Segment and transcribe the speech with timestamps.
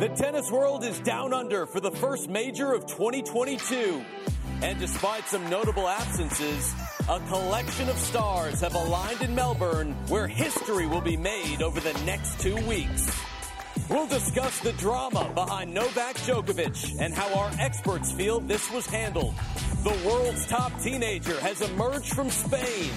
[0.00, 4.04] The tennis world is down under for the first major of 2022.
[4.60, 6.74] And despite some notable absences,
[7.08, 11.92] a collection of stars have aligned in Melbourne where history will be made over the
[12.04, 13.08] next two weeks.
[13.88, 19.36] We'll discuss the drama behind Novak Djokovic and how our experts feel this was handled.
[19.84, 22.90] The world's top teenager has emerged from Spain.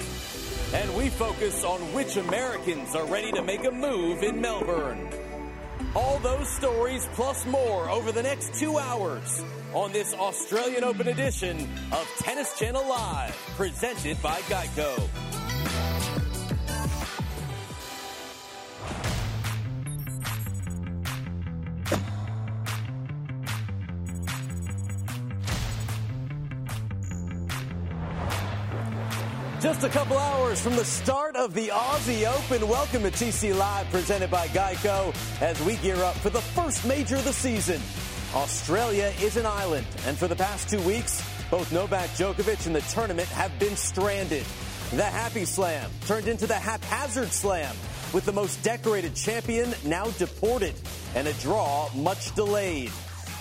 [0.73, 5.26] And we focus on which Americans are ready to make a move in Melbourne.
[5.95, 11.57] All those stories plus more over the next two hours on this Australian Open edition
[11.91, 15.96] of Tennis Channel Live, presented by Geico.
[29.59, 32.67] Just a couple hours from the start of the Aussie Open.
[32.67, 37.15] Welcome to TC Live, presented by Geico, as we gear up for the first major
[37.15, 37.81] of the season.
[38.35, 42.81] Australia is an island, and for the past two weeks, both Novak Djokovic and the
[42.81, 44.45] tournament have been stranded.
[44.91, 47.75] The Happy Slam turned into the Haphazard Slam,
[48.13, 50.75] with the most decorated champion now deported,
[51.15, 52.91] and a draw much delayed.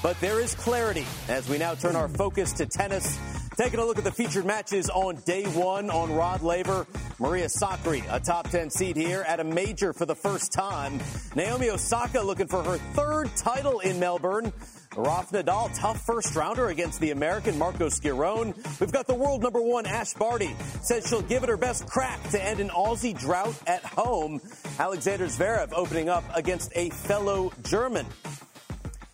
[0.06, 3.18] But there is clarity as we now turn our focus to tennis.
[3.56, 6.86] Taking a look at the featured matches on day one on Rod Laver.
[7.18, 11.00] Maria Sakkari, a top 10 seed here at a major for the first time.
[11.34, 14.52] Naomi Osaka looking for her third title in Melbourne.
[14.96, 18.54] Rafa Nadal, tough first rounder against the American Marco Schiavone.
[18.78, 22.22] We've got the world number one, Ash Barty, says she'll give it her best crack
[22.30, 24.40] to end an Aussie drought at home.
[24.78, 28.06] Alexander Zverev opening up against a fellow German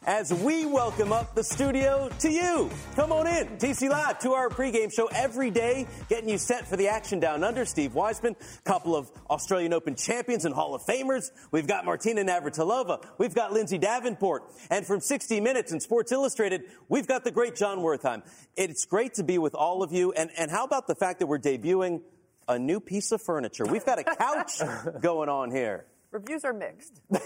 [0.05, 2.69] as we welcome up the studio to you.
[2.97, 3.47] Come on in.
[3.59, 7.45] TC Live, two hour pregame show every day, getting you set for the action down
[7.45, 7.65] under.
[7.65, 11.31] Steve Weissman, couple of Australian Open champions and Hall of Famers.
[11.53, 13.05] We've got Martina Navratilova.
[13.19, 14.45] We've got Lindsay Davenport.
[14.71, 18.23] And from 60 Minutes and Sports Illustrated, we've got the great Jon Wertheim.
[18.57, 20.13] It's great to be with all of you.
[20.13, 22.03] And, and how about the fact that we're debuting
[22.49, 23.67] a new piece of furniture?
[23.67, 24.61] We've got a couch
[25.01, 25.87] going on here.
[26.13, 27.01] Reviews are mixed.
[27.11, 27.21] we'll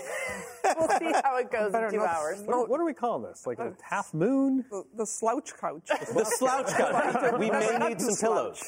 [0.99, 2.41] see how it goes in two hours.
[2.43, 3.45] What, what, are we calling this?
[3.45, 4.65] Like a half moon?
[4.71, 5.89] The, the slouch couch.
[5.89, 7.35] the slouch couch.
[7.39, 8.63] we may need some pillows.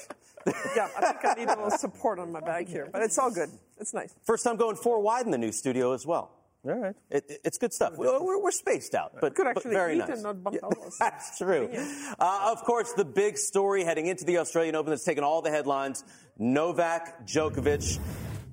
[0.75, 3.31] yeah, I think I need a little support on my back here, but it's all
[3.31, 3.49] good.
[3.79, 4.12] It's nice.
[4.25, 6.33] First time going four wide in the new studio as well.
[6.65, 6.97] All right.
[7.11, 7.93] It, it, it's good stuff.
[7.97, 10.09] We're, we're, we're spaced out, but, Could actually but very nice.
[10.09, 11.71] and not bump Yeah, that's true.
[12.19, 15.50] Uh, of course, the big story heading into the Australian Open that's taken all the
[15.50, 16.03] headlines
[16.37, 18.00] Novak Djokovic.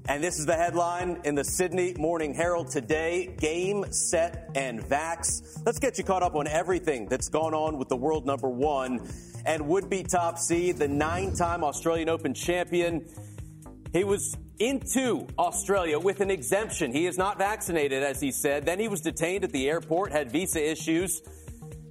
[0.07, 5.59] And this is the headline in the Sydney Morning Herald today Game, Set, and Vax.
[5.65, 9.09] Let's get you caught up on everything that's gone on with the world number one
[9.47, 13.03] and would be top seed, the nine time Australian Open champion.
[13.93, 16.93] He was into Australia with an exemption.
[16.93, 18.63] He is not vaccinated, as he said.
[18.63, 21.23] Then he was detained at the airport, had visa issues.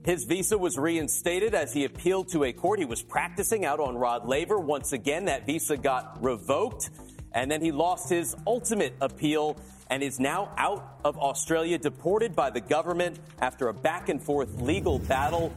[0.05, 2.79] His visa was reinstated as he appealed to a court.
[2.79, 4.61] He was practicing out on Rod Laver.
[4.61, 6.91] Once again, that visa got revoked.
[7.35, 9.57] And then he lost his ultimate appeal
[9.91, 14.63] and is now out of Australia, deported by the government after a back and forth
[14.63, 15.53] legal battle.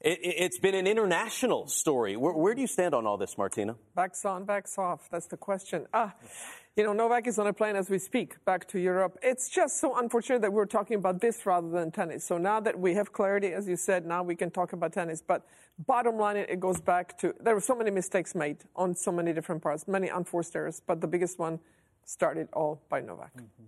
[0.00, 2.16] It, has been an international story.
[2.16, 3.74] Where, where, do you stand on all this, Martina?
[3.96, 5.08] Backs on, backs off.
[5.10, 5.86] That's the question.
[5.92, 6.14] Ah,
[6.76, 9.18] you know, Novak is on a plane as we speak back to Europe.
[9.22, 12.24] It's just so unfortunate that we're talking about this rather than tennis.
[12.24, 15.20] So now that we have clarity, as you said, now we can talk about tennis.
[15.20, 15.44] But
[15.86, 19.32] bottom line, it goes back to there were so many mistakes made on so many
[19.32, 20.82] different parts, many unforced errors.
[20.86, 21.60] But the biggest one
[22.04, 23.32] started all by Novak.
[23.36, 23.64] Mm-hmm.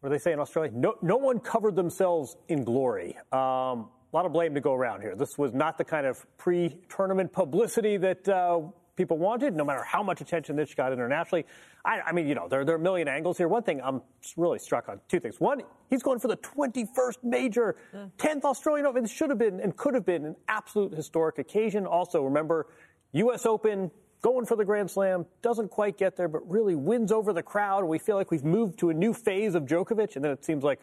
[0.00, 0.70] What do they say in Australia?
[0.74, 3.16] No, no one covered themselves in glory.
[3.32, 5.14] Um, a lot of blame to go around here.
[5.16, 8.60] This was not the kind of pre-tournament publicity that uh,
[8.98, 11.46] people wanted, no matter how much attention this got internationally.
[11.84, 13.46] I, I mean, you know, there, there, are a million angles here.
[13.46, 14.02] One thing I'm
[14.36, 15.38] really struck on, two things.
[15.38, 17.76] One, he's going for the 21st major,
[18.18, 19.04] 10th Australian Open.
[19.04, 21.86] This should have been and could have been an absolute historic occasion.
[21.86, 22.66] Also, remember,
[23.12, 23.46] U.S.
[23.46, 27.42] Open, going for the Grand Slam, doesn't quite get there, but really wins over the
[27.42, 27.84] crowd.
[27.84, 30.64] We feel like we've moved to a new phase of Djokovic, and then it seems
[30.64, 30.80] like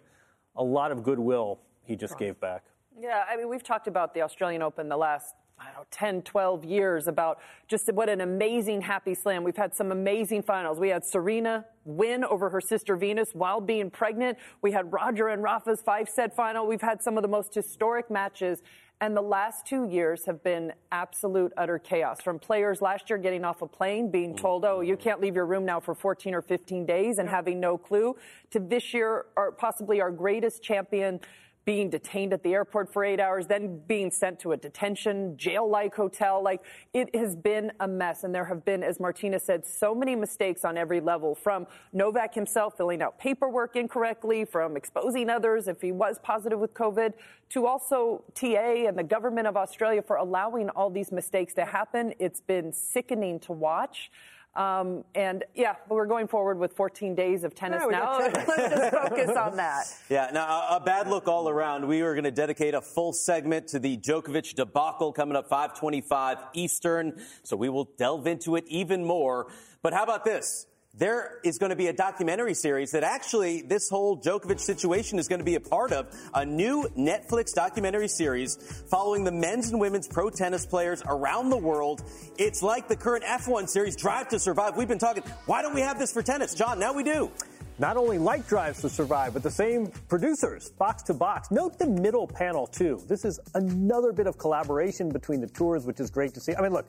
[0.56, 2.64] a lot of goodwill he just gave back.
[2.98, 6.22] Yeah, I mean, we've talked about the Australian Open the last I don't know, 10,
[6.24, 9.44] 12 years about just what an amazing happy slam.
[9.44, 10.80] We've had some amazing finals.
[10.80, 14.38] We had Serena win over her sister Venus while being pregnant.
[14.62, 16.68] We had Roger and Rafa's five set final.
[16.68, 18.62] We've had some of the most historic matches.
[19.02, 22.22] And the last two years have been absolute utter chaos.
[22.22, 24.42] From players last year getting off a plane, being mm-hmm.
[24.42, 27.60] told, oh, you can't leave your room now for 14 or 15 days and having
[27.60, 28.16] no clue,
[28.52, 31.20] to this year, or possibly our greatest champion
[31.66, 35.68] being detained at the airport for eight hours, then being sent to a detention, jail
[35.68, 36.42] like hotel.
[36.42, 36.62] Like,
[36.94, 38.24] it has been a mess.
[38.24, 42.36] And there have been, as Martina said, so many mistakes on every level from Novak
[42.36, 47.14] himself filling out paperwork incorrectly, from exposing others if he was positive with COVID,
[47.50, 52.14] to also TA and the government of Australia for allowing all these mistakes to happen.
[52.20, 54.12] It's been sickening to watch.
[54.56, 58.20] Um, and yeah, we're going forward with 14 days of tennis yeah, now.
[58.20, 58.36] Let's
[58.76, 59.86] just focus on that.
[60.10, 61.88] Yeah, now a bad look all around.
[61.88, 66.38] We are going to dedicate a full segment to the Djokovic debacle coming up 525
[66.54, 67.20] Eastern.
[67.44, 69.48] So we will delve into it even more.
[69.82, 70.68] But how about this?
[70.98, 75.28] There is going to be a documentary series that actually this whole Djokovic situation is
[75.28, 78.56] going to be a part of a new Netflix documentary series
[78.90, 82.02] following the men's and women's pro tennis players around the world.
[82.38, 84.78] It's like the current F1 series Drive to Survive.
[84.78, 86.54] We've been talking, why don't we have this for tennis?
[86.54, 87.30] Jon, now we do.
[87.78, 91.52] Not only like Drives to Survive, but the same producers, box to box.
[91.52, 93.04] Note the middle panel, too.
[93.06, 96.56] This is another bit of collaboration between the tours, which is great to see.
[96.56, 96.88] I mean, look,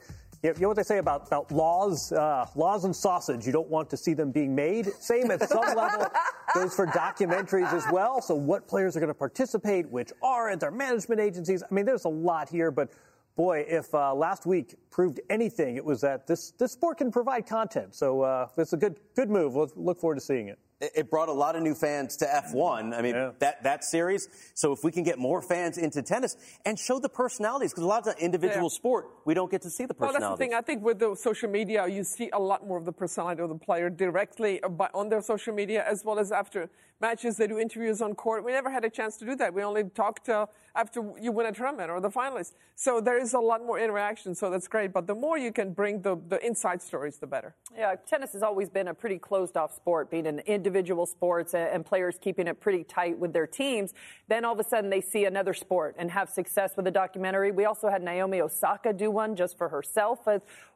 [0.54, 3.46] you know what they say about, about laws, uh, laws and sausage.
[3.46, 4.86] You don't want to see them being made.
[5.00, 6.06] Same at some level
[6.54, 8.20] goes for documentaries as well.
[8.20, 11.62] So what players are going to participate, which aren't, their management agencies.
[11.62, 12.92] I mean, there's a lot here, but
[13.36, 17.46] boy, if uh, last week proved anything, it was that this, this sport can provide
[17.46, 17.94] content.
[17.94, 19.54] So uh, it's a good, good move.
[19.54, 22.96] We'll look forward to seeing it it brought a lot of new fans to F1.
[22.96, 23.30] I mean, yeah.
[23.38, 24.28] that, that series.
[24.54, 27.86] So if we can get more fans into tennis and show the personalities, because a
[27.86, 28.76] lot of the individual yeah.
[28.76, 30.20] sport, we don't get to see the personalities.
[30.20, 30.54] Well, that's the thing.
[30.54, 33.48] I think with the social media, you see a lot more of the personality of
[33.48, 36.68] the player directly on their social media as well as after
[37.00, 37.36] matches.
[37.36, 38.44] They do interviews on court.
[38.44, 39.54] We never had a chance to do that.
[39.54, 40.46] We only talked uh,
[40.76, 42.52] after you win a tournament or the finalists.
[42.74, 44.34] So there is a lot more interaction.
[44.34, 44.92] So that's great.
[44.92, 47.54] But the more you can bring the, the inside stories, the better.
[47.76, 51.84] Yeah, tennis has always been a pretty closed off sport, being an individual sports and
[51.84, 53.94] players keeping it pretty tight with their teams.
[54.28, 57.50] Then all of a sudden they see another sport and have success with a documentary.
[57.50, 60.26] We also had Naomi Osaka do one just for herself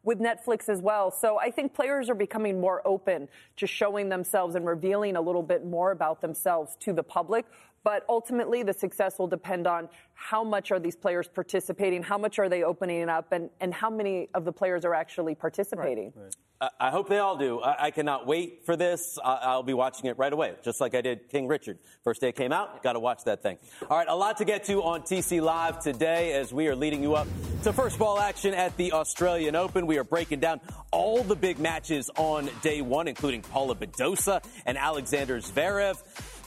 [0.03, 1.11] with Netflix as well.
[1.11, 5.43] So I think players are becoming more open to showing themselves and revealing a little
[5.43, 7.45] bit more about themselves to the public.
[7.83, 12.39] But ultimately, the success will depend on how much are these players participating, how much
[12.39, 16.13] are they opening up, and, and how many of the players are actually participating.
[16.15, 16.25] Right.
[16.25, 16.35] Right.
[16.79, 17.61] I hope they all do.
[17.61, 19.19] I, I cannot wait for this.
[19.25, 21.79] I, will be watching it right away, just like I did King Richard.
[22.05, 23.57] First day it came out, got to watch that thing.
[23.89, 27.03] All right, a lot to get to on TC Live today as we are leading
[27.03, 27.29] you up
[27.63, 29.87] to first ball action at the Australian Open.
[29.87, 30.61] We are breaking down
[30.91, 35.97] all the big matches on day one, including Paula Badosa and Alexander Zverev.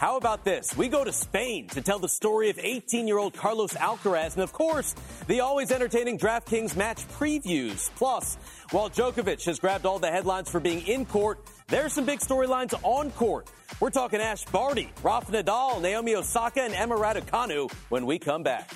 [0.03, 0.75] How about this?
[0.75, 4.44] We go to Spain to tell the story of 18 year old Carlos Alcaraz, and
[4.44, 4.94] of course,
[5.27, 7.89] the always entertaining DraftKings match previews.
[7.95, 8.35] Plus,
[8.71, 11.39] while Djokovic has grabbed all the headlines for being in court,
[11.69, 13.50] there's some big storylines on court.
[13.79, 18.73] We're talking Ash Barty, Rafa Nadal, Naomi Osaka, and Emma Raducanu when we come back.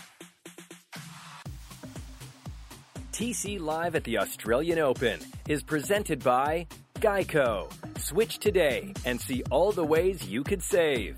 [3.12, 5.19] TC Live at the Australian Open
[5.50, 6.68] is presented by
[7.00, 7.72] Geico.
[8.00, 11.18] Switch today and see all the ways you could save.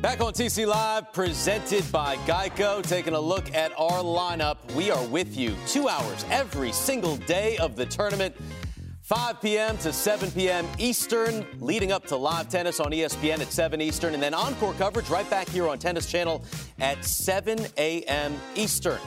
[0.00, 4.72] Back on TC Live, presented by Geico, taking a look at our lineup.
[4.76, 8.36] We are with you two hours every single day of the tournament.
[9.02, 9.76] 5 p.m.
[9.78, 10.68] to 7 p.m.
[10.78, 15.10] Eastern, leading up to live tennis on ESPN at 7 Eastern, and then encore coverage
[15.10, 16.44] right back here on Tennis Channel
[16.78, 18.36] at 7 a.m.
[18.54, 19.00] Eastern.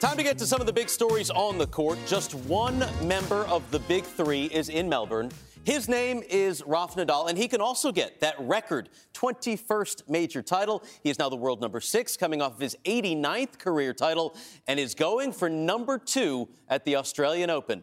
[0.00, 1.96] Time to get to some of the big stories on the court.
[2.08, 5.30] Just one member of the big three is in Melbourne.
[5.64, 10.84] His name is Rafa Nadal, and he can also get that record 21st major title.
[11.02, 14.78] He is now the world number six, coming off of his 89th career title, and
[14.78, 17.82] is going for number two at the Australian Open.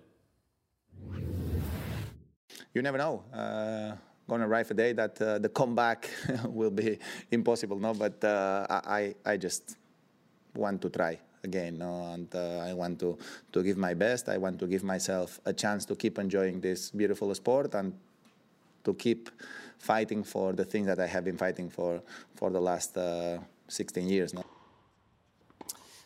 [2.73, 3.23] You never know.
[3.33, 3.95] Uh,
[4.29, 6.07] gonna arrive a day that uh, the comeback
[6.45, 6.99] will be
[7.31, 7.79] impossible.
[7.79, 9.75] No, but uh, I I just
[10.55, 12.11] want to try again, no?
[12.13, 13.17] and uh, I want to
[13.51, 14.29] to give my best.
[14.29, 17.93] I want to give myself a chance to keep enjoying this beautiful sport and
[18.83, 19.29] to keep
[19.77, 22.01] fighting for the things that I have been fighting for
[22.35, 24.33] for the last uh, 16 years.
[24.33, 24.43] No?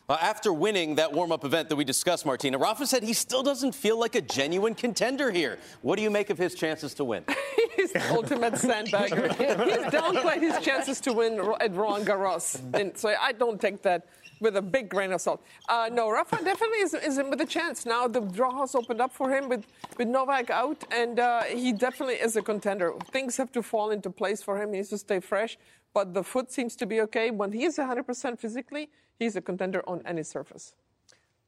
[0.08, 3.74] Uh, after winning that warm-up event that we discussed, Martina, Rafa said he still doesn't
[3.74, 5.58] feel like a genuine contender here.
[5.82, 7.24] What do you make of his chances to win?
[7.76, 9.32] He's the ultimate sandbagger.
[9.66, 14.06] He's downplayed his chances to win at Roland Garros, and so I don't take that
[14.40, 15.42] with a big grain of salt.
[15.68, 17.86] Uh, no, Rafa definitely is, is with a chance.
[17.86, 19.66] Now the draw has opened up for him with,
[19.98, 22.92] with Novak out, and uh, he definitely is a contender.
[23.10, 24.70] Things have to fall into place for him.
[24.70, 25.58] He needs to stay fresh,
[25.94, 27.30] but the foot seems to be okay.
[27.30, 30.74] When he is 100% physically, he's a contender on any surface.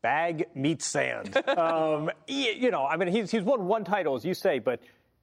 [0.01, 1.37] Bag meets sand.
[1.59, 4.81] um, you know, I mean, he's, he's won one title, as you say, but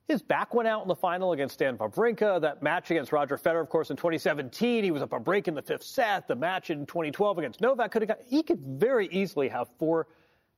[0.08, 2.40] his back went out in the final against Stan Wawrinka.
[2.42, 5.56] That match against Roger Federer, of course, in 2017, he was up a break in
[5.56, 6.28] the fifth set.
[6.28, 8.20] The match in 2012 against Novak could have got.
[8.28, 10.08] He could very easily have four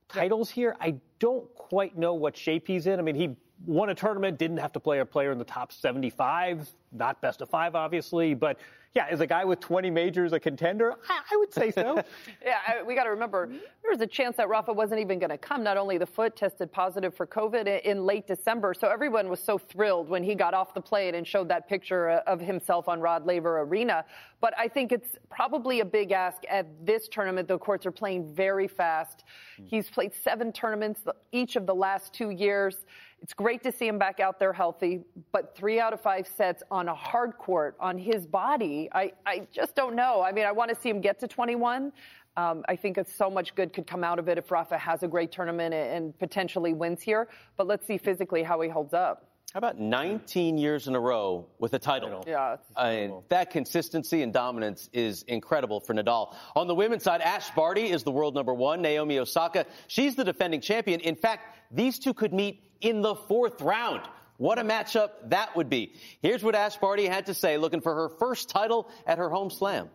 [0.08, 0.76] titles here.
[0.80, 2.98] I don't quite know what shape he's in.
[2.98, 3.36] I mean, he
[3.66, 7.40] won a tournament, didn't have to play a player in the top 75, not best
[7.40, 8.58] of five, obviously, but
[8.94, 10.94] yeah, is a guy with 20 majors a contender?
[11.08, 12.02] I, I would say so.
[12.44, 15.30] yeah, I, we got to remember there was a chance that Rafa wasn't even going
[15.30, 15.62] to come.
[15.62, 19.58] Not only the foot tested positive for COVID in late December, so everyone was so
[19.58, 23.00] thrilled when he got off the plane and showed that picture uh, of himself on
[23.00, 24.04] Rod Laver Arena.
[24.40, 27.46] But I think it's probably a big ask at this tournament.
[27.46, 29.24] The courts are playing very fast.
[29.58, 29.64] Hmm.
[29.66, 32.86] He's played seven tournaments each of the last two years.
[33.22, 35.00] It's great to see him back out there healthy,
[35.32, 39.48] but three out of five sets on a hard court on his body, I, I
[39.52, 40.22] just don't know.
[40.22, 41.92] I mean, I want to see him get to 21.
[42.36, 45.08] Um, I think so much good could come out of it if Rafa has a
[45.08, 47.28] great tournament and potentially wins here.
[47.56, 49.28] But let's see physically how he holds up.
[49.52, 52.22] How about 19 years in a row with a title?
[52.26, 52.56] Yeah.
[52.76, 56.34] And that consistency and dominance is incredible for Nadal.
[56.54, 58.82] On the women's side, Ash Barty is the world number one.
[58.82, 61.00] Naomi Osaka, she's the defending champion.
[61.00, 64.02] In fact, these two could meet in the fourth round.
[64.36, 65.94] What a matchup that would be.
[66.22, 69.50] Here's what Ash Barty had to say looking for her first title at her home
[69.50, 69.90] slam.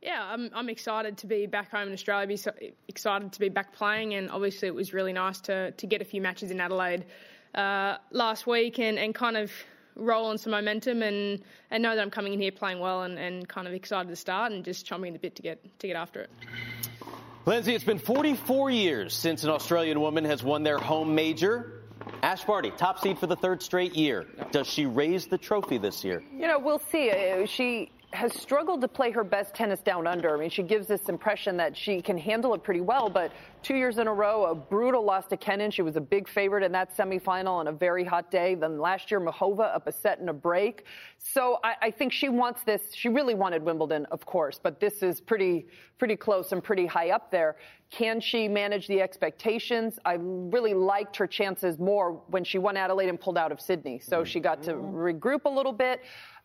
[0.00, 2.52] Yeah, I'm, I'm excited to be back home in Australia, be so
[2.86, 6.04] excited to be back playing, and obviously it was really nice to, to get a
[6.04, 7.04] few matches in Adelaide
[7.56, 9.50] uh, last week and, and kind of
[9.96, 13.18] roll on some momentum and, and know that I'm coming in here playing well and,
[13.18, 15.96] and kind of excited to start and just chomping the bit to get to get
[15.96, 16.30] after it.
[17.48, 21.84] Lindsay, it's been 44 years since an Australian woman has won their home major.
[22.20, 24.26] Ash Barty, top seed for the third straight year.
[24.50, 26.24] Does she raise the trophy this year?
[26.32, 27.08] You know, we'll see.
[27.08, 30.34] Uh, she has struggled to play her best tennis down under.
[30.34, 33.30] I mean, she gives this impression that she can handle it pretty well, but
[33.62, 35.70] two years in a row, a brutal loss to Kenin.
[35.70, 38.54] She was a big favorite in that semifinal on a very hot day.
[38.54, 40.84] Then last year, Muchova up a set and a break.
[41.18, 42.80] So I, I think she wants this.
[42.92, 45.66] She really wanted Wimbledon, of course, but this is pretty,
[45.98, 47.56] pretty close and pretty high up there.
[47.90, 49.98] Can she manage the expectations?
[50.04, 54.00] I really liked her chances more when she won Adelaide and pulled out of Sydney.
[54.00, 56.00] So she got to regroup a little bit.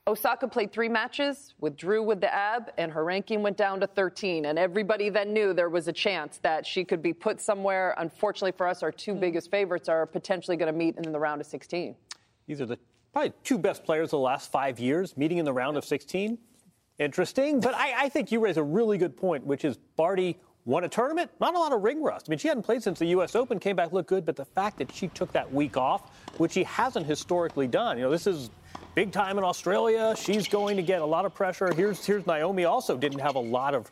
[0.07, 4.45] Osaka played three matches, withdrew with the ab, and her ranking went down to 13.
[4.45, 7.93] And everybody then knew there was a chance that she could be put somewhere.
[7.99, 9.19] Unfortunately for us, our two hmm.
[9.19, 11.95] biggest favorites are potentially going to meet in the round of 16.
[12.47, 12.79] These are the
[13.13, 16.37] probably two best players of the last five years meeting in the round of 16.
[16.97, 17.59] Interesting.
[17.59, 20.89] But I, I think you raise a really good point, which is Barty won a
[20.89, 22.25] tournament, not a lot of ring rust.
[22.27, 23.35] I mean, she hadn't played since the U.S.
[23.35, 26.53] Open, came back, looked good, but the fact that she took that week off, which
[26.53, 28.49] she hasn't historically done, you know, this is
[28.95, 30.13] big time in Australia.
[30.17, 31.73] She's going to get a lot of pressure.
[31.73, 33.91] Here's here's Naomi also didn't have a lot of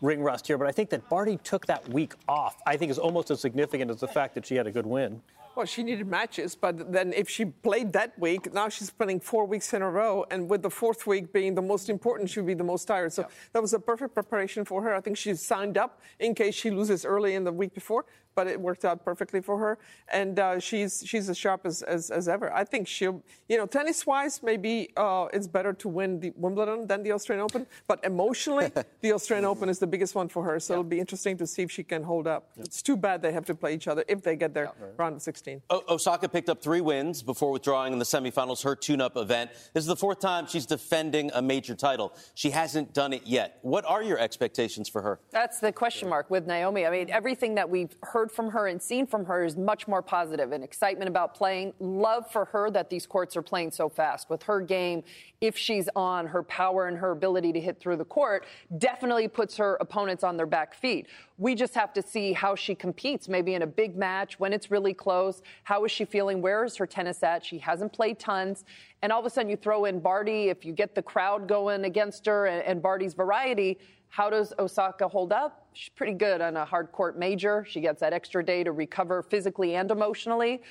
[0.00, 2.56] ring rust here, but I think that Barty took that week off.
[2.66, 5.20] I think is almost as significant as the fact that she had a good win.
[5.56, 9.44] Well, she needed matches, but then if she played that week, now she's playing four
[9.46, 12.46] weeks in a row, and with the fourth week being the most important, she would
[12.46, 13.12] be the most tired.
[13.12, 13.28] So yeah.
[13.52, 14.94] that was a perfect preparation for her.
[14.94, 18.46] I think she signed up in case she loses early in the week before but
[18.46, 19.78] it worked out perfectly for her.
[20.12, 22.52] And uh, she's she's as sharp as, as, as, ever.
[22.52, 26.86] I think she'll, you know, tennis wise, maybe uh, it's better to win the Wimbledon
[26.86, 28.70] than the Australian Open, but emotionally,
[29.00, 30.60] the Australian Open is the biggest one for her.
[30.60, 30.78] So yeah.
[30.78, 32.50] it'll be interesting to see if she can hold up.
[32.56, 32.64] Yeah.
[32.64, 34.92] It's too bad they have to play each other if they get their yeah, right.
[34.96, 35.62] round of 16.
[35.70, 39.50] O- Osaka picked up three wins before withdrawing in the semifinals, her tune up event.
[39.74, 42.14] This is the fourth time she's defending a major title.
[42.34, 43.58] She hasn't done it yet.
[43.62, 45.20] What are your expectations for her?
[45.30, 46.86] That's the question mark with Naomi.
[46.86, 49.88] I mean, everything that we've heard heard from her and seen from her is much
[49.88, 51.72] more positive and excitement about playing.
[51.80, 54.28] Love for her that these courts are playing so fast.
[54.28, 55.02] With her game,
[55.40, 58.44] if she's on, her power and her ability to hit through the court
[58.76, 61.06] definitely puts her opponents on their back feet.
[61.38, 64.70] We just have to see how she competes, maybe in a big match when it's
[64.70, 65.40] really close.
[65.64, 66.42] How is she feeling?
[66.42, 67.42] Where is her tennis at?
[67.42, 68.66] She hasn't played tons.
[69.00, 70.50] And all of a sudden, you throw in Barty.
[70.50, 73.78] If you get the crowd going against her and, and Barty's variety,
[74.10, 75.68] how does Osaka hold up?
[75.72, 77.64] She's pretty good on a hard court major.
[77.68, 80.62] She gets that extra day to recover physically and emotionally.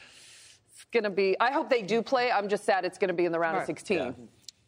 [0.72, 2.32] It's going to be, I hope they do play.
[2.32, 3.62] I'm just sad it's going to be in the round right.
[3.62, 3.98] of 16.
[3.98, 4.12] Yeah.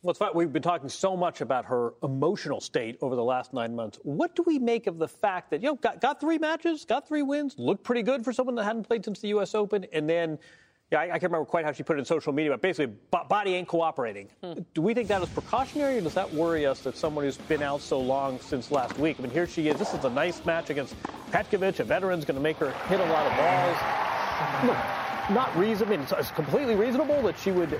[0.03, 0.31] Well, it's fun.
[0.33, 3.99] We've been talking so much about her emotional state over the last nine months.
[4.03, 7.07] What do we make of the fact that, you know, got, got three matches, got
[7.07, 9.53] three wins, looked pretty good for someone that hadn't played since the U.S.
[9.53, 10.39] Open, and then
[10.91, 12.87] yeah, I, I, can't remember quite how she put it in social media, but basically,
[12.87, 14.27] b- body ain't cooperating.
[14.43, 14.53] Hmm.
[14.73, 17.61] Do we think that is precautionary, or does that worry us that someone who's been
[17.61, 19.15] out so long since last week?
[19.19, 19.79] I mean, here she is.
[19.79, 20.95] This is a nice match against
[21.31, 21.79] Petkovic.
[21.79, 23.77] A veteran's going to make her hit a lot of balls.
[24.67, 25.93] Look, not reasonable.
[25.93, 27.79] I mean, it's, it's completely reasonable that she would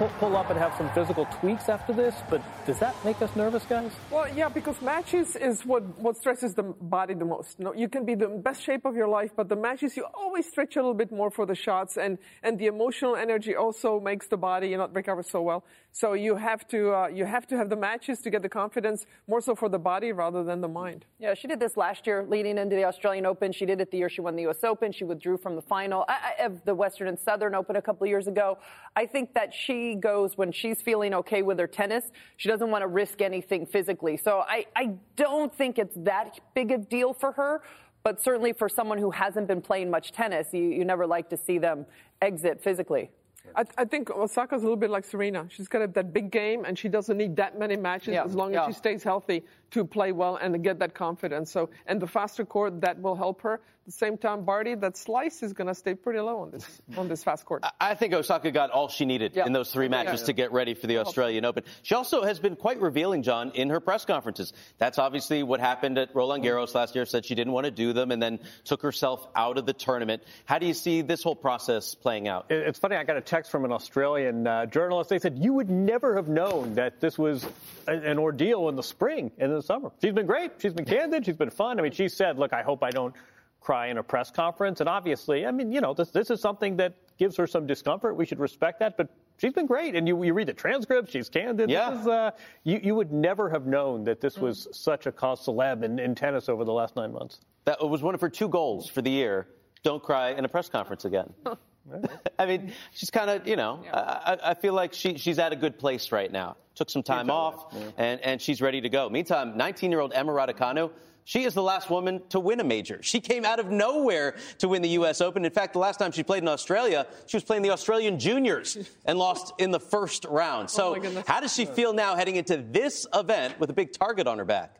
[0.00, 3.34] pull, pull up and have some physical tweaks after this, but does that make us
[3.36, 3.92] nervous, guys?
[4.10, 7.58] Well, yeah, because matches is what, what stresses the body the most.
[7.58, 10.06] You, know, you can be the best shape of your life, but the matches, you
[10.14, 14.00] always stretch a little bit more for the shots, and, and the emotional energy also
[14.00, 15.64] makes the body not recover so well.
[15.92, 19.06] So you have to uh, you have to have the matches to get the confidence
[19.26, 21.04] more so for the body rather than the mind.
[21.18, 23.50] Yeah, she did this last year leading into the Australian Open.
[23.52, 24.62] She did it the year she won the U.S.
[24.62, 24.92] Open.
[24.92, 26.06] She withdrew from the final
[26.38, 28.58] of the Western and Southern Open a couple of years ago.
[28.96, 32.10] I think that she goes when she's feeling okay with her tennis.
[32.38, 34.16] She doesn't want to risk anything physically.
[34.16, 37.62] So I, I don't think it's that big a deal for her.
[38.02, 41.36] But certainly for someone who hasn't been playing much tennis, you, you never like to
[41.36, 41.84] see them
[42.22, 43.10] exit physically.
[43.54, 45.46] I, I, think Osaka's a little bit like Serena.
[45.48, 48.24] She's got a, that big game, and she doesn't need that many matches yeah.
[48.24, 48.62] as long yeah.
[48.62, 51.50] as she stays healthy to play well and get that confidence.
[51.50, 53.60] So, and the faster court that will help her
[53.90, 57.08] the same time, Barty, that slice is going to stay pretty low on this on
[57.08, 57.64] this fast court.
[57.80, 59.46] I think Osaka got all she needed yeah.
[59.46, 60.26] in those three matches yeah.
[60.26, 61.64] to get ready for the Australian Open.
[61.82, 64.52] She also has been quite revealing, Jon, in her press conferences.
[64.78, 67.04] That's obviously what happened at Roland Garros last year.
[67.04, 70.22] Said she didn't want to do them and then took herself out of the tournament.
[70.44, 72.46] How do you see this whole process playing out?
[72.50, 72.96] It's funny.
[72.96, 75.10] I got a text from an Australian uh, journalist.
[75.10, 77.44] They said you would never have known that this was
[77.88, 79.92] an ordeal in the spring and in the summer.
[80.02, 80.52] She's been great.
[80.58, 81.26] She's been candid.
[81.26, 81.78] She's been fun.
[81.78, 83.14] I mean, she said, "Look, I hope I don't."
[83.60, 84.80] cry in a press conference.
[84.80, 88.16] And obviously, I mean, you know, this, this is something that gives her some discomfort.
[88.16, 88.96] We should respect that.
[88.96, 89.94] But she's been great.
[89.94, 91.70] And you, you read the transcript, she's candid.
[91.70, 92.00] Yeah.
[92.00, 92.30] Is, uh,
[92.64, 96.14] you, you would never have known that this was such a cause celeb in, in
[96.14, 97.40] tennis over the last nine months.
[97.66, 99.48] That was one of her two goals for the year.
[99.82, 101.32] Don't cry in a press conference again.
[102.38, 103.96] I mean, she's kind of, you know, yeah.
[103.96, 106.56] I, I, feel like she, she's at a good place right now.
[106.74, 107.90] Took some time off, yeah.
[107.96, 109.08] and, and she's ready to go.
[109.08, 110.90] Meantime, 19 year old Emma Raducanu
[111.30, 113.00] she is the last woman to win a major.
[113.02, 115.20] She came out of nowhere to win the U.S.
[115.20, 115.44] Open.
[115.44, 118.76] In fact, the last time she played in Australia, she was playing the Australian Juniors
[119.04, 120.64] and lost in the first round.
[120.64, 123.92] Oh so, oh how does she feel now heading into this event with a big
[123.92, 124.76] target on her back?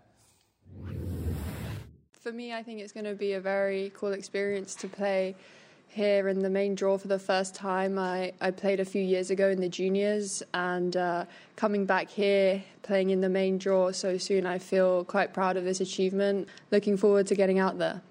[2.20, 5.36] For me, I think it's going to be a very cool experience to play
[5.90, 7.98] here in the main draw for the first time.
[7.98, 11.24] I, I played a few years ago in the juniors, and uh,
[11.56, 15.64] coming back here, playing in the main draw so soon, I feel quite proud of
[15.64, 16.48] this achievement.
[16.70, 18.02] Looking forward to getting out there.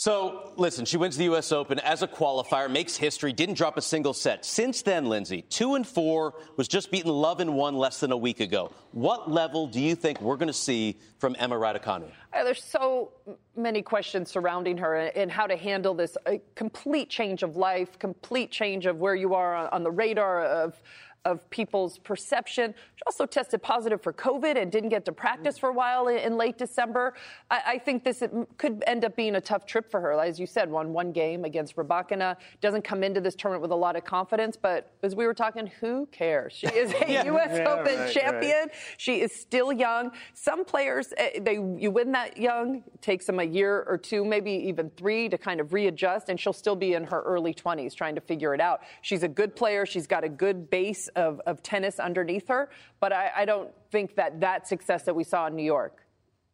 [0.00, 1.50] So, listen, she wins the U.S.
[1.50, 4.44] Open as a qualifier, makes history, didn't drop a single set.
[4.44, 8.16] Since then, Lindsay, two and four, was just beaten love and one less than a
[8.16, 8.70] week ago.
[8.92, 12.12] What level do you think we're going to see from Emma Raducanu?
[12.32, 13.10] Uh, there's so
[13.56, 16.16] many questions surrounding her and how to handle this
[16.54, 20.80] complete change of life, complete change of where you are on the radar of
[21.24, 22.74] of people's perception.
[22.94, 26.36] She also tested positive for COVID and didn't get to practice for a while in,
[26.36, 27.14] late December.
[27.50, 28.22] I, I, think this
[28.56, 30.12] could end up being a tough trip for her.
[30.12, 32.36] As you said, won one game against Rybakina.
[32.60, 35.66] Doesn't come into this tournament with a lot of confidence, but as we were talking,
[35.80, 36.52] who cares?
[36.52, 37.24] She is a yeah.
[37.24, 37.50] U.S.
[37.52, 38.68] Yeah, Open right, champion.
[38.68, 38.72] Right.
[38.96, 40.12] She is still young.
[40.34, 44.24] Some players, eh, they you win that young, it takes them a year or two,
[44.24, 47.94] maybe even three, to kind of readjust, and she'll still be in her early 20s
[47.94, 48.80] trying to figure it out.
[49.02, 49.84] She's a good player.
[49.84, 54.14] She's got a good base of, of tennis underneath her, but I, I don't think
[54.16, 56.04] that that success that we saw in New York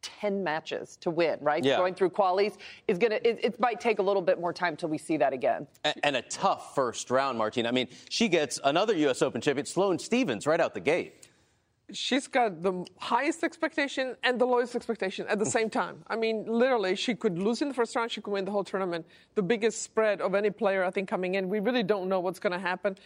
[0.05, 1.63] 10 matches to win, right?
[1.63, 1.77] Yeah.
[1.77, 4.75] Going through qualies is going to, it, it, might take a little bit more time
[4.75, 5.67] till we see that again.
[5.83, 7.65] And, and, a tough first round, Martine.
[7.65, 9.21] I mean, she gets another U.S.
[9.21, 11.27] Open champion, Sloane Stevens, right out the gate.
[11.91, 16.03] she's got the highest expectation and the lowest expectation at the same time.
[16.07, 18.63] I mean, literally, she could lose in the first round, she could win the whole
[18.63, 19.05] tournament.
[19.33, 21.49] The biggest spread of any player, I think, coming in.
[21.49, 22.97] We really don't know what's going to happen.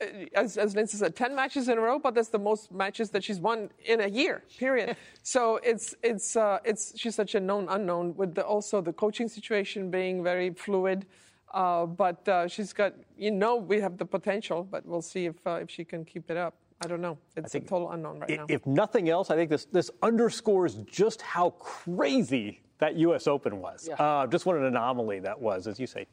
[0.00, 3.10] Uh, as, as Lindsay said, 10 matches in a row, but that's the most matches
[3.10, 4.96] that she's won in a year, period.
[5.22, 9.28] so it's, it's, uh, it's, she's such a known unknown with the, also the coaching
[9.28, 11.06] situation being very fluid.
[11.54, 15.46] Uh, but uh, she's got, you know, we have the potential, but we'll see if,
[15.46, 16.54] uh, if she can keep it up.
[16.84, 17.16] I don't know.
[17.36, 18.46] It's a total unknown right if, now.
[18.50, 23.26] If nothing else, I think this this underscores just how crazy that U.S.
[23.26, 23.88] Open was.
[23.88, 23.94] Yeah.
[23.94, 26.06] Uh, just what an anomaly that was, as you say.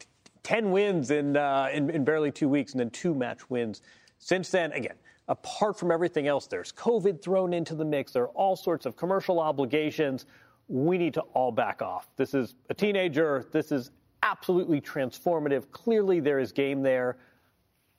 [0.43, 3.82] T- Ten wins in, uh, in in barely two weeks, and then two match wins
[4.19, 4.71] since then.
[4.73, 4.95] Again,
[5.27, 8.12] apart from everything else, there's COVID thrown into the mix.
[8.12, 10.25] There are all sorts of commercial obligations.
[10.67, 12.08] We need to all back off.
[12.15, 13.45] This is a teenager.
[13.51, 15.71] This is absolutely transformative.
[15.71, 17.17] Clearly, there is game there.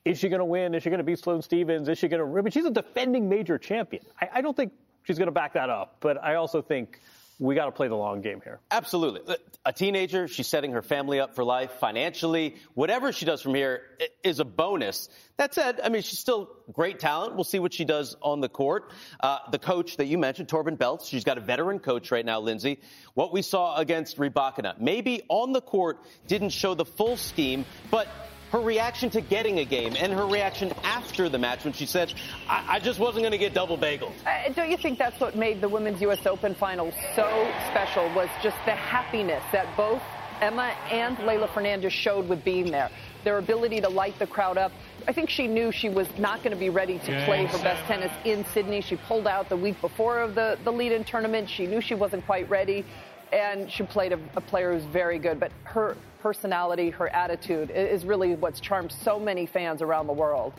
[0.05, 0.75] Is she going to win?
[0.75, 1.89] Is she going to beat Sloane Stevens?
[1.89, 2.37] Is she going to?
[2.37, 4.03] I mean, she's a defending major champion.
[4.21, 4.71] I, I don't think
[5.03, 6.99] she's going to back that up, but I also think
[7.37, 8.59] we got to play the long game here.
[8.71, 9.35] Absolutely.
[9.65, 12.55] A teenager, she's setting her family up for life financially.
[12.75, 13.81] Whatever she does from here
[14.23, 15.09] is a bonus.
[15.37, 17.35] That said, I mean, she's still great talent.
[17.35, 18.91] We'll see what she does on the court.
[19.19, 22.39] Uh, the coach that you mentioned, Torben Beltz, she's got a veteran coach right now,
[22.39, 22.79] Lindsay.
[23.15, 28.07] What we saw against Rybakina, maybe on the court didn't show the full scheme, but
[28.55, 32.13] her reaction to getting a game and her reaction after the match when she said,
[32.47, 34.13] I, I just wasn't going to get double bagels.
[34.25, 36.25] Uh, don't you think that's what made the Women's U.S.
[36.25, 40.01] Open final so special was just the happiness that both
[40.39, 42.89] Emma and Leylah Fernandez showed with being there.
[43.25, 44.71] Their ability to light the crowd up.
[45.05, 47.85] I think she knew she was not going to be ready to play her best
[47.87, 48.79] tennis in Sydney.
[48.79, 51.49] She pulled out the week before of the, the lead-in tournament.
[51.49, 52.85] She knew she wasn't quite ready
[53.33, 55.39] and she played a, a, player who's very good.
[55.39, 60.53] But her personality, her attitude is really what's charmed so many fans around the world.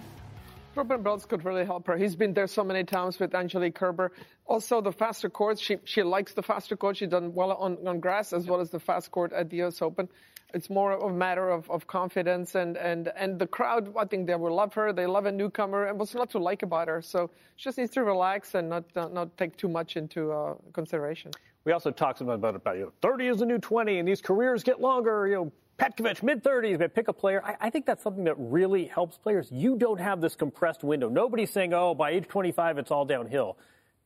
[0.76, 1.96] Torben Beltz could really help her.
[1.96, 4.12] He's been there so many times with Angelique Kerber.
[4.44, 5.60] Also, the faster courts.
[5.60, 7.00] She she likes the faster courts.
[7.00, 9.82] She's done well on, on grass as well as the fast court at the U.S.
[9.82, 10.08] Open.
[10.54, 13.92] It's more of a matter of, of confidence and, and, and the crowd.
[13.98, 14.92] I think they will love her.
[14.92, 15.86] They love a newcomer.
[15.86, 17.02] And what's not to like about her?
[17.02, 20.54] So she just needs to relax and not not, not take too much into uh,
[20.72, 21.32] consideration.
[21.66, 24.62] We also talked about about you know, 30 is the new 20, and these careers
[24.62, 25.26] get longer.
[25.26, 27.42] You know, Petkovic, mid 30s, but pick a player.
[27.44, 29.48] I, I, think that's something that really helps players.
[29.50, 31.08] You don't have this compressed window.
[31.08, 33.58] Nobody's saying, oh, by age 25, it's all downhill.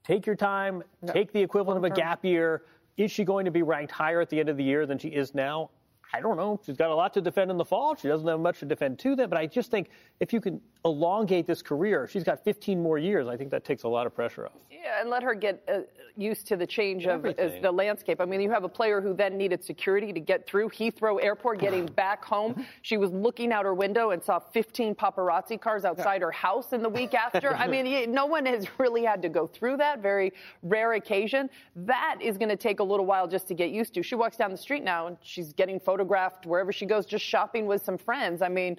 [0.03, 2.63] Take your time, take the equivalent of a gap year.
[2.97, 5.09] Is she going to be ranked higher at the end of the year than she
[5.09, 5.69] is now?
[6.13, 6.59] I don't know.
[6.65, 7.95] She's got a lot to defend in the fall.
[7.95, 9.31] She doesn't have much to defend to that.
[9.31, 13.29] But I just think if you can elongate this career, she's got 15 more years.
[13.29, 14.53] I think that takes a lot of pressure off.
[14.71, 15.81] Yeah, and let her get uh,
[16.21, 18.21] used to the change of the landscape.
[18.21, 21.59] I mean, you have a player who then needed security to get through Heathrow Airport,
[21.61, 22.67] getting back home.
[22.83, 26.83] She was looking out her window and saw 15 paparazzi cars outside her house in
[26.83, 27.57] the week after.
[27.57, 30.01] I mean, no one has really had to go through that.
[30.01, 31.49] Very rare occasion.
[31.75, 34.03] That is going to take a little while just to get used to.
[34.03, 37.67] She walks down the street now and she's getting photographed wherever she goes, just shopping
[37.67, 38.43] with some friends.
[38.43, 38.79] I mean.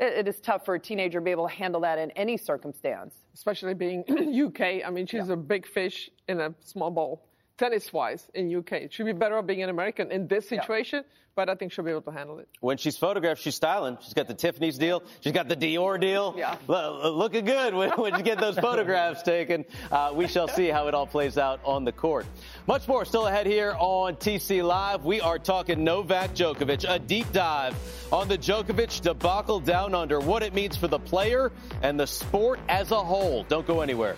[0.00, 3.14] It, is tough for a teenager to be able to handle that in any circumstance.
[3.34, 4.04] Especially being
[4.46, 4.84] UK.
[4.84, 5.34] I mean, she's yeah.
[5.34, 7.29] a big fish in a small bowl
[7.60, 8.90] tennis wise in UK.
[8.90, 11.12] She'd be better off being an American in this situation, yeah.
[11.36, 12.48] but I think she'll be able to handle it.
[12.60, 13.98] When she's photographed, she's styling.
[14.00, 15.02] She's got the Tiffany's deal.
[15.20, 16.34] She's got the Dior deal.
[16.38, 16.56] Yeah.
[16.68, 19.66] L- looking good when, when you get those photographs taken.
[19.92, 22.24] Uh, we shall see how it all plays out on the court.
[22.66, 25.04] Much more still ahead here on TC Live.
[25.04, 27.76] We are talking Novak Djokovic, a deep dive
[28.10, 32.58] on the Djokovic debacle down under, what it means for the player and the sport
[32.70, 33.44] as a whole.
[33.44, 34.16] Don't go anywhere.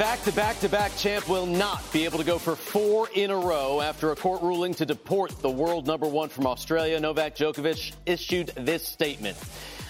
[0.00, 3.82] Well, the back-to-back-to-back champ will not be able to go for four in a row
[3.82, 6.98] after a court ruling to deport the world number one from Australia.
[6.98, 9.36] Novak Djokovic issued this statement.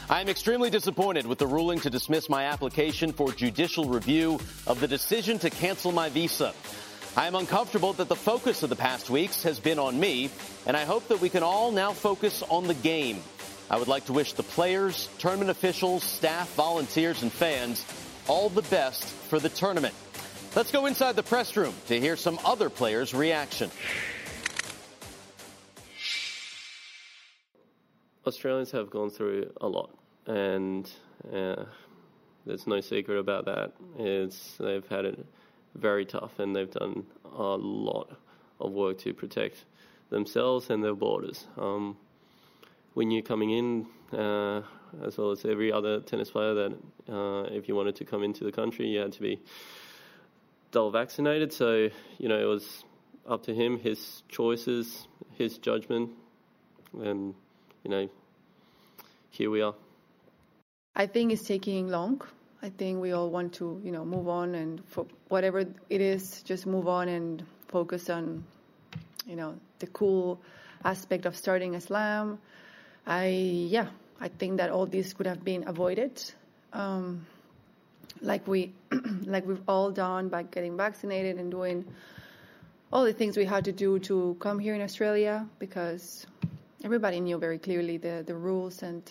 [0.09, 4.81] I am extremely disappointed with the ruling to dismiss my application for judicial review of
[4.81, 6.55] the decision to cancel my visa.
[7.16, 10.31] I am uncomfortable that the focus of the past weeks has been on me,
[10.66, 13.23] and I hope that we can all now focus on the game.
[13.70, 17.85] I would like to wish the players, tournament officials, staff, volunteers, and fans
[18.31, 19.93] all the best for the tournament.
[20.55, 23.73] Let's go inside the press room to hear some other players' reaction.
[28.25, 29.90] Australians have gone through a lot,
[30.27, 30.88] and
[31.35, 31.64] uh,
[32.47, 33.73] there's no secret about that.
[33.99, 35.27] It's they've had it
[35.75, 38.16] very tough, and they've done a lot
[38.61, 39.64] of work to protect
[40.11, 41.49] themselves and their borders.
[41.59, 41.97] Um,
[42.95, 44.62] when you're coming in, uh,
[45.05, 46.72] as well as every other tennis player, that
[47.12, 49.40] uh, if you wanted to come into the country, you had to be
[50.72, 51.53] double vaccinated.
[51.53, 52.85] So you know it was
[53.29, 56.11] up to him, his choices, his judgment,
[57.00, 57.35] and
[57.85, 58.09] you know
[59.31, 59.74] here we are.
[60.94, 62.20] I think it's taking long.
[62.62, 66.42] I think we all want to, you know, move on and for whatever it is,
[66.42, 68.44] just move on and focus on,
[69.26, 70.42] you know, the cool
[70.85, 72.38] aspect of starting a slam.
[73.07, 73.87] I, yeah,
[74.21, 76.23] I think that all this could have been avoided,
[76.73, 77.27] um,
[78.21, 78.73] like we,
[79.25, 81.85] like we've all done by getting vaccinated and doing
[82.93, 86.27] all the things we had to do to come here in Australia because
[86.85, 89.03] everybody knew very clearly the, the rules and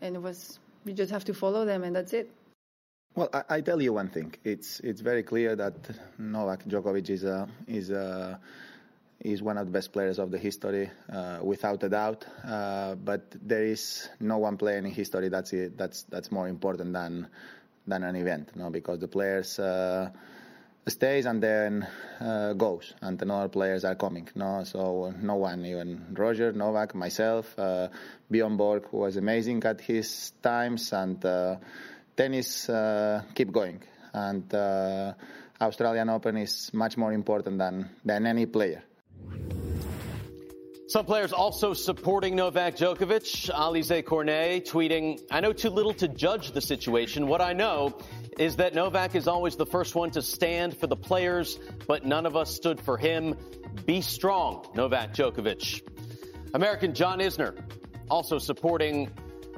[0.00, 2.28] and it was you just have to follow them and that's it.
[3.14, 4.34] Well, I, I, tell you one thing.
[4.42, 5.74] It's it's very clear that
[6.18, 8.40] Novak Djokovic is a is a
[9.24, 12.26] is one of the best players of the history, uh, without a doubt.
[12.44, 17.28] Uh, but there is no one player in history that's that's that's more important than
[17.86, 18.70] than an event, no?
[18.70, 19.58] Because the players.
[19.58, 20.10] Uh,
[20.88, 21.86] stays and then
[22.20, 24.28] uh, goes, and another players are coming.
[24.34, 27.86] No, so no one, even Roger, Novak, myself, uh,
[28.28, 31.54] Bjorn Borg, who was amazing at his times, and uh,
[32.16, 32.68] tennis
[33.32, 33.80] keep going.
[34.12, 34.52] And
[35.60, 38.82] Australian Open is much more important than than any player.
[40.92, 43.50] Some players also supporting Novak Djokovic.
[43.50, 47.28] Alize Cornet tweeting, I know too little to judge the situation.
[47.28, 47.96] What I know
[48.38, 52.26] is that Novak is always the first one to stand for the players, but none
[52.26, 53.38] of us stood for him.
[53.86, 55.80] Be strong, Novak Djokovic.
[56.52, 57.58] American John Isner
[58.10, 59.10] also supporting,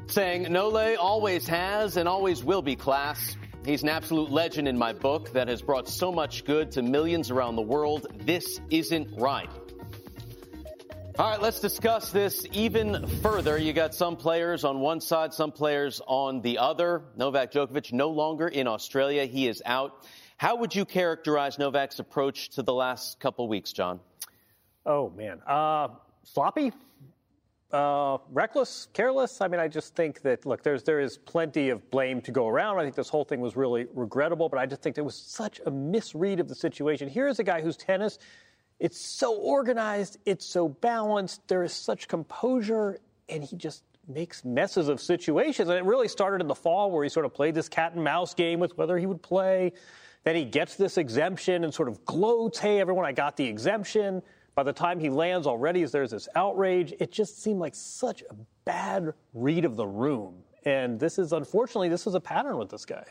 [0.06, 3.36] saying, Nole always has and always will be class.
[3.64, 7.32] He's an absolute legend in my book that has brought so much good to millions
[7.32, 8.06] around the world.
[8.20, 9.50] This isn't right.
[11.16, 13.56] All right, let's discuss this even further.
[13.56, 17.02] You got some players on one side, some players on the other.
[17.16, 19.24] Novak Djokovic no longer in Australia.
[19.24, 20.04] He is out.
[20.38, 24.00] How would you characterize Novak's approach to the last couple weeks, Jon?
[24.84, 25.40] Oh, man.
[25.46, 25.88] Uh,
[26.24, 26.72] sloppy?
[27.70, 29.40] Uh, reckless, careless.
[29.40, 32.48] I mean, I just think that look, there's there is plenty of blame to go
[32.48, 32.80] around.
[32.80, 35.60] I think this whole thing was really regrettable, but I just think it was such
[35.64, 37.08] a misread of the situation.
[37.08, 38.18] Here is a guy whose tennis
[38.80, 44.88] it's so organized, it's so balanced, there is such composure, and he just makes messes
[44.88, 45.68] of situations.
[45.68, 48.04] And it really started in the fall where he sort of played this cat and
[48.04, 49.72] mouse game with whether he would play.
[50.24, 54.22] Then he gets this exemption and sort of gloats, hey, everyone, I got the exemption.
[54.54, 56.92] By the time he lands already, there's this outrage.
[56.98, 58.34] It just seemed like such a
[58.64, 60.42] bad read of the room.
[60.64, 63.04] And this is, unfortunately, this is a pattern with this guy.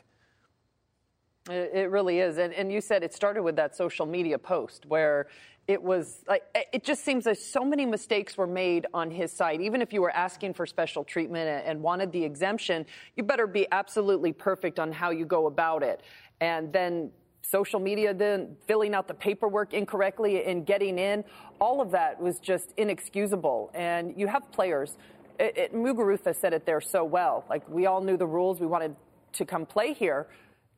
[1.50, 2.38] It really is.
[2.38, 5.28] And, and you said it started with that social media post where
[5.68, 9.62] it was like it just seems that so many mistakes were made on his side.
[9.62, 13.66] Even if you were asking for special treatment and wanted the exemption you better be
[13.72, 16.02] absolutely perfect on how you go about it.
[16.42, 21.24] And then social media then filling out the paperwork incorrectly and getting in
[21.60, 23.72] all of that was just inexcusable.
[23.74, 24.98] And you have players.
[25.40, 27.46] It, it, Muguruza said it there so well.
[27.50, 28.60] Like we all knew the rules.
[28.60, 28.96] We wanted
[29.34, 30.28] to come play here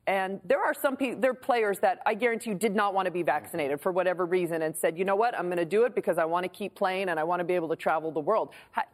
[0.06, 3.06] and there are some people, there are players that I guarantee you did not want
[3.06, 5.82] to be vaccinated for whatever reason and said, you know what, I'm going to do
[5.82, 8.12] it because I want to keep playing and I want to be able to travel
[8.12, 8.50] the world.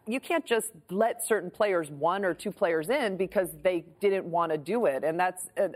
[0.07, 4.53] You can't just let certain players, one or two players in because they didn't want
[4.53, 5.05] to do it.
[5.05, 5.68] And that's uh,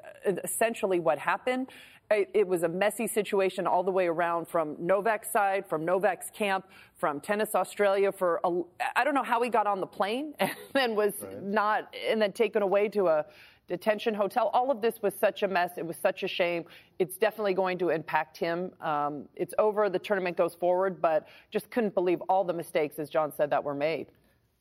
[0.43, 1.69] essentially what happened.
[2.09, 6.65] It was a messy situation all the way around from Novak's side, from Novak's camp,
[6.95, 8.61] from Tennis Australia for, a,
[8.95, 11.43] I don't know how he got on the plane and then was right.
[11.43, 13.27] not, and then taken away to a,
[13.69, 14.51] detention hotel.
[14.53, 15.73] All of this was such a mess.
[15.77, 16.65] It was such a shame.
[16.99, 18.73] It's definitely going to impact him.
[18.81, 19.89] Um, it's over.
[19.89, 23.63] The tournament goes forward, but just couldn't believe all the mistakes, as Jon said, that
[23.63, 24.07] were made.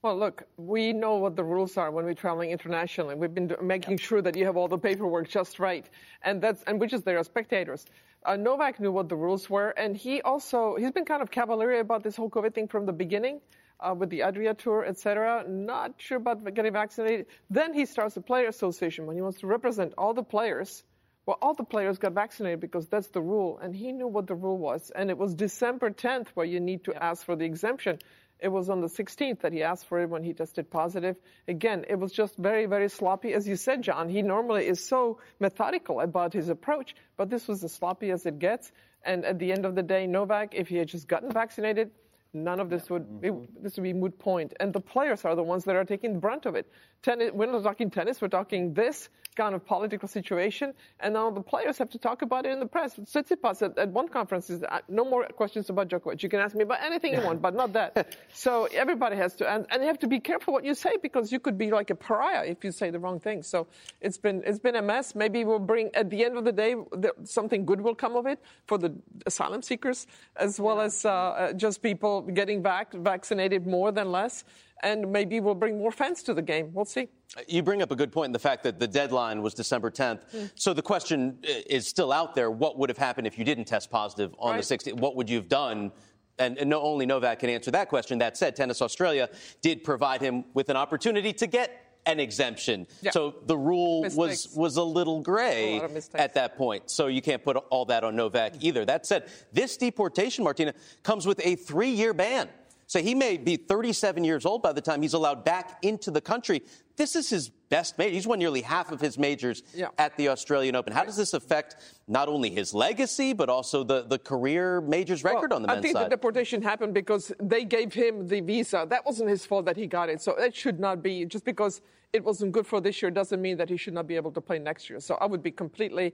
[0.02, 3.16] Well, look, we know what the rules are when we're traveling internationally.
[3.16, 5.90] We've been making sure that you have all the paperwork just right,
[6.22, 7.88] and that's and which is there are spectators.
[8.24, 11.80] Uh, Novak knew what the rules were, and he also he's been kind of cavalier
[11.80, 13.42] about this whole COVID thing from the beginning
[13.80, 15.46] uh, with the Adria Tour, etc.
[15.48, 17.28] Not sure about getting vaccinated.
[17.50, 20.84] Then he starts a player association when he wants to represent all the players.
[21.26, 24.36] Well, all the players got vaccinated because that's the rule, and he knew what the
[24.36, 24.92] rule was.
[24.96, 27.98] And it was December 10th where you need to ask for the exemption.
[28.40, 31.16] It was on the 16th that he asked for it when he tested positive.
[31.48, 33.34] Again, it was just very, very sloppy.
[33.34, 37.64] As you said, Jon, he normally is so methodical about his approach, but this was
[37.64, 38.72] as sloppy as it gets.
[39.04, 41.92] And at the end of the day, Novak, if he had just gotten vaccinated,
[42.36, 43.64] none of this would it, mm-hmm.
[43.64, 44.54] this would be moot point.
[44.60, 46.70] And the players are the ones that are taking the brunt of it.
[47.02, 48.22] Tennis, we're not talking tennis.
[48.22, 52.46] We're talking this kind of political situation, and now the players have to talk about
[52.46, 52.96] it in the press.
[52.96, 56.24] Tsitsipas at, at one conference is uh, no more questions about Djokovic.
[56.24, 58.18] You can ask me about anything you want, but not that.
[58.34, 61.32] so everybody has to, and, and you have to be careful what you say because
[61.32, 63.44] you could be like a pariah if you say the wrong thing.
[63.44, 63.68] So
[64.02, 65.16] it's been it's been a mess.
[65.16, 66.76] Maybe we'll bring at the end of the day
[67.24, 68.94] something good will come of it for the
[69.26, 74.44] asylum seekers as well as uh, uh, just people getting back vaccinated more than less
[74.84, 76.72] and maybe we'll bring more fans to the game.
[76.74, 77.10] We'll see.
[77.48, 80.22] You bring up a good point in the fact that the deadline was December 10th.
[80.34, 80.52] Mm.
[80.56, 82.52] So the question is still out there.
[82.52, 84.64] What would have happened if you didn't test positive on right.
[84.64, 85.00] the 16th?
[85.00, 85.92] What would you have done?
[86.38, 88.20] And, and no, only Novak can answer that question.
[88.20, 89.30] That said, Tennis Australia
[89.62, 92.86] did provide him with an opportunity to get an exemption.
[93.02, 93.12] Yeah.
[93.12, 96.92] So the rule was was a little gray a at that point.
[96.92, 98.86] So you can't put all that on Novak either.
[98.86, 102.50] That said, this deportation, Martina, comes with a three-year ban
[102.88, 106.22] so he may be 37 years old by the time he's allowed back into the
[106.22, 106.62] country.
[106.98, 108.14] This is his best major.
[108.14, 109.88] He's won nearly half of his majors yeah.
[109.98, 110.94] at the Australian Open.
[110.94, 115.52] How does this affect not only his legacy, but also the, the career majors record
[115.52, 115.80] well, on the men's side?
[115.80, 116.06] I think side?
[116.06, 118.86] the deportation happened because they gave him the visa.
[118.88, 120.22] That wasn't his fault that he got it.
[120.22, 121.82] So it should not be just because
[122.16, 124.40] it wasn't good for this year doesn't mean that he should not be able to
[124.40, 125.02] play next year.
[125.02, 126.14] So I would be completely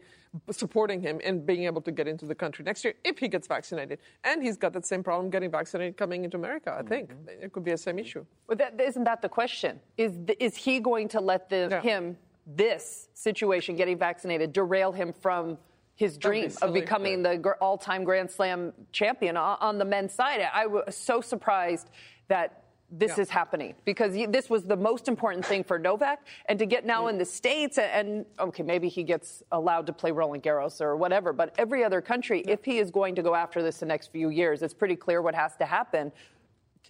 [0.49, 3.45] supporting him in being able to get into the country next year if he gets
[3.47, 3.99] vaccinated.
[4.23, 7.11] And he's got that same problem getting vaccinated coming into America, I think.
[7.11, 7.43] Mm-hmm.
[7.43, 8.25] It could be the same issue.
[8.47, 9.79] But that, isn't that the question?
[9.95, 11.81] Is, is he going to let the, yeah.
[11.81, 15.59] him, this situation, getting vaccinated, derail him from
[15.93, 20.41] his dream be of becoming the all-time Grand Slam champion on the men's side?
[20.51, 21.91] I was so surprised
[22.27, 22.60] that
[22.91, 23.21] this yeah.
[23.21, 26.27] is happening because this was the most important thing for Novak.
[26.47, 30.11] And to get now in the States, and okay, maybe he gets allowed to play
[30.11, 32.53] Roland Garros or whatever, but every other country, yeah.
[32.53, 35.21] if he is going to go after this the next few years, it's pretty clear
[35.21, 36.11] what has to happen.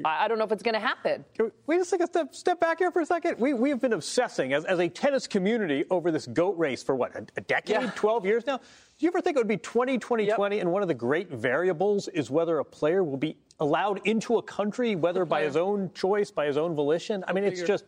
[0.05, 1.25] I don't know if it's going to happen.
[1.35, 3.37] Can we just take a step, step back here for a second?
[3.39, 6.95] We, we have been obsessing as, as a tennis community over this GOAT race for
[6.95, 7.91] what, a, a decade, yeah.
[7.95, 8.57] 12 years now?
[8.57, 8.63] Do
[9.05, 10.61] you ever think it would be 20, 2020, yep.
[10.61, 14.41] and one of the great variables is whether a player will be allowed into a
[14.41, 17.23] country, whether by his own choice, by his own volition.
[17.27, 17.85] I mean, it's just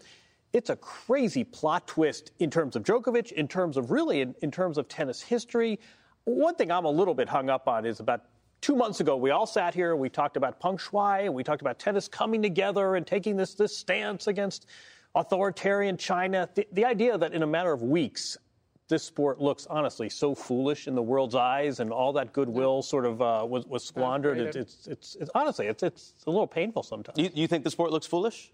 [0.53, 4.51] it's a crazy plot twist in terms of Djokovic, in terms of really in, in,
[4.51, 5.79] terms of tennis history.
[6.25, 8.25] One thing I'm a little bit hung up on is about
[8.61, 11.61] two months ago, we all sat here we talked about Peng Shuai and we talked
[11.61, 14.67] about tennis coming together and taking this, this stance against
[15.15, 16.47] authoritarian China.
[16.53, 18.37] The, the idea that in a matter of weeks,
[18.87, 23.05] this sport looks honestly so foolish in the world's eyes, and all that goodwill sort
[23.05, 24.37] of uh, was, was squandered.
[24.37, 27.17] It's, it's, it's, it's, honestly, it's, it's a little painful sometimes.
[27.17, 28.51] You, you think the sport looks foolish?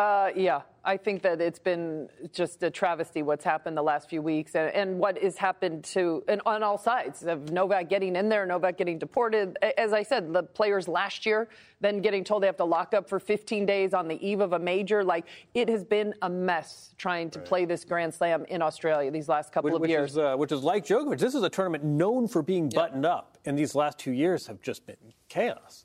[0.00, 4.22] Uh, yeah, I think that it's been just a travesty what's happened the last few
[4.22, 8.30] weeks and, and what has happened to and on all sides of Novak getting in
[8.30, 9.58] there, Novak getting deported.
[9.76, 11.50] As I said, the players last year
[11.82, 14.54] then getting told they have to lock up for 15 days on the eve of
[14.54, 15.04] a major.
[15.04, 17.48] Like it has been a mess trying to right.
[17.48, 20.12] play this Grand Slam in Australia these last couple which, of years.
[20.12, 21.18] Is, uh, which is like Djokovic.
[21.18, 23.16] This is a tournament known for being buttoned yeah.
[23.16, 24.96] up, and these last two years have just been
[25.28, 25.84] chaos.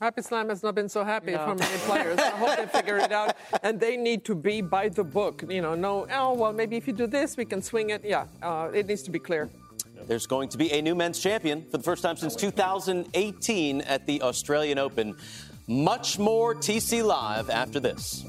[0.00, 1.44] Happy Slam has not been so happy no.
[1.46, 2.18] for many players.
[2.18, 3.36] I hope they figure it out.
[3.62, 5.44] And they need to be by the book.
[5.48, 8.04] You know, no, oh, well, maybe if you do this, we can swing it.
[8.04, 9.48] Yeah, uh, it needs to be clear.
[10.06, 14.04] There's going to be a new men's champion for the first time since 2018 at
[14.06, 15.16] the Australian Open.
[15.66, 18.24] Much more TC Live after this.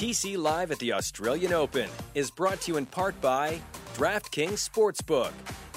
[0.00, 3.60] TC Live at the Australian Open is brought to you in part by
[3.96, 5.32] DraftKings Sportsbook.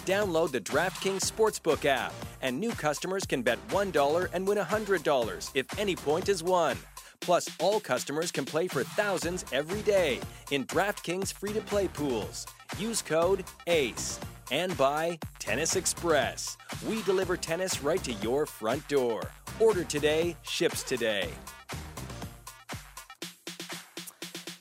[0.05, 5.77] Download the DraftKings Sportsbook app, and new customers can bet $1 and win $100 if
[5.77, 6.77] any point is won.
[7.19, 12.45] Plus, all customers can play for thousands every day in DraftKings free to play pools.
[12.77, 14.21] Use code ACE.
[14.53, 16.57] And by Tennis Express.
[16.87, 19.29] We deliver tennis right to your front door.
[19.59, 21.29] Order today, ships today.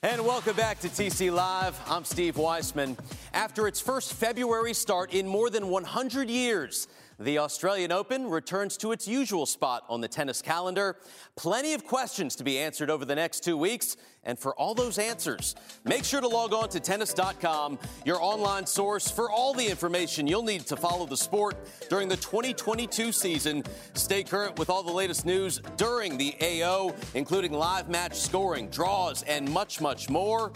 [0.04, 1.80] And welcome back to TC Live.
[1.86, 2.96] I'm Steve Weissman.
[3.32, 8.92] After its first February start in more than 100 years, the Australian Open returns to
[8.92, 10.96] its usual spot on the tennis calendar.
[11.36, 13.96] Plenty of questions to be answered over the next two weeks.
[14.24, 19.10] And for all those answers, make sure to log on to tennis.com, your online source
[19.10, 21.56] for all the information you'll need to follow the sport
[21.90, 23.64] during the 2022 season.
[23.94, 29.22] Stay current with all the latest news during the AO, including live match scoring, draws,
[29.24, 30.52] and much, much more.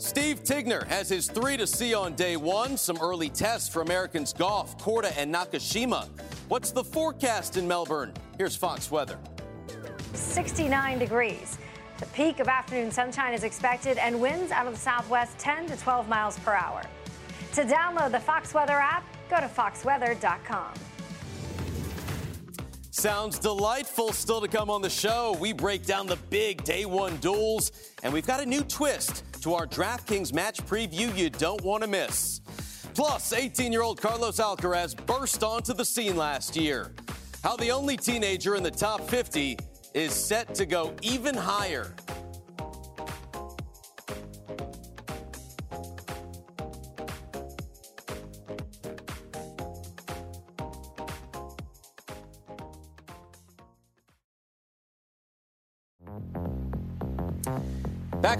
[0.00, 2.78] Steve Tignor has his three to see on day one.
[2.78, 6.08] Some early tests for Americans Gauff, Korda, and Nakashima.
[6.48, 8.14] What's the forecast in Melbourne?
[8.38, 9.18] Here's Fox Weather.
[10.14, 11.58] 69 degrees.
[11.98, 15.76] The peak of afternoon sunshine is expected and winds out of the southwest 10 to
[15.76, 16.82] 12 miles per hour.
[17.56, 20.72] To download the Fox Weather app, go to foxweather.com.
[22.90, 24.12] Sounds delightful.
[24.12, 27.70] Still to come on the show, we break down the big day one duels,
[28.02, 31.88] and we've got a new twist to our DraftKings match preview you don't want to
[31.88, 32.40] miss.
[32.94, 36.92] Plus, 18 year old Carlos Alcaraz burst onto the scene last year.
[37.42, 39.58] How the only teenager in the top 50
[39.94, 41.94] is set to go even higher.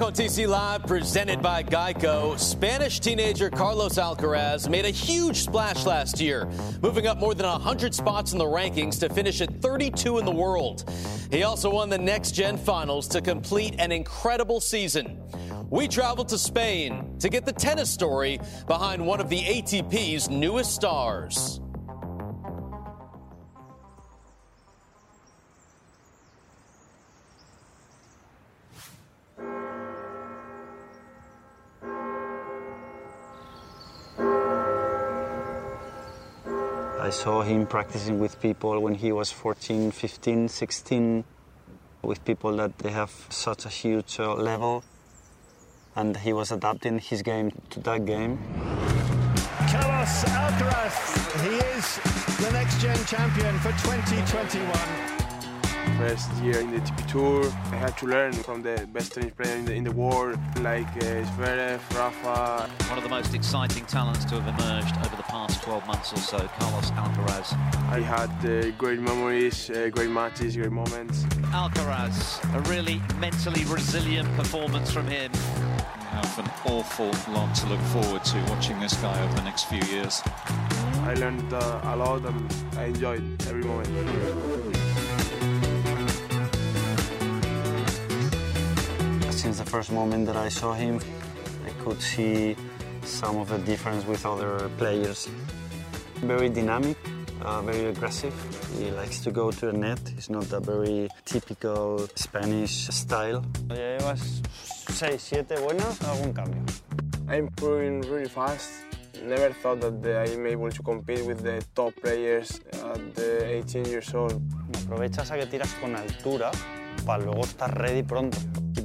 [0.00, 5.84] Back on TC Live, presented by Geico, Spanish teenager Carlos Alcaraz made a huge splash
[5.84, 6.48] last year,
[6.80, 10.30] moving up more than 100 spots in the rankings to finish at 32 in the
[10.30, 10.90] world.
[11.30, 15.20] He also won the Next Gen Finals to complete an incredible season.
[15.68, 20.74] We traveled to Spain to get the tennis story behind one of the ATP's newest
[20.74, 21.59] stars.
[37.10, 41.24] I saw him practicing with people when he was 14, 15, 16,
[42.02, 44.84] with people that they have such a huge uh, level,
[45.96, 48.38] and he was adapting his game to that game.
[49.72, 50.96] Carlos Alcaraz,
[51.42, 51.98] he is
[52.46, 55.19] the next gen champion for 2021
[55.98, 57.44] first year in the ATP Tour.
[57.72, 60.86] I had to learn from the best tennis player in the, in the world, like
[60.96, 62.68] uh, Zverev, Rafa.
[62.88, 66.18] One of the most exciting talents to have emerged over the past 12 months or
[66.18, 67.52] so, Carlos Alcaraz.
[67.90, 71.24] I had uh, great memories, uh, great matches, great moments.
[71.52, 75.30] Alcaraz, a really mentally resilient performance from him.
[76.10, 79.82] have an awful lot to look forward to watching this guy over the next few
[79.94, 80.22] years.
[81.04, 84.89] I learned uh, a lot and I enjoyed every moment.
[89.40, 91.00] Since the first moment that I saw him,
[91.64, 92.54] I could see
[93.02, 95.30] some of the difference with other players.
[96.16, 96.98] Very dynamic,
[97.40, 98.34] uh, very aggressive.
[98.76, 99.98] He likes to go to the net.
[100.14, 103.42] He's not a very typical Spanish style.
[103.70, 104.42] Ya llevas
[104.90, 106.62] 6, 7 buenas, algún cambio.
[107.26, 108.68] I'm improving really fast.
[109.24, 114.12] Never thought that I'm able to compete with the top players at the 18 years
[114.12, 114.36] old.
[114.84, 116.50] Aprovechas a que tiras con altura
[117.06, 118.36] para luego estar ready pronto.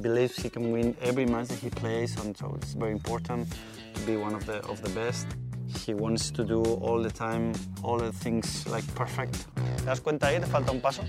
[0.06, 3.48] He believes he can win every match that he plays, and so it's very important
[3.94, 5.26] to be one of the of the best.
[5.66, 9.34] He wants to do all the time, all the things like perfect.
[9.78, 10.38] ¿Te das cuenta ahí?
[10.38, 11.02] ¿Te falta un paso?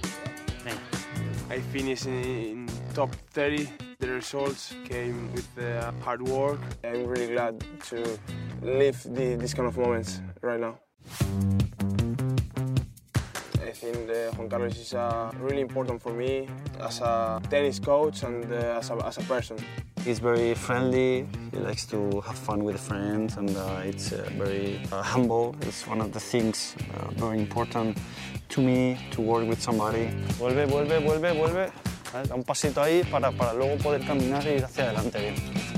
[0.64, 0.82] Venga.
[1.52, 3.70] I finished in top 30.
[4.00, 6.60] The results came with the hard work.
[6.84, 8.18] I'm really glad to
[8.64, 10.80] live the, this kind of moments right now.
[13.78, 16.50] I think uh, Juan Carlos is uh, really important for me
[16.80, 19.56] as a tennis coach and uh, as, a, as a person.
[20.04, 21.28] He's very friendly.
[21.52, 25.56] He likes to have fun with friends, and uh, it's uh, very uh, humble.
[25.62, 26.76] It's one of the things
[27.18, 28.00] very important
[28.50, 30.10] to me to work with somebody.
[30.40, 31.72] Vuelve, vuelve, vuelve, vuelve.
[32.28, 35.36] Da un pasito ahí para, para luego poder caminar y ir hacia adelante bien.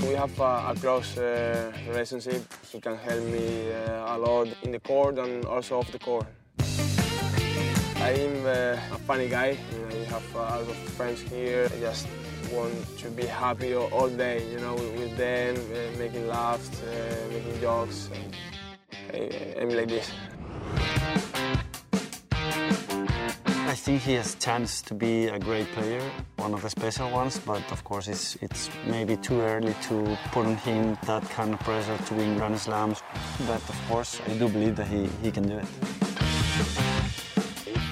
[0.08, 2.42] We have a, a close uh, relationship.
[2.72, 6.26] He can help me uh, a lot in the court and also off the court.
[8.02, 9.58] I'm uh, a funny guy.
[9.90, 11.68] I have a lot of friends here.
[11.70, 12.08] I just
[12.50, 17.60] want to be happy all day, you know, with them, uh, making laughs, uh, making
[17.60, 18.08] jokes.
[19.12, 20.10] I, I'm like this.
[23.68, 26.02] I think he has chance to be a great player,
[26.36, 30.46] one of the special ones, but of course it's, it's maybe too early to put
[30.46, 33.02] on him that kind of pressure to win Grand Slams.
[33.46, 36.99] But of course, I do believe that he, he can do it.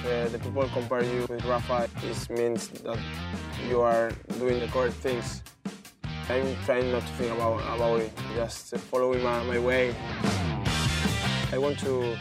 [0.05, 2.97] Uh, the people compare you with Rafa, it means that
[3.67, 5.43] you are doing the correct things.
[6.29, 9.95] I'm trying not to think about, about it, just following my, my way.
[11.51, 12.17] I want to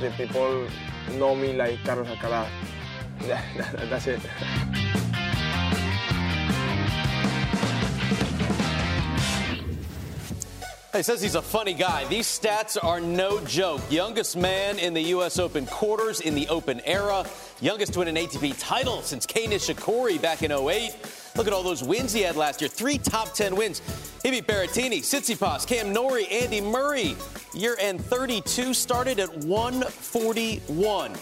[0.00, 0.66] the people
[1.12, 2.48] know me like Carlos Alcaraz.
[3.88, 4.20] That's it.
[10.94, 12.04] He says he's a funny guy.
[12.04, 13.80] These stats are no joke.
[13.88, 15.38] Youngest man in the U.S.
[15.38, 17.24] Open quarters in the Open era.
[17.62, 20.94] Youngest to win an ATP title since Kei Nishikori back in 08.
[21.34, 22.68] Look at all those wins he had last year.
[22.68, 23.80] Three top 10 wins.
[24.22, 27.16] He beat Berrettini, Tsitsipas, Cam Norrie, Andy Murray.
[27.54, 31.12] Year end 32 started at 141.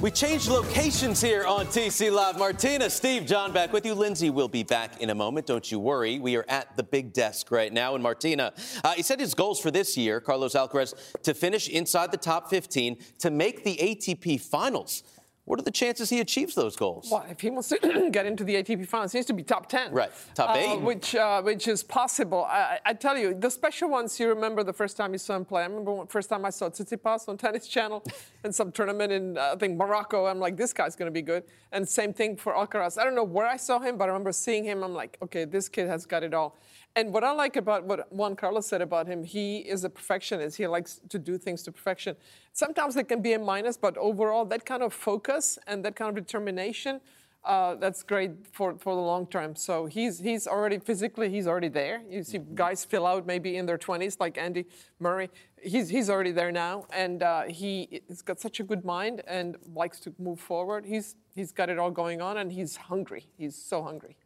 [0.00, 2.38] We changed locations here on TC Live.
[2.38, 3.94] Martina, Steve, Jon back with you.
[3.94, 5.44] Lindsay will be back in a moment.
[5.44, 6.20] Don't you worry.
[6.20, 7.96] We are at the big desk right now.
[7.96, 8.52] And Martina,
[8.84, 10.94] uh, he said his goals for this year, Carlos Alcaraz,
[11.24, 15.02] to finish inside the top 15 to make the ATP finals.
[15.48, 17.08] What are the chances he achieves those goals?
[17.10, 19.66] Well, if he wants to get into the ATP finals, he needs to be top
[19.66, 19.92] 10.
[19.92, 20.74] Right, top eight.
[20.74, 22.44] Uh, which, uh, which is possible.
[22.44, 25.46] I, I, tell you, the special ones, you remember the first time you saw him
[25.46, 25.62] play.
[25.62, 28.04] I remember the first time I saw Tsitsipas on Tennis Channel
[28.44, 30.26] in some tournament in, uh, I think, Morocco.
[30.26, 31.44] I'm like, this guy's going to be good.
[31.72, 32.98] And same thing for Alcaraz.
[32.98, 34.84] I don't know where I saw him, but I remember seeing him.
[34.84, 36.58] I'm like, okay, this kid has got it all.
[36.96, 40.56] And what I like about what Juan Carlos said about him, he is a perfectionist.
[40.56, 42.16] He likes to do things to perfection.
[42.52, 46.08] Sometimes it can be a minus, but overall, that kind of focus and that kind
[46.18, 47.00] of determination,
[47.44, 49.54] uh, that's great for, for the long term.
[49.54, 52.02] So he's he's already physically he's already there.
[52.10, 52.54] You see Mm-hmm.
[52.56, 54.66] guys fill out maybe in their 20s like Andy
[54.98, 55.30] Murray.
[55.62, 59.56] He's he's already there now, and uh, he has got such a good mind and
[59.74, 60.84] likes to move forward.
[60.84, 63.26] He's he's got it all going on, and he's hungry.
[63.36, 64.16] He's so hungry.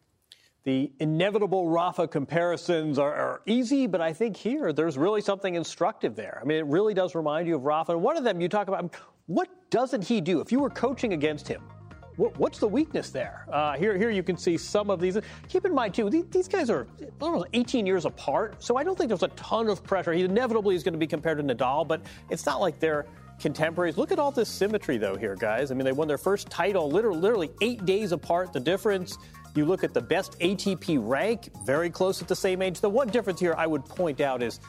[0.65, 6.15] The inevitable Rafa comparisons are, are, easy, but I think here there's really something instructive
[6.15, 6.39] there.
[6.41, 7.93] I mean, it really does remind you of Rafa.
[7.93, 8.95] And one of them you talk about,
[9.27, 10.41] what doesn't he do?
[10.41, 11.63] If you were coaching against him,
[12.15, 13.45] what, what's the weakness there?
[13.51, 15.19] Uh, here, here you can see some of these.
[15.49, 16.87] Keep in mind too, these, these guys are
[17.21, 20.13] almost 18 years apart, so I don't think there's a ton of pressure.
[20.13, 23.07] He inevitably is going to be compared to Nadal, but it's not like they're
[23.41, 23.99] contemporaries.
[23.99, 25.73] Look at all this symmetry, though, here, guys.
[25.73, 28.53] I mean, they won their first title literally, literally eight days apart.
[28.53, 29.19] The difference.
[29.55, 32.81] You look at the best ATP rank, very close at the same age.
[32.81, 34.61] The one difference here I would point out is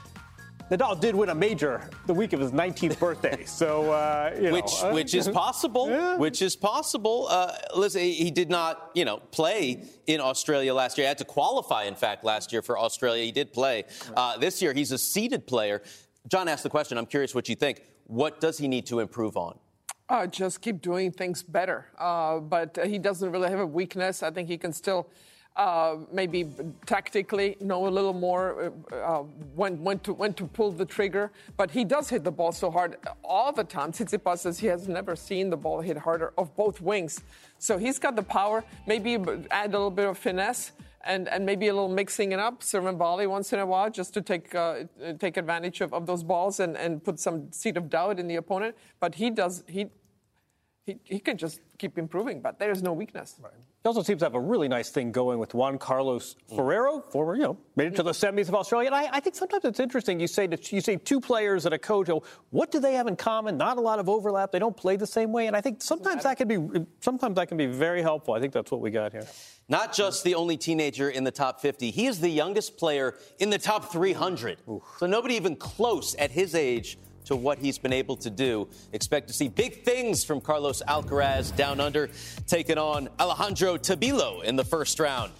[0.69, 4.53] Nadal did win a major the week of his 19th birthday, so uh, you know,
[4.53, 5.89] which uh, which is possible.
[5.89, 6.17] Yeah.
[6.17, 7.27] Which is possible.
[7.29, 11.05] Uh, listen, he did not, you know, play in Australia last year.
[11.05, 13.23] He had to qualify, in fact, last year for Australia.
[13.23, 13.85] He did play.
[14.15, 15.81] Uh, this year, he's a seeded player.
[16.27, 16.97] Jon asked the question.
[16.97, 17.83] I'm curious what you think.
[18.05, 19.59] What does he need to improve on?
[20.13, 21.87] Uh, just keep doing things better.
[21.97, 24.21] Uh, but he doesn't really have a weakness.
[24.21, 25.09] I think he can still
[25.55, 26.47] uh, maybe
[26.85, 29.23] tactically know a little more uh,
[29.55, 31.31] when, when, to, when to pull the trigger.
[31.57, 33.91] But he does hit the ball so hard all the time.
[33.91, 37.19] Tsitsipas says he has never seen the ball hit harder of both wings.
[37.57, 38.63] So he's got the power.
[38.85, 39.15] Maybe
[39.49, 40.73] add a little bit of finesse
[41.05, 44.13] and, and maybe a little mixing it up, serving volley once in a while, just
[44.13, 44.83] to take uh,
[45.19, 48.35] take advantage of, of those balls and, and put some seed of doubt in the
[48.35, 48.75] opponent.
[48.99, 49.89] But he does he
[50.85, 53.35] he, he can just keep improving, but there is no weakness.
[53.41, 53.53] Right.
[53.53, 57.35] He also seems to have a really nice thing going with Juan Carlos Ferrero, former,
[57.35, 58.87] you know, made it to the semis of Australia.
[58.87, 60.19] And I, I think sometimes it's interesting.
[60.19, 62.09] You say that you say two players and a coach.
[62.09, 63.57] oh, What do they have in common?
[63.57, 64.51] Not a lot of overlap.
[64.51, 65.47] They don't play the same way.
[65.47, 68.33] And I think sometimes that can be sometimes that can be very helpful.
[68.33, 69.27] I think that's what we got here.
[69.69, 71.91] Not just the only teenager in the top 50.
[71.91, 74.59] He is the youngest player in the top 300.
[74.97, 78.67] So nobody even close at his age to what he's been able to do.
[78.91, 82.09] Expect to see big things from Carlos Alcaraz down under,
[82.47, 85.31] taking on Alejandro Tabilo in the first round.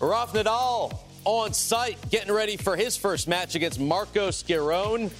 [0.00, 5.10] Rafa Nadal on site, getting ready for his first match against Marcos Giron.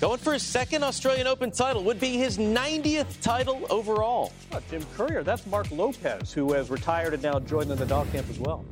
[0.00, 4.32] Going for his second Australian Open title, would be his 90th title overall.
[4.52, 8.28] Oh, Jim Courier, that's Marc Lopez, who has retired and now joined the Nadal camp
[8.28, 8.64] as well.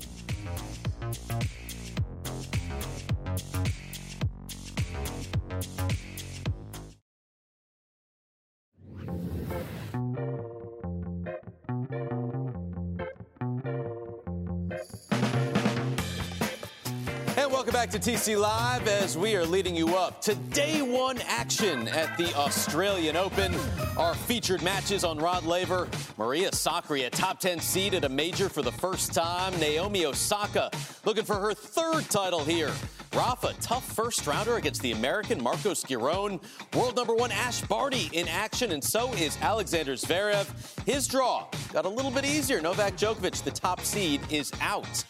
[17.95, 22.35] To TC Live as we are leading you up to day one action at the
[22.35, 23.55] Australian Open.
[23.97, 25.87] Our featured matches on Rod Laver.
[26.19, 29.57] Maria Sakkari, a top 10 seed at a major for the first time.
[29.61, 30.73] Naomi Osaka
[31.05, 32.73] looking for her third title here.
[33.15, 36.43] Rafa, tough first rounder against the American Marcos Giron.
[36.75, 40.85] World number one Ash Barty in action, and so is Alexander Zverev.
[40.85, 42.61] His draw got a little bit easier.
[42.61, 45.05] Novak Djokovic, the top seed, is out.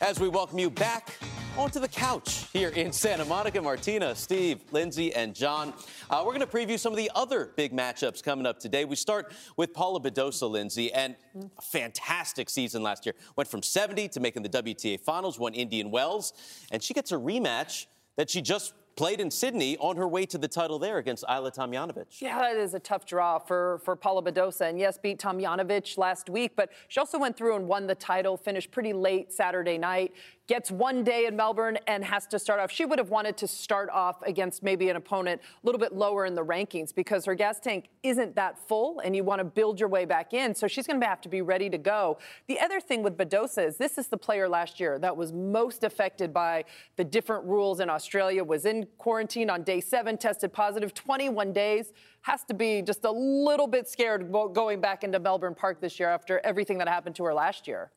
[0.00, 1.18] As we welcome you back
[1.58, 3.60] onto the couch here in Santa Monica.
[3.60, 5.74] Martina, Steve, Lindsay, and Jon.
[6.08, 8.84] Uh, we're going to preview some of the other big matchups coming up today.
[8.84, 11.16] We start with Paula Badosa, Lindsay, and
[11.58, 13.16] a fantastic season last year.
[13.34, 16.32] Went from 70 to making the WTA Finals, won Indian Wells,
[16.70, 17.86] and she gets a rematch
[18.16, 21.54] that she just played in Sydney on her way to the title there against Ajla
[21.54, 22.20] Tomljanovic.
[22.20, 24.68] Yeah, that is a tough draw for, for Paula Badosa.
[24.68, 28.36] And yes, beat Tomljanovic last week, but she also went through and won the title,
[28.36, 30.14] finished pretty late Saturday night.
[30.48, 32.72] Gets one day in Melbourne and has to start off.
[32.72, 36.24] She would have wanted to start off against maybe an opponent a little bit lower
[36.24, 39.78] in the rankings because her gas tank isn't that full and you want to build
[39.78, 40.54] your way back in.
[40.54, 42.18] So she's going to have to be ready to go.
[42.46, 45.84] The other thing with Badosa is this is the player last year that was most
[45.84, 46.64] affected by
[46.96, 51.92] the different rules in Australia, was in quarantine on day seven, tested positive 21 days.
[52.22, 56.08] Has to be just a little bit scared going back into Melbourne Park this year
[56.08, 57.90] after everything that happened to her last year.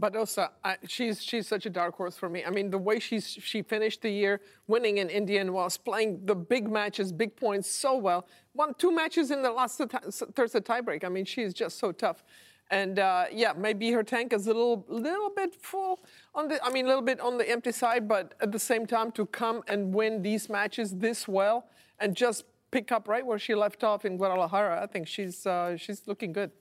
[0.00, 2.44] Badosa, uh, she's she's such a dark horse for me.
[2.44, 6.36] I mean, the way she's she finished the year winning in Indian Wells, playing the
[6.36, 8.26] big matches, big points so well.
[8.54, 9.80] Won two matches in the last
[10.34, 11.04] Thursday tiebreak.
[11.04, 12.22] I mean, she's just so tough.
[12.70, 16.00] And uh, yeah, maybe her tank is a little little bit full
[16.34, 16.62] on the.
[16.64, 19.26] I mean, a little bit on the empty side, but at the same time, to
[19.26, 21.66] come and win these matches this well
[21.98, 25.76] and just pick up right where she left off in Guadalajara, I think she's uh,
[25.76, 26.52] she's looking good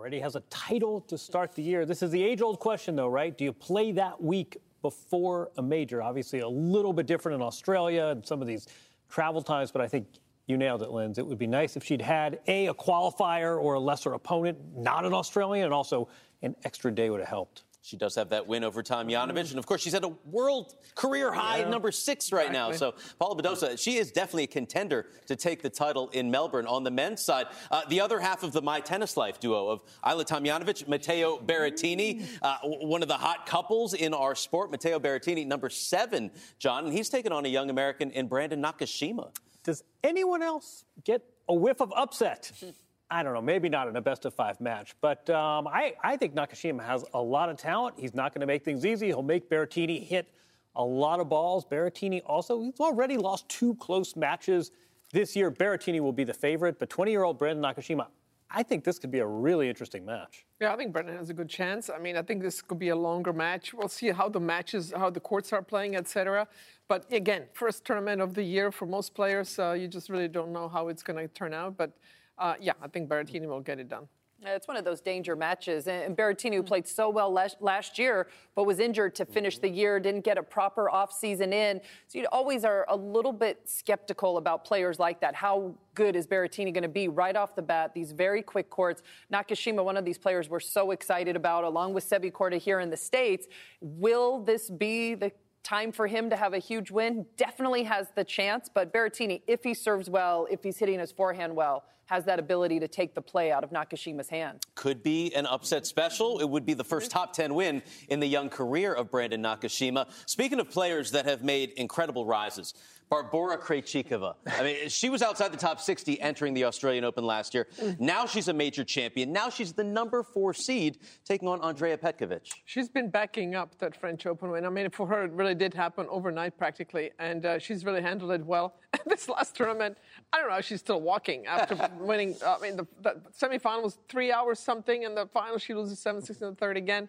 [0.00, 1.84] already has a title to start the year.
[1.84, 3.36] This is the age old question, though, right?
[3.36, 6.00] Do you play that week before a major?
[6.00, 8.66] Obviously, a little bit different in Australia and some of these
[9.10, 10.06] travel times, but I think
[10.46, 11.18] you nailed it, Linz.
[11.18, 15.04] It would be nice if she'd had A, a qualifier or a lesser opponent, not
[15.04, 16.08] an Australian, and also
[16.40, 17.64] an extra day would have helped.
[17.82, 19.50] She does have that win over Tomljanovic.
[19.50, 21.68] And of course, she's at a world career high yeah.
[21.70, 22.72] number six right exactly.
[22.72, 22.76] now.
[22.76, 26.84] So Paula Badosa, she is definitely a contender to take the title in Melbourne on
[26.84, 27.46] the men's side.
[27.70, 32.26] Uh, the other half of the My Tennis Life duo of Ajla Tomljanovic, Matteo Berrettini,
[32.42, 34.70] uh, one of the hot couples in our sport.
[34.70, 39.34] Matteo Berrettini, number seven, Jon, and he's taken on a young American in Brandon Nakashima.
[39.64, 42.52] Does anyone else get a whiff of upset?
[43.10, 46.16] I don't know, maybe not in a best of five match, but um, I, I
[46.16, 47.96] think Nakashima has a lot of talent.
[47.98, 49.08] He's not going to make things easy.
[49.08, 50.32] He'll make Berrettini hit
[50.76, 51.64] a lot of balls.
[51.64, 54.70] Berrettini also, he's already lost two close matches
[55.12, 55.50] this year.
[55.50, 58.06] Berrettini will be the favorite, but 20 year old Brandon Nakashima,
[58.48, 60.44] I think this could be a really interesting match.
[60.60, 61.88] Yeah, I think Brandon has a good chance.
[61.90, 63.72] I mean, I think this could be a longer match.
[63.74, 66.48] We'll see how the matches, how the courts are playing, etc.
[66.88, 70.52] But again, first tournament of the year for most players, uh, you just really don't
[70.52, 71.76] know how it's going to turn out.
[71.76, 71.92] But
[72.40, 74.08] uh, yeah, I think Berrettini will get it done.
[74.42, 75.86] It's one of those danger matches.
[75.86, 77.30] And Berrettini, who played so well
[77.60, 81.80] last year, but was injured to finish the year, didn't get a proper offseason in.
[82.06, 85.34] So you always are a little bit skeptical about players like that.
[85.34, 87.92] How good is Berrettini going to be right off the bat?
[87.92, 89.02] These very quick courts.
[89.30, 92.88] Nakashima, one of these players we're so excited about, along with Sebi Korda here in
[92.88, 93.46] the States.
[93.82, 95.32] Will this be the
[95.62, 97.26] time for him to have a huge win?
[97.36, 101.54] Definitely has the chance, but Berrettini, if he serves well, if he's hitting his forehand
[101.54, 104.64] well, has that ability to take the play out of Nakashima's hand.
[104.74, 106.40] Could be an upset special.
[106.40, 110.08] It would be the first top 10 win in the young career of Brandon Nakashima.
[110.26, 112.74] Speaking of players that have made incredible rises,
[113.10, 114.36] Barbora Krejcikova.
[114.46, 117.66] I mean, she was outside the top 60 entering the Australian Open last year.
[117.98, 119.32] Now she's a major champion.
[119.32, 122.52] Now she's the number four seed taking on Andrea Petkovic.
[122.66, 124.64] She's been backing up that French Open win.
[124.64, 128.30] I mean, for her, it really did happen overnight practically, and uh, she's really handled
[128.30, 128.76] it well.
[129.06, 129.98] this last tournament,
[130.32, 132.36] I don't know, she's still walking after winning.
[132.44, 135.98] Uh, I mean, the, the semifinal was three hours something, and the final she loses
[135.98, 137.08] 7 6 in the third again.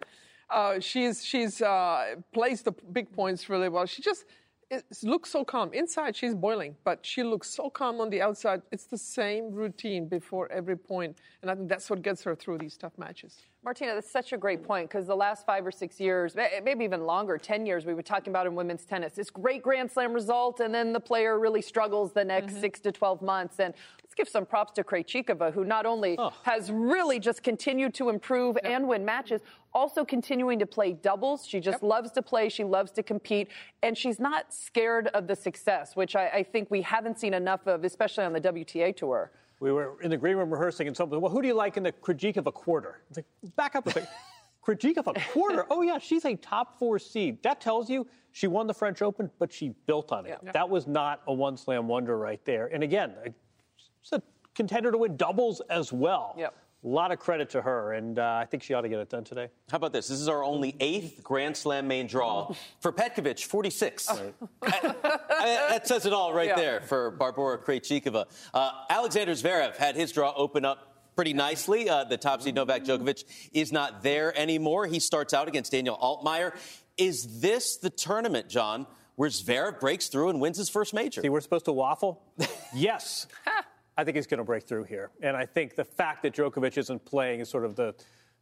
[0.50, 3.86] Uh, she's she's uh, placed the big points really well.
[3.86, 4.26] She just
[4.72, 5.70] it looks so calm.
[5.74, 8.62] Inside, she's boiling, but she looks so calm on the outside.
[8.72, 12.56] It's the same routine before every point, and I think that's what gets her through
[12.56, 13.42] these tough matches.
[13.64, 17.04] Martina, that's such a great point because the last five or six years, maybe even
[17.04, 20.58] longer, 10 years, we were talking about in women's tennis, this great Grand Slam result,
[20.60, 22.60] and then the player really struggles the next mm-hmm.
[22.60, 23.60] six to 12 months.
[23.60, 26.32] And let's give some props to Krejcikova, who not only oh.
[26.42, 28.72] has really just continued to improve yep.
[28.72, 29.42] and win matches,
[29.74, 31.46] also continuing to play doubles.
[31.46, 31.82] She just yep.
[31.82, 32.48] loves to play.
[32.48, 33.48] She loves to compete.
[33.82, 37.66] And she's not scared of the success, which I, I think we haven't seen enough
[37.66, 39.30] of, especially on the WTA tour
[39.62, 41.20] we were in the green room rehearsing, and something.
[41.20, 42.98] Well, who do you like in the Krejcikova quarter?
[43.08, 44.08] It's like back up a bit.
[44.66, 45.66] Krejcikova quarter.
[45.70, 47.40] Oh yeah, she's a top four seed.
[47.44, 50.40] That tells you she won the French Open, but she built on it.
[50.42, 50.50] Yeah.
[50.50, 52.70] That was not a one slam wonder right there.
[52.74, 53.14] And again,
[53.76, 54.22] she's a
[54.56, 56.34] contender to win doubles as well.
[56.36, 56.54] Yep.
[56.84, 59.08] A lot of credit to her, and uh, I think she ought to get it
[59.08, 59.50] done today.
[59.70, 60.08] How about this?
[60.08, 64.08] This is our only eighth Grand Slam main draw for Petkovic, 46.
[64.10, 64.34] Right.
[64.62, 64.94] I,
[65.30, 66.56] I, that says it all right yeah.
[66.56, 68.26] there for Barbora Krejcikova.
[68.52, 71.88] Uh, Alexander Zverev had his draw open up pretty nicely.
[71.88, 74.86] Uh, the top seed Novak Djokovic is not there anymore.
[74.86, 76.56] He starts out against Daniel Altmaier.
[76.96, 81.22] Is this the tournament, Jon, where Zverev breaks through and wins his first major?
[81.22, 82.22] See, we're supposed to waffle?
[82.74, 83.26] yes.
[83.96, 85.10] I think he's going to break through here.
[85.22, 87.94] And I think the fact that Djokovic isn't playing is sort of the,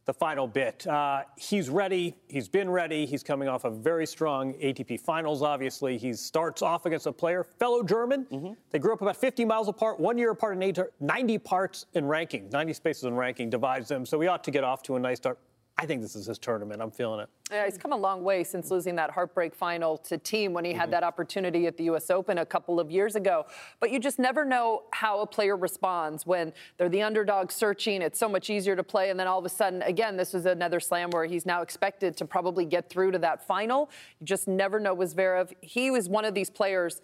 [0.05, 0.87] the final bit.
[0.87, 2.15] Uh, he's ready.
[2.29, 3.05] He's been ready.
[3.05, 5.97] He's coming off a very strong ATP finals, obviously.
[5.97, 8.25] He starts off against a player, fellow German.
[8.31, 8.53] Mm-hmm.
[8.71, 12.49] They grew up about 50 miles apart, one year apart in 90 parts in ranking.
[12.49, 14.05] 90 spaces in ranking divides them.
[14.05, 15.37] So we ought to get off to a nice start.
[15.81, 16.79] I think this is his tournament.
[16.79, 17.29] I'm feeling it.
[17.51, 20.73] Yeah, he's come a long way since losing that heartbreak final to Thiem when he
[20.73, 20.91] had mm-hmm.
[20.91, 22.11] that opportunity at the U.S.
[22.11, 23.47] Open a couple of years ago.
[23.79, 28.03] But you just never know how a player responds when they're the underdog searching.
[28.03, 30.45] It's so much easier to play, and then all of a sudden, again, this is
[30.45, 33.89] another slam where he's now expected to probably get through to that final.
[34.19, 35.51] You just never know with Zverev.
[35.61, 37.01] He was one of these players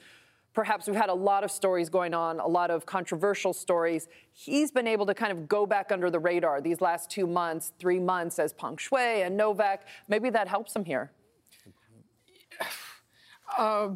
[0.58, 4.08] perhaps we've had a lot of stories going on, a lot of controversial stories.
[4.34, 7.74] He's been able to kind of go back under the radar these last two months,
[7.78, 9.86] three months as Peng Shuai and Novak.
[10.08, 11.12] Maybe that helps him here.
[13.58, 13.90] Uh,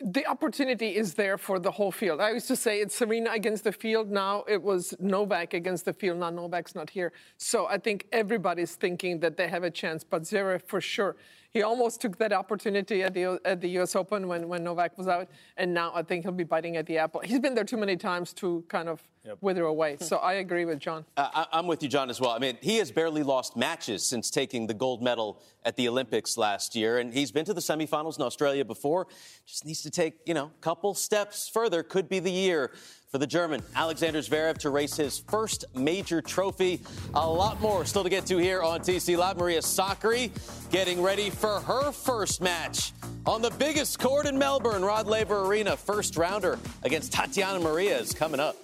[0.00, 2.20] the opportunity is there for the whole field.
[2.20, 4.10] I used to say it's Serena against the field.
[4.10, 6.18] Now it was Novak against the field.
[6.18, 7.12] Now Novak's not here.
[7.36, 11.16] So I think everybody's thinking that they have a chance, but Zverev for sure
[11.54, 13.94] he almost took that opportunity at the at the U.S.
[13.94, 16.98] Open when, when Novak was out, and now I think he'll be biting at the
[16.98, 17.20] apple.
[17.20, 19.36] He's been there too many times to kind of yep.
[19.40, 19.98] wither away.
[20.00, 21.04] So I agree with Jon.
[21.16, 22.30] Uh, I, am with you, Jon, as well.
[22.30, 26.38] I mean, he has barely lost matches since taking the gold medal at the Olympics
[26.38, 29.06] last year, and he's been to the semifinals in Australia before.
[29.46, 31.82] Just needs to take you know a couple steps further.
[31.82, 32.72] Could be the year
[33.12, 36.80] for the German Alexander Zverev to race his first major trophy.
[37.12, 39.36] A lot more still to get to here on TC Live.
[39.36, 40.30] Maria Sakkari
[40.70, 42.92] getting ready for her first match
[43.26, 45.76] on the biggest court in Melbourne, Rod Laver Arena.
[45.76, 48.56] First rounder against Tatiana Maria is coming up.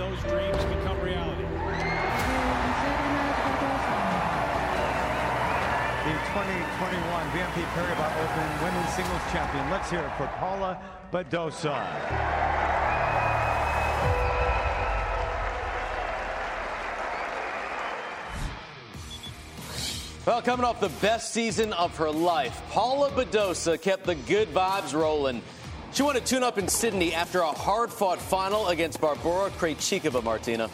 [0.00, 1.44] Those dreams become reality?
[6.06, 9.68] The 2021 BNP Paribas Open Women's Singles Champion.
[9.68, 10.80] Let's hear it for Paula
[11.12, 11.76] Badosa.
[20.26, 24.94] Well, coming off the best season of her life, Paula Badosa kept the good vibes
[24.94, 25.42] rolling
[25.92, 30.22] she won a tune up in Sydney after a hard fought final against Barbora Krejcikova,
[30.22, 30.70] Martina.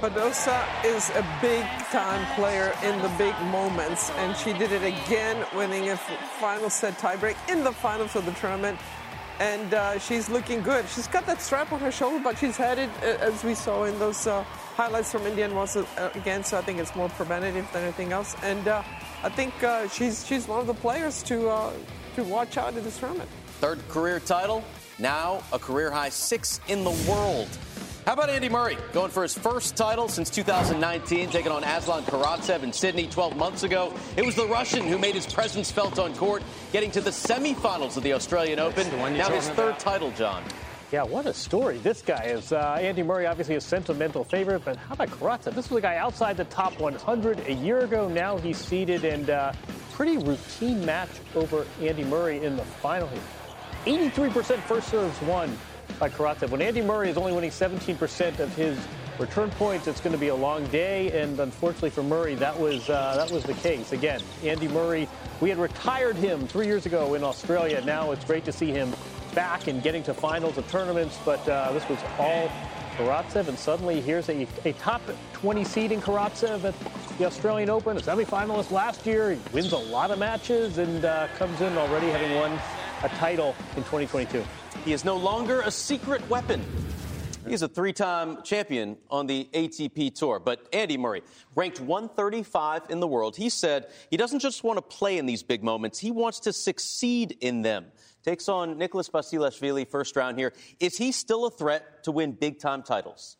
[0.00, 5.46] Badosa is a big time player in the big moments, and she did it again,
[5.54, 8.78] winning a final set tiebreak in the finals of the tournament.
[9.40, 10.86] And uh, she's looking good.
[10.88, 13.98] She's got that strap on her shoulder, but she's had it, as we saw in
[13.98, 14.42] those uh,
[14.76, 16.44] highlights from Indian Wells uh, again.
[16.44, 18.36] So I think it's more preventative than anything else.
[18.42, 18.82] And uh,
[19.24, 21.72] I think uh, she's she's one of the players to uh,
[22.14, 23.28] to watch out in this tournament.
[23.60, 24.64] Third career title,
[24.98, 27.48] now a career high six in the world.
[28.06, 32.62] How about Andy Murray going for his first title since 2019, taking on Aslan Karatsev
[32.62, 33.94] in Sydney 12 months ago?
[34.18, 37.96] It was the Russian who made his presence felt on court, getting to the semifinals
[37.96, 38.86] of the Australian Open.
[39.16, 39.78] Now his third about.
[39.78, 40.44] title, Jon.
[40.92, 42.52] Yeah, what a story this guy is.
[42.52, 45.54] Uh, Andy Murray, obviously a sentimental favorite, but how about Karatsev?
[45.54, 48.06] This was a guy outside the top 100 a year ago.
[48.06, 49.54] Now he's seeded and uh,
[49.92, 53.22] pretty routine match over Andy Murray in the final here.
[53.84, 55.56] 83% first serves won
[55.98, 56.48] by Karatsev.
[56.48, 58.78] When Andy Murray is only winning 17% of his
[59.18, 61.20] return points, it's going to be a long day.
[61.20, 63.92] And unfortunately for Murray, that was uh, that was the case.
[63.92, 65.06] Again, Andy Murray,
[65.40, 67.82] we had retired him three years ago in Australia.
[67.84, 68.92] Now it's great to see him
[69.34, 71.18] back and getting to finals of tournaments.
[71.22, 72.50] But uh, this was all
[72.96, 75.02] Karatsev, and suddenly here's a, a top
[75.34, 76.74] 20 seed in Karatsev at
[77.18, 79.32] the Australian Open, a semifinalist last year.
[79.32, 82.58] He wins a lot of matches and uh, comes in already having won
[83.04, 84.42] a title in 2022.
[84.86, 86.64] He is no longer a secret weapon.
[87.46, 90.40] He's a three time champion on the ATP Tour.
[90.40, 91.22] But Andy Murray,
[91.54, 95.42] ranked 135 in the world, he said he doesn't just want to play in these
[95.42, 97.84] big moments, he wants to succeed in them.
[98.24, 100.54] Takes on Nicholas Basilashvili first round here.
[100.80, 103.36] Is he still a threat to win big time titles?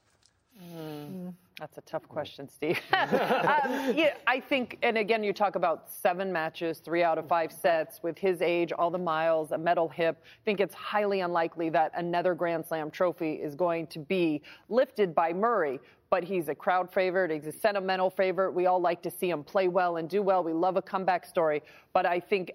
[0.62, 1.32] Mm.
[1.60, 2.80] That's a tough question, Steve.
[2.92, 7.52] um, yeah, I think, and again, you talk about seven matches, three out of five
[7.52, 10.20] sets with his age, all the miles, a metal hip.
[10.24, 15.14] I think it's highly unlikely that another Grand Slam trophy is going to be lifted
[15.14, 15.78] by Murray
[16.10, 17.30] but he's a crowd favorite.
[17.30, 18.52] He's a sentimental favorite.
[18.52, 20.44] We all like to see him play well and do well.
[20.44, 21.62] We love a comeback story.
[21.92, 22.52] But I think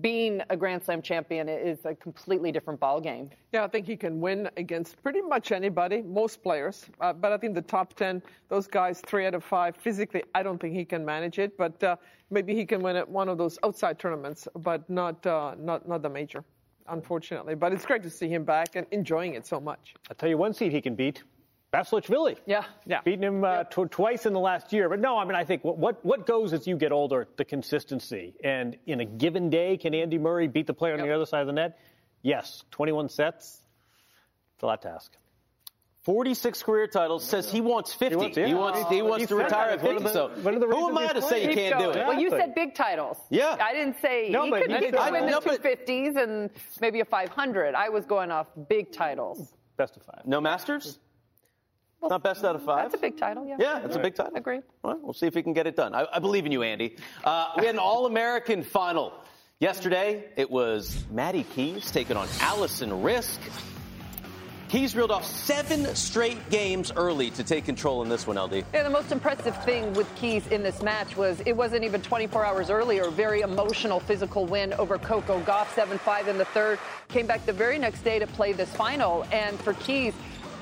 [0.00, 3.30] being a Grand Slam champion is a completely different ball game.
[3.52, 6.86] Yeah, I think he can win against pretty much anybody, most players.
[7.00, 10.42] Uh, but I think the top 10, those guys, three out of five, physically, I
[10.42, 11.56] don't think he can manage it.
[11.56, 11.96] But uh,
[12.30, 16.02] maybe he can win at one of those outside tournaments, but not, uh, not, not
[16.02, 16.44] the major
[16.88, 17.54] unfortunately.
[17.54, 19.94] But it's great to see him back and enjoying it so much.
[20.10, 21.22] I'll tell you one seed he can beat.
[21.74, 22.36] Basilashvili.
[22.46, 22.64] Yeah.
[22.86, 23.00] Yeah.
[23.04, 24.88] Beating him uh, tw- twice in the last year.
[24.88, 27.44] But no, I mean, I think what, what, what goes as you get older, the
[27.44, 28.34] consistency.
[28.42, 31.08] And in a given day, can Andy Murray beat the player on yep.
[31.08, 31.78] the other side of the net?
[32.22, 32.64] Yes.
[32.70, 33.60] 21 sets.
[34.54, 35.12] It's a lot to ask.
[36.04, 38.14] 46 career titles, says he wants 50.
[38.14, 38.46] He wants, yeah.
[38.46, 40.08] he wants, he wants to retire at 50.
[40.08, 42.06] So one who am I to say he can't do it?
[42.06, 43.16] Well, you said big titles.
[43.30, 43.56] Yeah.
[43.58, 44.94] I didn't say No, he but could, he he did.
[44.96, 46.50] could win the No, 250s and
[46.82, 47.74] maybe a 500.
[47.74, 49.54] I was going off big titles.
[49.78, 50.26] Best of five.
[50.26, 50.98] No Masters?
[52.08, 52.84] Not best out of five?
[52.84, 53.56] That's a big title, yeah.
[53.58, 54.36] Yeah, that's a big title.
[54.36, 54.62] Agreed.
[54.82, 55.94] Well, we'll see if we can get it done.
[55.94, 56.96] I, I believe in you, Andy.
[57.22, 59.12] Uh, we had an All American final.
[59.60, 63.38] Yesterday, it was Maddie Keys taking on Alison Riske.
[64.68, 68.64] Keys reeled off seven straight games early to take control in this one, LD.
[68.74, 72.44] Yeah, the most impressive thing with Keys in this match was it wasn't even 24
[72.44, 73.08] hours earlier.
[73.10, 76.80] Very emotional, physical win over Coco Gauff, 7-5 in the third.
[77.06, 80.12] Came back the very next day to play this final, and for Keys,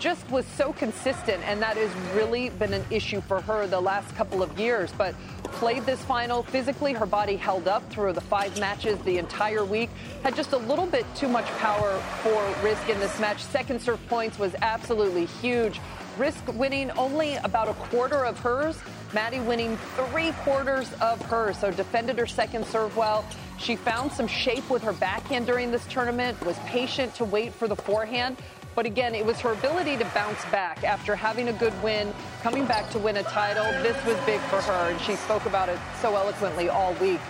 [0.03, 4.13] just was so consistent, and that has really been an issue for her the last
[4.17, 4.91] couple of years.
[4.99, 9.65] But played this final physically, her body held up through the five matches the entire
[9.65, 9.91] week.
[10.25, 13.41] Had just a little bit too much power for Riske in this match.
[13.45, 15.81] Second serve points was absolutely huge.
[16.19, 18.77] Riske winning only about a quarter of hers.
[19.15, 21.59] Maddie winning three quarters of hers.
[21.59, 23.25] So defended her second serve well.
[23.59, 27.69] She found some shape with her backhand during this tournament, was patient to wait for
[27.69, 28.37] the forehand.
[28.75, 32.13] But again, it was her ability to bounce back after having a good win,
[32.43, 33.65] coming back to win a title.
[33.83, 37.21] This was big for her, and she spoke about it so eloquently all week.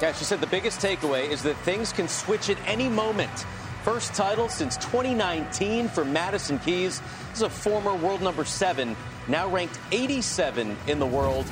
[0.00, 3.46] Yeah, she said the biggest takeaway is that things can switch at any moment.
[3.84, 7.00] First title since 2019 for Madison Keys.
[7.30, 8.96] This is a former world number seven,
[9.28, 11.46] now ranked 87 in the world.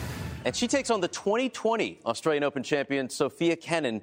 [0.45, 4.01] And she takes on the 2020 Australian Open champion, Sofia Kenin,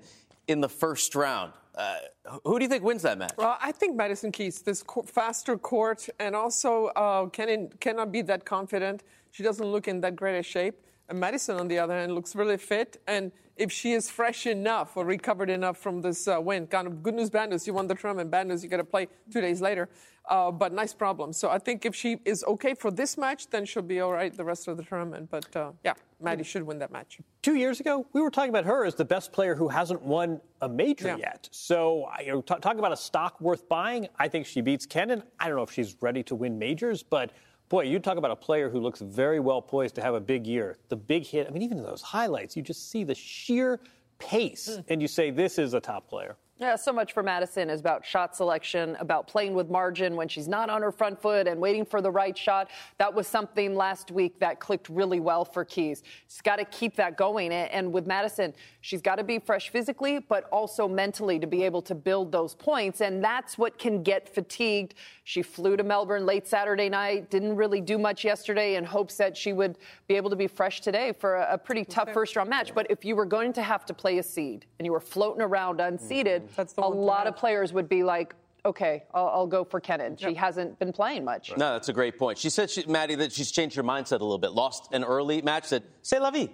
[0.48, 1.54] in the first round.
[1.76, 1.98] Uh,
[2.46, 3.34] who do you think wins that match?
[3.38, 8.22] Well, I think Madison Keys, this co- faster court, and also uh, can, cannot be
[8.24, 9.04] that confident.
[9.32, 10.76] She doesn't look in that great a shape.
[11.10, 13.02] And Madison, on the other hand, looks really fit.
[13.08, 17.04] And if she is fresh enough or recovered enough from this uh, win, kind of
[17.04, 19.42] good news, bad news, you won the tournament, bad news, you got to play two
[19.42, 19.90] days later.
[20.30, 21.34] Uh, but nice problem.
[21.34, 24.36] So I think if she is okay for this match, then she'll be all right
[24.36, 25.30] the rest of the tournament.
[25.30, 27.20] But uh, yeah, Maddie should win that match.
[27.42, 30.40] Two years ago, we were talking about her as the best player who hasn't won
[30.62, 31.18] a major Yeah.
[31.18, 31.50] yet.
[31.52, 34.08] So, you know, t- talk about a stock worth buying.
[34.18, 35.24] I think she beats Kenin.
[35.42, 37.32] I don't know if she's ready to win majors, but
[37.68, 40.48] boy, you talk about a player who looks very well poised to have a big
[40.48, 40.78] year.
[40.88, 41.48] The big hit.
[41.48, 43.82] I mean, even in those highlights, you just see the sheer
[44.20, 46.38] pace, and you say this is a top player.
[46.64, 50.48] Yeah, so much for Madison is about shot selection, about playing with margin when she's
[50.48, 52.70] not on her front foot and waiting for the right shot.
[53.00, 56.04] That was something last week that clicked really well for Keys.
[56.30, 57.52] She's got to keep that going.
[57.52, 61.64] And and with Madison, she's got to be fresh physically, but also mentally to be
[61.64, 63.02] able to build those points.
[63.02, 64.94] And that's what can get fatigued.
[65.26, 69.36] She flew to Melbourne late Saturday night, didn't really do much yesterday in hopes that
[69.36, 72.50] she would be able to be fresh today for a, a pretty tough first round
[72.50, 72.74] match.
[72.74, 75.42] But if you were going to have to play a seed and you were floating
[75.42, 76.53] around unseeded, mm-hmm.
[76.56, 77.34] That's the a lot have.
[77.34, 78.36] of players would be like,
[78.66, 80.16] okay, I'll, I'll go for Kenin.
[80.18, 81.52] She hasn't been playing much.
[81.58, 82.38] No, that's a great point.
[82.38, 84.52] She said, she, Maddie, that she's changed her mindset a little bit.
[84.52, 86.50] Lost an early match, said, c'est la vie.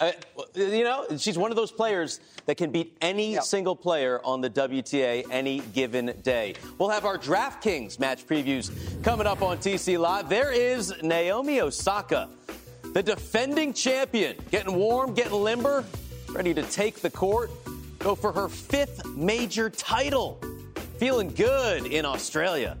[0.00, 0.12] Uh,
[0.54, 4.50] you know, she's one of those players that can beat any single player on the
[4.50, 6.54] WTA any given day.
[6.78, 8.70] We'll have our DraftKings match previews
[9.02, 10.28] coming up on TC Live.
[10.28, 12.28] There is Naomi Osaka,
[12.92, 15.84] the defending champion, getting warm, getting limber,
[16.28, 17.50] ready to take the court,
[18.02, 20.40] go for her fifth major title.
[20.98, 22.76] Feeling good in Australia.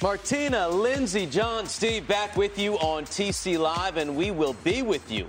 [0.00, 5.10] Martina, Lindsay, Jon, Steve, back with you on TC Live, and we will be with
[5.10, 5.28] you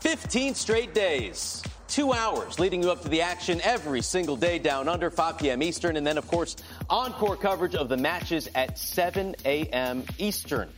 [0.00, 1.62] 15 straight days,
[1.92, 5.62] two hours leading you up to the action every single day down under 5 p.m.
[5.62, 6.56] Eastern, and then, of course,
[6.88, 10.02] encore coverage of the matches at 7 a.m.
[10.16, 10.70] Eastern.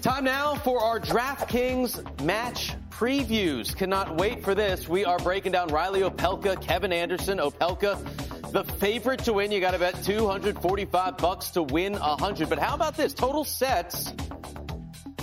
[0.00, 3.74] Time now for our DraftKings match previews.
[3.74, 4.88] Cannot wait for this.
[4.88, 7.98] We are breaking down Reilly Opelka, Kevin Anderson, Opelka.
[8.52, 12.48] The favorite to win, you got to bet 245 bucks to win 100.
[12.48, 13.12] But how about this?
[13.12, 14.12] Total sets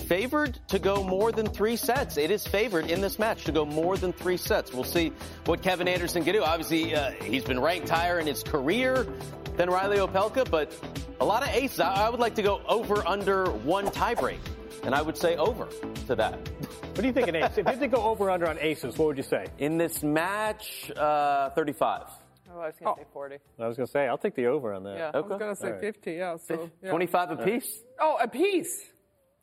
[0.06, 2.18] favored to go more than three sets.
[2.18, 4.74] It is favored in this match to go more than three sets.
[4.74, 5.12] We'll see
[5.45, 6.43] what Kevin Anderson can do.
[6.43, 9.08] Obviously, uh, he's been ranked higher in his career
[9.58, 10.74] than Reilly Opelka, but
[11.20, 11.80] a lot of aces.
[11.80, 14.39] I, I would like to go over under one tiebreak,
[14.84, 15.68] and I would say over
[16.08, 16.34] to that.
[16.34, 17.51] What do you think an ace?
[17.51, 19.47] if you had to go over under on aces, what would you say?
[19.58, 22.03] In this match, uh, 35.
[22.53, 23.38] Oh, I was going to say 40.
[23.60, 24.97] I was going to say, I'll take the over on that.
[24.97, 25.82] Yeah, I was going to say All right.
[25.82, 26.38] 50, yeah.
[26.38, 26.89] So, yeah.
[26.89, 27.84] 25 apiece?
[27.99, 28.82] Oh, a piece.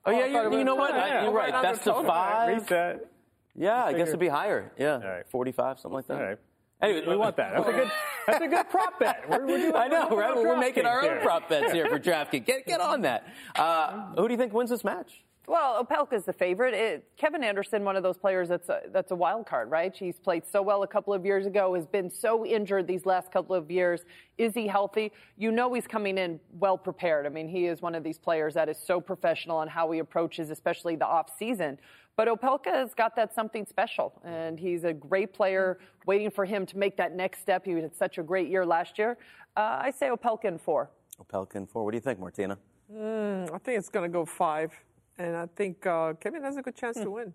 [0.04, 0.94] Oh, yeah, you, you know what?
[0.94, 1.52] yeah, You're right.
[1.62, 2.60] Best of five.
[2.62, 3.06] Reset.
[3.54, 4.72] Yeah, I guess it'd be higher.
[4.78, 5.28] Yeah, right.
[5.28, 6.16] 45, something like that.
[6.16, 6.38] All right.
[6.80, 7.52] Anyway, we want that.
[7.54, 7.90] That's a good.
[8.26, 9.28] That's a good prop bet.
[9.28, 10.34] We're, we're doing, I know, we're right?
[10.36, 12.44] We're making our own DraftKings prop bets here for DraftKings.
[12.44, 13.24] Get get on that.
[13.54, 15.22] Uh, who do you think wins this match?
[15.48, 16.72] Well, Opelka's the favorite.
[16.72, 19.94] It, Kevin Anderson, one of those players that's a, that's a wild card, right?
[19.94, 23.32] He's played so well a couple of years ago, has been so injured these last
[23.32, 24.04] couple of years.
[24.38, 25.10] Is he healthy?
[25.36, 27.26] You know he's coming in well prepared.
[27.26, 29.98] I mean, he is one of these players that is so professional on how he
[29.98, 31.78] approaches, especially the off season.
[32.14, 35.78] But Opelka has got that something special, and he's a great player.
[36.06, 37.64] Waiting for him to make that next step.
[37.64, 39.16] He had such a great year last year.
[39.56, 40.90] Uh, I say Opelka in four.
[41.20, 41.84] Opelka in four.
[41.84, 42.58] What do you think, Martina?
[42.94, 44.72] Mm, I think it's going to go five,
[45.18, 47.34] and I think uh, Kevin has a good chance to win.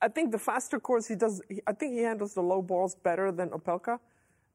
[0.00, 1.40] I think the faster course he does.
[1.48, 3.98] He, I think he handles the low balls better than Opelka,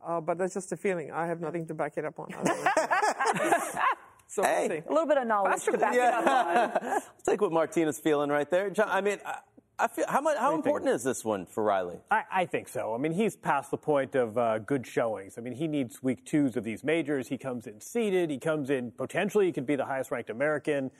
[0.06, 1.12] uh, but that's just a feeling.
[1.12, 2.30] I have nothing to back it up on.
[4.28, 4.68] so Hey.
[4.68, 4.84] we'll see.
[4.88, 6.82] A little bit of knowledge to back it up on.
[6.92, 8.70] I'll take what Martina's feeling right there.
[8.70, 9.40] Jon, I mean, I,
[9.80, 11.98] I feel how much how important is this one for Reilly?
[12.12, 12.94] I, I think so.
[12.94, 15.40] I mean, he's past the point of uh, good showings.
[15.40, 17.28] I mean, he needs week twos of these majors.
[17.30, 18.30] He comes in seeded.
[18.30, 19.48] He comes in potentially.
[19.48, 20.92] He could be the highest ranked American.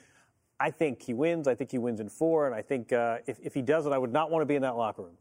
[0.62, 1.48] I think he wins.
[1.48, 2.46] I think he wins in four.
[2.46, 4.62] And I think uh, if, if he doesn't, I would not want to be in
[4.62, 5.16] that locker room.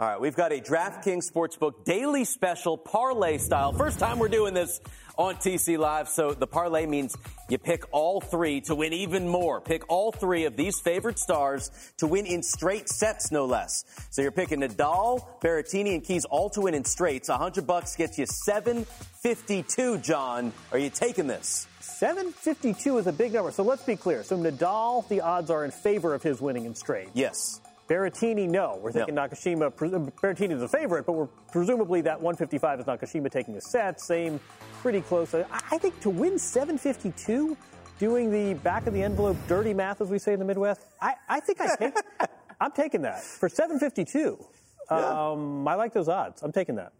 [0.00, 3.74] All right, we've got a DraftKings Sportsbook daily special parlay style.
[3.74, 4.80] First time we're doing this
[5.18, 6.08] on TC Live.
[6.08, 7.14] So the parlay means
[7.50, 9.60] you pick all three to win even more.
[9.60, 13.84] Pick all three of these favorite stars to win in straight sets, no less.
[14.10, 17.28] So you're picking Nadal, Berrettini, and Keys all to win in straights.
[17.28, 18.86] A hundred bucks gets you seven
[19.22, 19.98] fifty-two.
[19.98, 21.68] Jon, are you taking this?
[21.94, 23.50] 752 is a big number.
[23.52, 24.22] So let's be clear.
[24.24, 27.08] So Nadal, the odds are in favor of his winning in straight.
[27.14, 27.60] Yes.
[27.88, 28.78] Berrettini, no.
[28.82, 29.74] We're thinking Nakashima.
[29.74, 34.00] Pre- Berrettini is a favorite, but we're presumably that 155 is Nakashima taking a set.
[34.00, 34.40] Same,
[34.80, 35.34] pretty close.
[35.34, 37.56] I, think to win 752,
[37.98, 41.14] doing the back of the envelope dirty math, as we say in the Midwest, I,
[41.28, 41.94] I think I take,
[42.60, 44.44] I'm taking that for 752.
[44.90, 46.42] Um, I like those odds.
[46.42, 46.92] I'm taking that.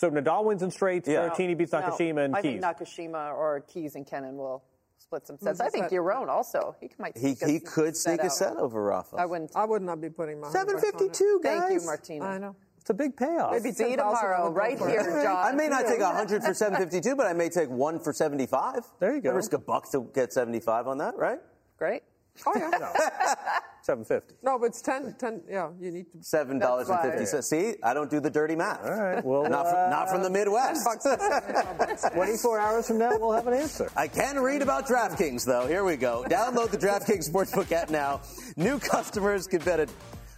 [0.00, 1.06] So Nadal wins in straights.
[1.06, 2.62] Berrettini beats No, Nakashima and I Keys.
[2.62, 4.64] think Nakashima or Keys and Kenin will
[4.96, 5.60] split some sets.
[5.60, 5.92] Who's I think set?
[5.92, 6.74] Yaron also.
[6.80, 7.18] He might.
[7.18, 9.16] He, sneak a he could sneak a set over Rafa.
[9.16, 9.50] I wouldn't.
[9.54, 11.58] I would not be putting my 752, guys.
[11.60, 12.24] Thank you, Martina.
[12.24, 12.56] I know.
[12.78, 13.52] It's a big payoff.
[13.52, 14.92] Maybe See you 10,000 I tomorrow, right for it.
[14.92, 15.46] here, Jon.
[15.46, 18.86] I may not take 100 for 752, but I may take one for 75.
[19.00, 19.28] There you go.
[19.28, 21.40] I risk a buck to get 75 on that, right?
[21.76, 22.04] Great.
[22.46, 22.92] Oh yeah.
[23.82, 24.34] 750.
[24.42, 26.22] no, but it's 10, 10 Yeah, you need to.
[26.22, 28.84] Seven dollars and fifty See, I don't do the dirty math.
[28.84, 29.24] All right.
[29.24, 30.86] Well, not, from, not from the uh, Midwest.
[32.14, 33.90] 24 hours from now, we'll have an answer.
[33.96, 35.66] I can read about DraftKings though.
[35.66, 36.24] Here we go.
[36.28, 38.20] Download the DraftKings Sportsbook app now.
[38.56, 39.88] New customers can bet a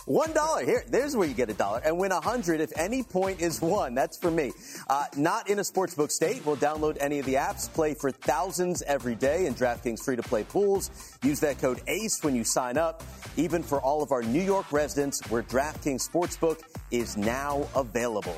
[0.06, 0.64] one dollar.
[0.64, 3.60] Here, there's where you get a dollar and win a hundred if any point is
[3.60, 3.94] won.
[3.94, 4.52] That's for me.
[4.88, 6.44] Uh, not in a sportsbook state.
[6.44, 10.22] We'll download any of the apps, play for thousands every day in DraftKings free to
[10.22, 10.90] play pools.
[11.22, 13.02] Use that code ACE when you sign up.
[13.36, 18.36] Even for all of our New York residents, where DraftKings Sportsbook is now available.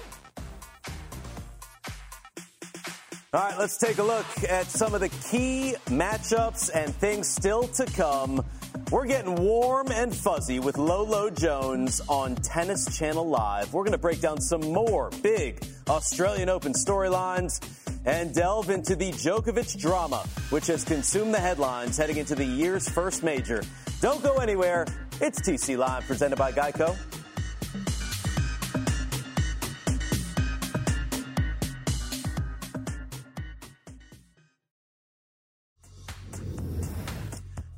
[3.32, 7.66] All right, let's take a look at some of the key matchups and things still
[7.66, 8.44] to come.
[8.90, 13.72] We're getting warm and fuzzy with Lolo Jones on Tennis Channel Live.
[13.72, 17.60] We're going to break down some more big Australian Open storylines
[18.04, 22.88] and delve into the Djokovic drama, which has consumed the headlines heading into the year's
[22.88, 23.62] first major.
[24.00, 24.86] Don't go anywhere.
[25.20, 26.96] It's TC Live presented by Geico.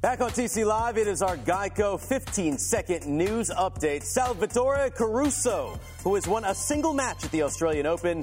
[0.06, 4.04] Back on TC Live, it is our Geico 15 second news update.
[4.04, 8.22] Salvatore Caruso, who has won a single match at the Australian Open,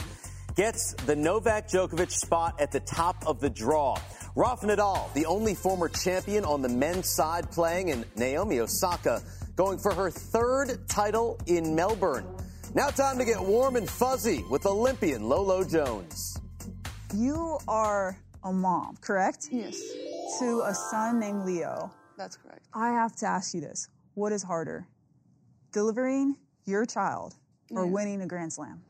[0.55, 3.97] gets the Novak Djokovic spot at the top of the draw.
[4.33, 9.21] Rafa Nadal, the only former champion on the men's side playing, and Naomi Osaka
[9.57, 12.25] going for her third title in Melbourne.
[12.73, 16.39] Now time to get warm and fuzzy with Olympian Lolo Jones.
[17.13, 19.47] You are a mom, correct?
[19.51, 19.81] Yes.
[20.39, 21.91] To a son named Leo.
[22.17, 22.65] That's correct.
[22.73, 23.87] I have to ask you this.
[24.15, 24.87] What is harder?
[25.71, 27.35] Delivering your child
[27.71, 27.91] or Yeah.
[27.91, 28.83] winning a Grand Slam?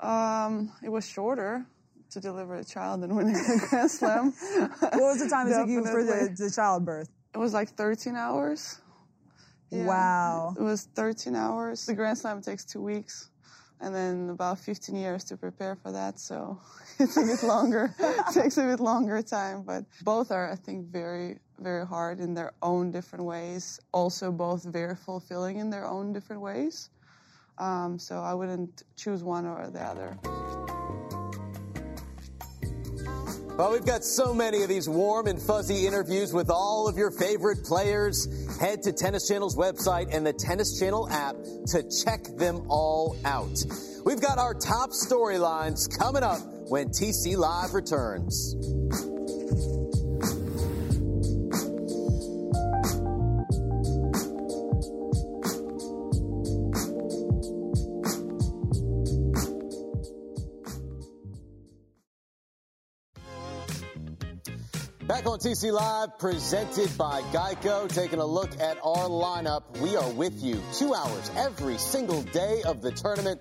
[0.00, 1.64] Um, it was shorter
[2.10, 4.32] to deliver a child than winning a Grand Slam.
[4.32, 7.08] What was the time it took you for the, the childbirth?
[7.34, 8.80] It was like 13 hours.
[9.70, 9.86] Yeah.
[9.86, 10.54] Wow.
[10.58, 11.86] It was 13 hours.
[11.86, 13.30] The Grand Slam takes two weeks,
[13.80, 16.18] and then about 15 years to prepare for that.
[16.18, 16.58] So
[16.98, 17.94] it's a bit longer.
[17.98, 22.34] it takes a bit longer time, but both are, I think, very, very hard in
[22.34, 23.80] their own different ways.
[23.92, 26.90] Also, both very fulfilling in their own different ways.
[27.58, 30.75] Um, so I wouldn't choose one or the other.
[33.56, 37.10] Well, we've got so many of these warm and fuzzy interviews with all of your
[37.10, 38.28] favorite players.
[38.60, 41.36] Head to Tennis Channel's website and the Tennis Channel app
[41.68, 43.64] to check them all out.
[44.04, 48.54] We've got our top storylines coming up when TC Live returns.
[65.46, 69.78] TC Live, presented by Geico, taking a look at our lineup.
[69.78, 73.40] We are with you two hours every single day of the tournament.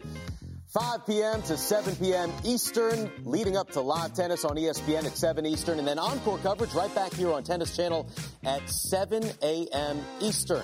[0.67, 1.41] 5 p.m.
[1.41, 2.31] to 7 p.m.
[2.43, 6.75] Eastern, leading up to live tennis on ESPN at 7 Eastern, and then encore coverage
[6.75, 8.07] right back here on Tennis Channel
[8.43, 9.99] at 7 a.m.
[10.21, 10.63] Eastern.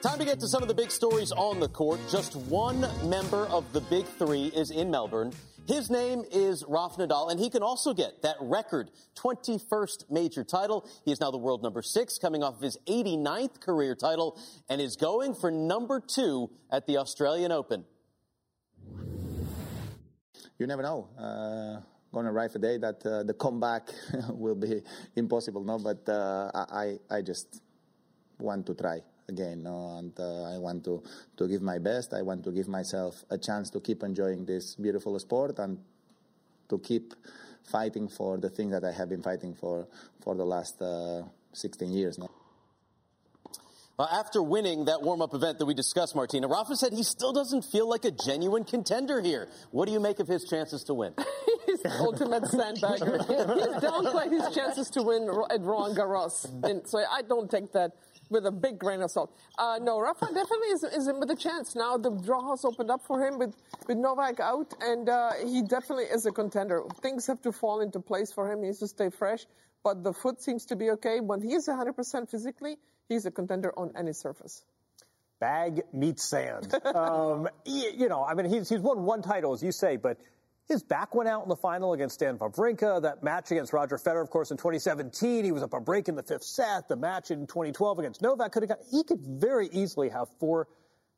[0.00, 1.98] Time to get to some of the big stories on the court.
[2.08, 5.32] Just one member of the big three is in Melbourne.
[5.68, 10.88] His name is Rafa Nadal, and he can also get that record 21st major title.
[11.04, 14.40] He is now the world number six, coming off of his 89th career title,
[14.70, 17.84] and is going for number two at the Australian Open.
[20.58, 21.10] You never know.
[21.18, 21.82] Uh,
[22.14, 23.90] going to arrive a day that uh, the comeback
[24.30, 24.80] will be
[25.16, 25.78] impossible, no?
[25.78, 27.60] But uh, I, I just
[28.38, 29.96] want to try again, no?
[29.98, 31.02] and uh, I want to,
[31.36, 32.14] to give my best.
[32.14, 35.78] I want to give myself a chance to keep enjoying this beautiful sport and
[36.68, 37.14] to keep
[37.64, 39.86] fighting for the thing that I have been fighting for
[40.22, 41.22] for the last uh,
[41.52, 42.30] 16 years now.
[43.98, 47.62] Uh, after winning that warm-up event that we discussed, Martina, Rafa said he still doesn't
[47.62, 49.48] feel like a genuine contender here.
[49.72, 51.14] What do you make of his chances to win?
[51.66, 53.18] He's the ultimate sandbagger.
[53.26, 57.92] He's downplayed his chances to win at Roland Garros, and so I don't take that
[58.30, 59.36] with a big grain of salt.
[59.58, 61.74] Uh, no, Rafa definitely is, is in with a chance.
[61.74, 63.54] Now the draw has opened up for him with,
[63.86, 66.82] with Novak out, and uh, he definitely is a contender.
[67.02, 68.60] Things have to fall into place for him.
[68.60, 69.46] He needs to stay fresh,
[69.84, 71.20] but the foot seems to be okay.
[71.20, 72.76] When he he's 100% physically,
[73.08, 74.62] he's a contender on any surface.
[75.40, 76.74] Bag meets sand.
[76.94, 80.18] um, you know, I mean, he's, he's won one title, as you say, but
[80.68, 83.00] his back went out in the final against Stan Wawrinka.
[83.00, 86.14] That match against Roger Federer, of course, in 2017, he was up a break in
[86.14, 86.88] the fifth set.
[86.88, 90.68] The match in 2012 against Novak could have got, he could very easily have four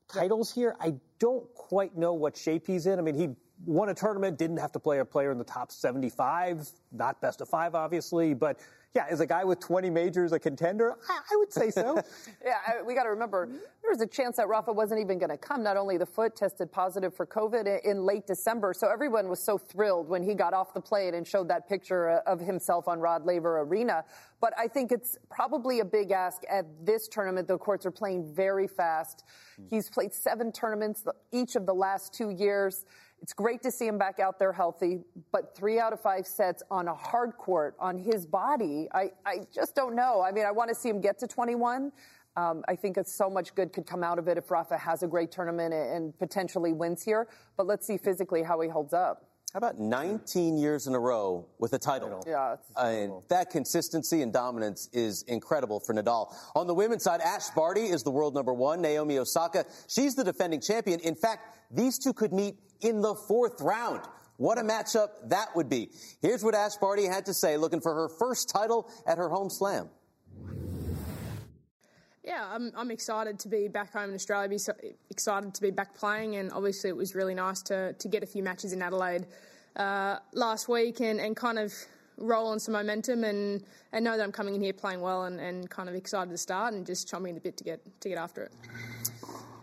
[0.09, 0.76] titles here.
[0.80, 3.01] I don't quite know what shape he's in.
[3.01, 3.30] I mean, he
[3.66, 7.40] won a tournament, didn't have to play a player in the top 75, not best
[7.40, 8.61] of five, obviously, but
[8.95, 10.97] yeah, is a guy with 20 majors a contender?
[11.09, 12.03] I, I would say so.
[12.45, 15.30] yeah, I, we got to remember there was a chance that Rafa wasn't even going
[15.30, 15.62] to come.
[15.62, 19.59] Not only the foot tested positive for COVID in late December, so everyone was so
[19.59, 22.99] thrilled when he got off the plane and showed that picture uh, of himself on
[22.99, 24.05] Rod Laver Arena.
[24.41, 27.47] But I think it's probably a big ask at this tournament.
[27.47, 29.24] The courts are playing very fast.
[29.68, 32.86] He's played seven tournaments each of the last two years.
[33.23, 35.01] It's great to see him back out there healthy,
[35.31, 39.41] but three out of five sets on a hard court on his body, I, I
[39.53, 40.23] just don't know.
[40.23, 41.93] I mean, I want to see him get to 21.
[42.37, 45.07] Um, I think so much good could come out of it if Rafa has a
[45.07, 47.29] great tournament and potentially wins here.
[47.57, 49.30] But let's see physically how he holds up.
[49.53, 52.22] How about 19 years in a row with a title?
[52.24, 52.57] Yeah.
[52.76, 56.32] Uh, and that consistency and dominance is incredible for Nadal.
[56.55, 58.80] On the women's side, Ash Barty is the world number one.
[58.80, 61.01] Naomi Osaka, she's the defending champion.
[61.01, 64.03] In fact, these two could meet in the fourth round.
[64.36, 65.90] What a matchup that would be.
[66.22, 69.51] Here's what Ash Barty had to say looking for her first title at her home
[69.51, 69.90] slam.
[72.25, 74.75] Yeah, I'm, I'm excited to be back home in Australia, be so
[75.09, 78.27] excited to be back playing, and obviously it was really nice to, to get a
[78.27, 79.27] few matches in Adelaide
[79.77, 81.73] uh, last week and, and kind of
[82.18, 85.41] roll on some momentum and, and know that I'm coming in here playing well and,
[85.41, 88.18] and kind of excited to start and just chomping a bit to get to get
[88.18, 88.53] after it.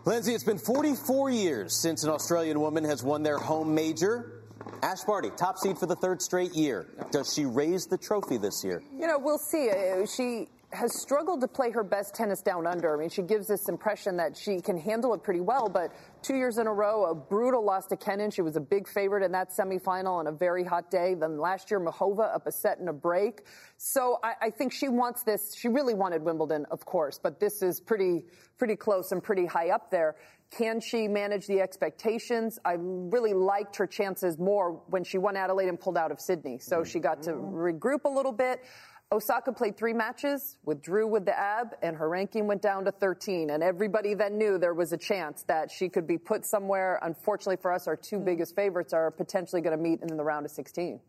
[0.04, 4.42] Lindsay, it's been 44 years since an Australian woman has won their home major.
[4.82, 6.86] Ash Barty, top seed for the third straight year.
[7.10, 8.82] Does she raise the trophy this year?
[8.92, 9.70] You know, we'll see.
[9.70, 12.94] Uh, She has struggled to play her best tennis down under.
[12.94, 16.36] I mean, she gives this impression that she can handle it pretty well, but two
[16.36, 18.30] years in a row, a brutal loss to Kenin.
[18.30, 21.14] She was a big favorite in that semifinal on a very hot day.
[21.14, 23.44] Then last year, Muchova up a set and a break.
[23.78, 25.54] So I, I think she wants this.
[25.56, 28.24] She really wanted Wimbledon, of course, but this is pretty,
[28.58, 30.16] pretty close and pretty high up there.
[30.50, 32.58] Can she manage the expectations?
[32.64, 36.58] I really liked her chances more when she won Adelaide and pulled out of Sydney.
[36.58, 38.62] So she got to regroup a little bit.
[39.10, 43.48] Osaka played three matches, withdrew with the ab, and her ranking went down to 13.
[43.48, 46.98] And everybody then knew there was a chance that she could be put somewhere.
[47.02, 48.24] Unfortunately for us, our two hmm.
[48.24, 51.00] biggest favorites are potentially going to meet in the round of 16.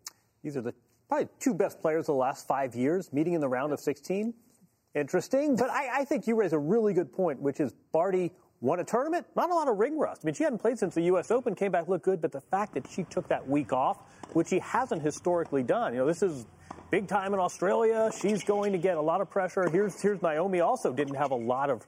[0.44, 0.74] These are the
[1.10, 4.34] probably two best players of the last five years meeting in the round of 16.
[4.96, 5.58] interesting.
[5.58, 8.32] But I, I think you raise a really good point, which is Barty
[8.62, 10.22] won a tournament, not a lot of ring rust.
[10.24, 11.32] I mean, she hadn't played since the U.S.
[11.32, 14.00] Open, came back, looked good, but the fact that she took that week off,
[14.34, 16.46] which she hasn't historically done, you know, this is
[16.92, 18.12] big time in Australia.
[18.20, 19.70] She's going to get a lot of pressure.
[19.70, 21.86] Here's here's Naomi also didn't have a lot of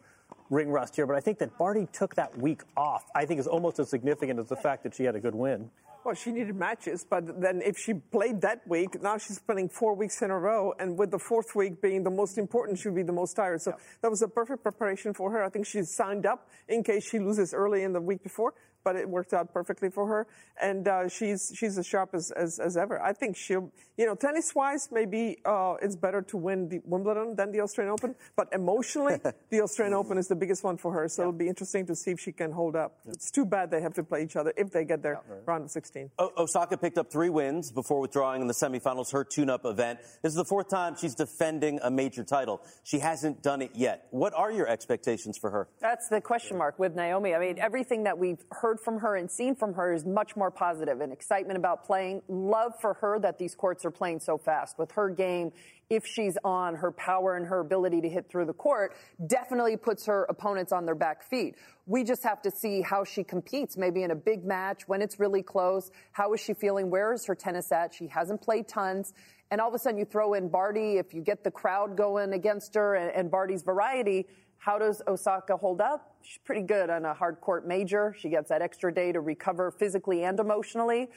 [0.49, 3.05] ring rust here, but I think that Barty took that week off.
[3.15, 5.69] I think is almost as significant as the fact that she had a good win.
[6.03, 9.93] Well, she needed matches, but then if she played that week, now she's playing four
[9.93, 13.03] weeks in a row, and with the fourth week being the most important, she'll be
[13.03, 13.61] the most tired.
[13.61, 13.77] So yeah.
[14.01, 15.43] that was a perfect preparation for her.
[15.43, 18.95] I think she's signed up in case she loses early in the week before but
[18.95, 20.27] it worked out perfectly for her.
[20.61, 23.01] And uh, she's she's as sharp as, as, as, ever.
[23.01, 27.35] I think she'll, you know, tennis wise, maybe uh, it's better to win the Wimbledon
[27.35, 28.15] than the Australian Open.
[28.35, 31.07] But emotionally, the Australian Open is the biggest one for her.
[31.07, 31.27] So yeah.
[31.27, 32.99] it'll be interesting to see if she can hold up.
[33.05, 33.13] Yeah.
[33.13, 35.65] It's too bad they have to play each other if they get their yeah, round
[35.65, 36.11] of 16.
[36.19, 39.99] O- Osaka picked up three wins before withdrawing in the semifinals, her tune-up event.
[40.21, 42.61] This is the fourth time she's defending a major title.
[42.83, 44.07] She hasn't done it yet.
[44.11, 45.67] What are your expectations for her?
[45.79, 47.33] That's the question mark with Naomi.
[47.33, 50.37] I mean, everything that we've heard heard from her and seen from her is much
[50.37, 52.21] more positive and excitement about playing.
[52.29, 54.79] Love for her that these courts are playing so fast.
[54.79, 55.51] With her game,
[55.89, 58.95] if she's on, her power and her ability to hit through the court
[59.27, 61.55] definitely puts her opponents on their back feet.
[61.85, 65.19] We just have to see how she competes, maybe in a big match, when it's
[65.19, 65.91] really close.
[66.13, 66.89] How is she feeling?
[66.89, 67.93] Where is her tennis at?
[67.93, 69.13] She hasn't played tons.
[69.51, 72.31] And all of a sudden you throw in Barty, if you get the crowd going
[72.31, 74.27] against her and, and Barty's variety,
[74.59, 76.10] how does Osaka hold up?
[76.23, 78.15] She's pretty good on a hard court major.
[78.17, 81.09] She gets that extra day to recover physically and emotionally.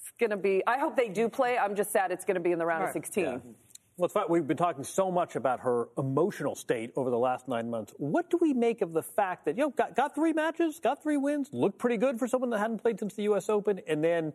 [0.00, 1.58] It's going to be, I hope they do play.
[1.58, 2.88] I'm just sad it's going to be in the round right.
[2.88, 3.24] of 16.
[3.24, 3.38] Yeah.
[3.98, 7.92] Well, we've been talking so much about her emotional state over the last nine months.
[7.96, 11.02] What do we make of the fact that, you know, got, got three matches, got
[11.02, 13.48] three wins, looked pretty good for someone that hadn't played since the U.S.
[13.48, 14.32] Open, and then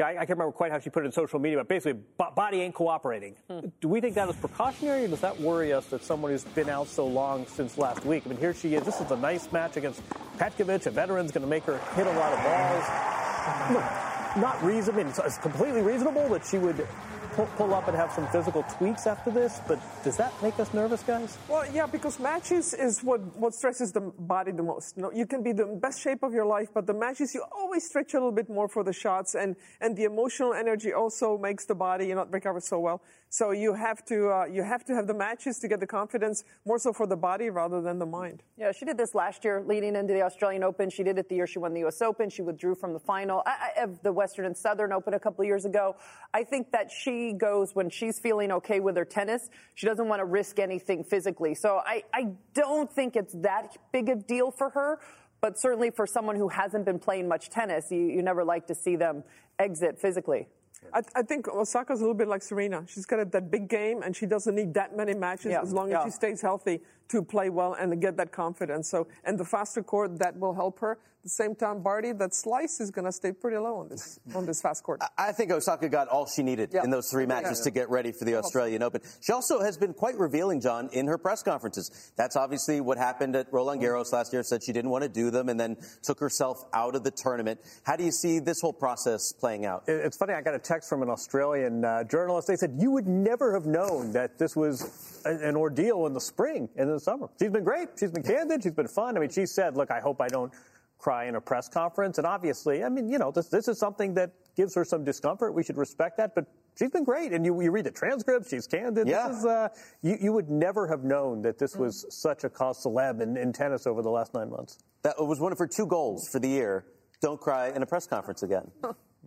[0.00, 1.92] yeah, I, I, can't remember quite how she put it in social media, but basically,
[1.92, 3.36] b- body ain't cooperating.
[3.50, 3.68] Hmm.
[3.80, 6.70] Do we think that is precautionary, or does that worry us that someone who's been
[6.70, 8.22] out so long since last week?
[8.24, 8.82] I mean, here she is.
[8.82, 10.02] This is a nice match against
[10.38, 10.86] Petkovic.
[10.86, 13.74] A veteran's going to make her hit a lot of balls.
[13.74, 15.00] Look, not reasonable.
[15.00, 16.86] I mean, it's completely reasonable that she would
[17.30, 21.02] pull, up and have some physical tweaks after this, but does that make us nervous,
[21.02, 21.38] guys?
[21.48, 24.96] Well, yeah, because matches is what, what stresses the body the most.
[24.96, 27.44] You, know, you can be the best shape of your life, but the matches, you
[27.52, 31.38] always stretch a little bit more for the shots, and, and the emotional energy also
[31.38, 33.02] makes the body you not recover so well.
[33.32, 36.42] So you have to uh, you have to have the matches to get the confidence
[36.66, 38.42] more so for the body rather than the mind.
[38.56, 40.90] Yeah, she did this last year leading into the Australian Open.
[40.90, 42.02] She did it the year she won the U.S.
[42.02, 42.28] Open.
[42.28, 43.44] She withdrew from the final
[43.78, 45.94] of the Western and Southern Open a couple of years ago.
[46.34, 49.48] I think that she goes when she's feeling okay with her tennis.
[49.76, 51.54] She doesn't want to risk anything physically.
[51.54, 54.98] So I, I don't think it's that big a deal for her.
[55.40, 58.74] But certainly for someone who hasn't been playing much tennis, you, you never like to
[58.74, 59.22] see them
[59.58, 60.48] exit physically.
[60.92, 62.84] I, I, think Osaka's a little bit like Serena.
[62.86, 65.62] She's got a, that big game, and she doesn't need that many matches yeah.
[65.62, 66.00] as long yeah.
[66.00, 66.80] as she stays healthy
[67.10, 68.90] to play well and get that confidence.
[68.90, 70.98] So, and the faster court that will help her.
[71.20, 74.18] At the same time, Barty, that slice is going to stay pretty low on this
[74.34, 75.02] on this fast court.
[75.18, 76.82] I think Osaka got all she needed yeah.
[76.82, 77.64] in those three matches yeah.
[77.64, 79.02] to get ready for the Australian Open.
[79.20, 82.10] She also has been quite revealing, Jon, in her press conferences.
[82.16, 84.42] That's obviously what happened at Roland Garros last year.
[84.42, 87.60] Said she didn't want to do them, and then took herself out of the tournament.
[87.82, 89.84] How do you see this whole process playing out?
[89.88, 90.32] It's funny.
[90.32, 92.48] I got a text from an Australian uh, journalist.
[92.48, 96.70] They said you would never have known that this was an ordeal in the spring
[96.76, 97.28] and in the summer.
[97.38, 97.88] She's been great.
[97.98, 98.62] She's been candid.
[98.62, 99.16] She's been fun.
[99.16, 100.52] I mean, she said, look, I hope I don't
[100.98, 102.18] cry in a press conference.
[102.18, 105.54] And obviously, I mean, you know, this, this is something that gives her some discomfort.
[105.54, 106.34] We should respect that.
[106.34, 106.46] But
[106.78, 107.32] she's been great.
[107.32, 108.50] And you, you read the transcripts.
[108.50, 109.08] She's candid.
[109.08, 109.28] Yeah.
[109.28, 109.68] This is, uh,
[110.02, 113.52] you, you would never have known that this was such a cause celeb in, in
[113.52, 114.78] tennis over the last nine months.
[115.02, 116.84] That was one of her two goals for the year.
[117.22, 118.70] Don't cry in a press conference again.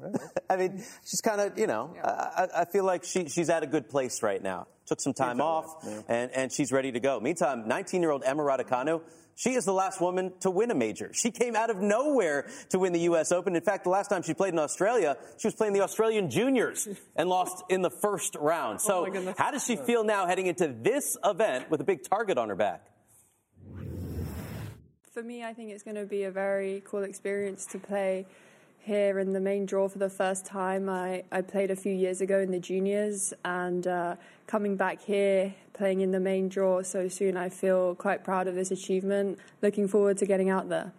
[0.50, 2.06] I mean, she's kind of, you know, yeah.
[2.06, 4.68] I, I, feel like she, she's at a good place right now.
[4.86, 6.02] Took some time off, yeah.
[6.10, 7.20] and, and she's ready to go.
[7.20, 9.02] Meantime, 19 year old Emma Raducanu,
[9.36, 11.12] she is the last woman to win a major.
[11.14, 13.32] She came out of nowhere to win the U.S.
[13.32, 13.56] Open.
[13.56, 16.88] In fact, the last time she played in Australia, she was playing the Australian Juniors
[17.16, 18.80] and lost in the first round.
[18.84, 22.04] Oh so, oh how does she feel now heading into this event with a big
[22.08, 22.86] target on her back?
[25.12, 28.26] For me, I think it's going to be a very cool experience to play
[28.84, 30.90] here in the main draw for the first time.
[30.90, 34.16] I, I played a few years ago in the juniors, and uh,
[34.46, 38.56] coming back here, playing in the main draw so soon, I feel quite proud of
[38.56, 39.40] this achievement.
[39.62, 40.92] Looking forward to getting out there.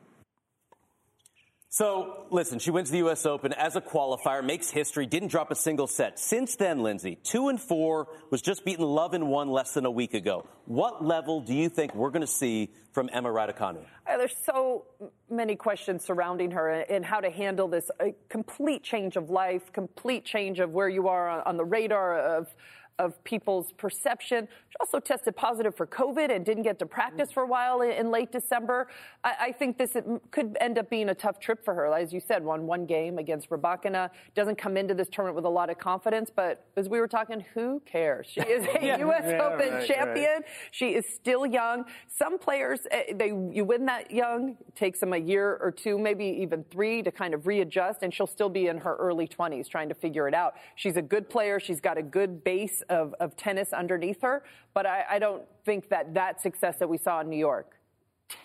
[1.77, 3.27] So, listen, she wins the U.S.
[3.27, 6.21] Open as a qualifier, makes history, didn't drop a single set.
[6.21, 9.91] Since then, Lindsay, two and four, was just beaten love in one less than a
[9.91, 10.47] week ago.
[10.67, 13.85] What level do you think we're going to see from Emma Raducanu?
[14.07, 14.85] Uh, there's so
[15.29, 20.25] many questions surrounding her and how to handle this a complete change of life, complete
[20.25, 22.55] change of where you are on the radar of
[22.99, 24.47] of people's perception.
[24.69, 27.91] She also tested positive for COVID and didn't get to practice for a while in,
[27.91, 28.89] in late December.
[29.25, 29.97] I, I, think this
[30.31, 31.93] could end up being a tough trip for her.
[31.93, 34.11] As you said, won one game against Rybakina.
[34.35, 37.45] Doesn't come into this tournament with a lot of confidence, but as we were talking,
[37.55, 38.29] who cares?
[38.31, 39.25] She is a yeah, U.S.
[39.27, 40.35] Yeah, Open right, champion.
[40.35, 40.45] Right.
[40.71, 41.85] She is still young.
[42.07, 46.25] Some players, eh, they you win that young, takes them a year or two, maybe
[46.27, 49.89] even three to kind of readjust, and she'll still be in her early 20s trying
[49.89, 50.55] to figure it out.
[50.77, 51.59] She's a good player.
[51.59, 54.43] She's got a good base of, of tennis underneath her,
[54.73, 57.73] but I, I don't think that that success that we saw in New York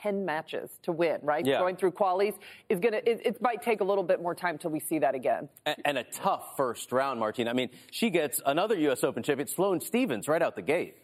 [0.03, 1.45] 10 matches to win, right?
[1.45, 1.59] Yeah.
[1.59, 2.35] Going through qualies
[2.67, 4.99] is going to, it, it, might take a little bit more time till we see
[4.99, 5.49] that again.
[5.65, 7.49] And, and, a tough first round, Martina.
[7.49, 9.03] I mean, she gets another U.S.
[9.03, 10.95] Open champion, Sloane Stevens, right out the gate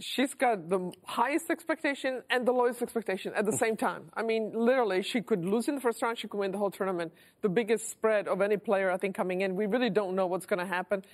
[0.00, 4.10] she's got the highest expectation and the lowest expectation at the same time.
[4.14, 6.70] I mean, literally, she could lose in the first round, she could win the whole
[6.70, 7.12] tournament.
[7.42, 9.54] The biggest spread of any player, I think, coming in.
[9.54, 11.04] We really don't know what's going to happen.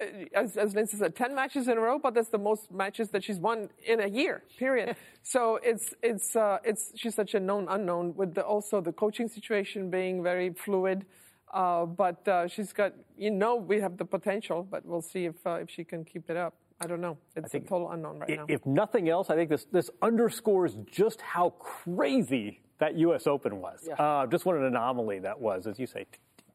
[0.00, 0.04] Uh,
[0.34, 3.24] as, as Lindsay said, 10 matches in a row, but that's the most matches that
[3.24, 4.96] she's won in a year, period.
[5.22, 9.28] so it's, it's, uh, it's, she's such a known unknown with the, also the coaching
[9.28, 11.04] situation being very fluid.
[11.52, 15.46] Uh, but uh, she's got, you know, we have the potential, but we'll see if,
[15.46, 16.54] uh, if she can keep it up.
[16.80, 17.18] I don't know.
[17.34, 18.44] It's a total unknown right if, now.
[18.48, 23.26] If nothing else, I think this this underscores just how crazy that U.S.
[23.26, 23.80] Open was.
[23.86, 23.94] Yeah.
[23.94, 26.06] Uh, just what an anomaly that was, as you say.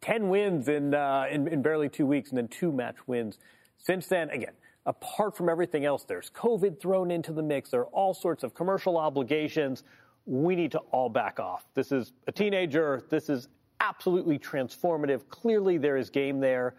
[0.03, 3.39] T- Ten wins in, uh, in in barely two weeks, and then two match wins
[3.77, 4.29] since then.
[4.29, 4.53] Again,
[4.85, 7.69] apart from everything else, there's COVID thrown into the mix.
[7.69, 9.83] There are all sorts of commercial obligations.
[10.25, 11.65] We need to all back off.
[11.73, 13.03] This is a teenager.
[13.09, 13.47] This is
[13.79, 15.27] absolutely transformative.
[15.29, 16.75] Clearly, there is game there.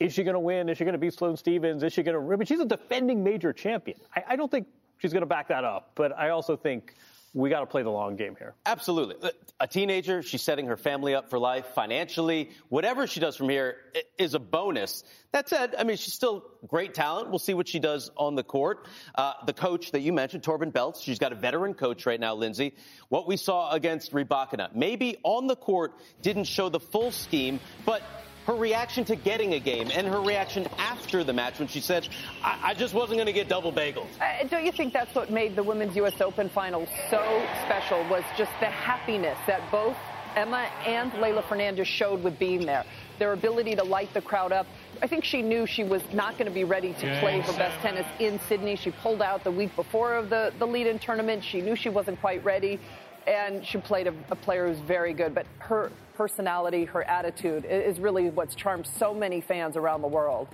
[0.00, 0.68] Is she going to win?
[0.68, 1.82] Is she going to beat Sloane Stevens?
[1.82, 2.32] Is she going to?
[2.32, 3.98] I mean, she's a defending major champion.
[4.14, 4.66] I, I don't think
[4.98, 6.94] she's going to back that up, but I also think
[7.34, 8.54] we got to play the long game here.
[8.66, 9.30] Absolutely.
[9.58, 12.50] A teenager, she's setting her family up for life financially.
[12.68, 13.76] Whatever she does from here
[14.18, 15.02] is a bonus.
[15.32, 17.30] That said, I mean, she's still great talent.
[17.30, 18.86] We'll see what she does on the court.
[19.14, 22.34] Uh, the coach that you mentioned, Torben Beltz, she's got a veteran coach right now,
[22.34, 22.74] Lindsay.
[23.08, 28.02] What we saw against Rybakina, maybe on the court didn't show the full scheme, but
[28.46, 32.08] her reaction to getting a game and her reaction after the match when she said,
[32.42, 34.08] I, I just wasn't going to get double bagels.
[34.20, 36.20] Uh, don't you think that's what made the Women's U.S.
[36.20, 39.96] Open final so special was just the happiness that both
[40.34, 42.84] Emma and Leylah Fernandez showed with being there.
[43.18, 44.66] Their ability to light the crowd up.
[45.02, 47.78] I think she knew she was not going to be ready to play her best
[47.80, 48.76] tennis in Sydney.
[48.76, 51.44] She pulled out the week before of the, the lead-in tournament.
[51.44, 52.80] She knew she wasn't quite ready
[53.26, 55.34] and she played a, a, player who's very good.
[55.34, 60.48] But her personality, her attitude is really what's charmed so many fans around the world.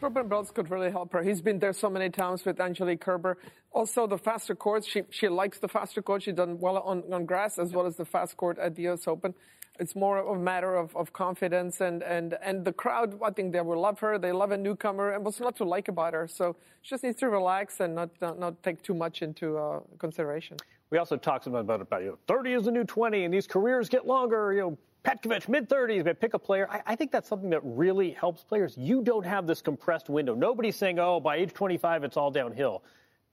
[0.00, 1.22] Torben Beltz could really help her.
[1.22, 3.38] He's been there so many times with Angelique Kerber.
[3.72, 4.86] Also, the faster courts.
[4.86, 6.24] She she likes the faster courts.
[6.24, 9.08] She's done well on, on grass as well as the fast court at the US
[9.08, 9.34] Open.
[9.80, 13.52] It's more of a matter of, of confidence and, and, and the crowd, I think
[13.52, 14.18] they will love her.
[14.18, 16.28] They love a newcomer and what's not to like about her.
[16.28, 19.80] So she just needs to relax and not, not, not take too much into uh,
[19.98, 20.58] consideration.
[20.94, 23.88] We also talked about, about you know, 30 is the new 20 and these careers
[23.88, 24.52] get longer.
[24.52, 26.68] You know, Petkovic, mid 30s, but pick a player.
[26.70, 28.76] I, I, think that's something that really helps players.
[28.78, 30.36] You don't have this compressed window.
[30.36, 32.84] Nobody's saying, oh, by age 25, it's all downhill.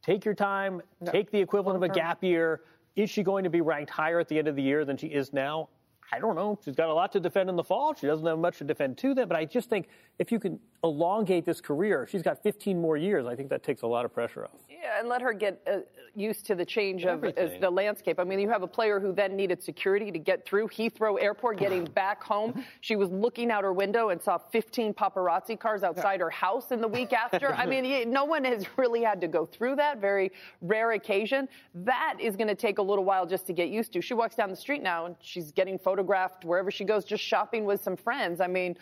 [0.01, 1.11] Take your time, no.
[1.11, 2.61] take the equivalent of a gap year.
[2.95, 5.05] Is she going to be ranked higher at the end of the year than she
[5.05, 5.69] is now?
[6.13, 6.59] I don't know.
[6.63, 7.93] She's got a lot to defend in the fall.
[7.93, 9.29] She doesn't have much to defend to that.
[9.29, 9.87] But I just think
[10.19, 13.25] if you can elongate this career, she's got 15 more years.
[13.25, 14.51] I think that takes a lot of pressure off.
[14.69, 15.79] Yeah, and let her get uh,
[16.15, 17.55] used to the change Everything.
[17.55, 18.19] of the landscape.
[18.19, 21.59] I mean, you have a player who then needed security to get through Heathrow Airport,
[21.59, 22.63] getting back home.
[22.81, 26.81] She was looking out her window and saw 15 paparazzi cars outside her house in
[26.81, 27.53] the week after.
[27.53, 30.01] I mean, no one has really had to go through that.
[30.01, 30.31] Very
[30.61, 31.47] rare occasion.
[31.75, 34.01] That is going to take a little while just to get used to.
[34.01, 37.65] She walks down the street now and she's getting photographed wherever she goes, just shopping
[37.65, 38.41] with some friends.
[38.41, 38.75] I mean,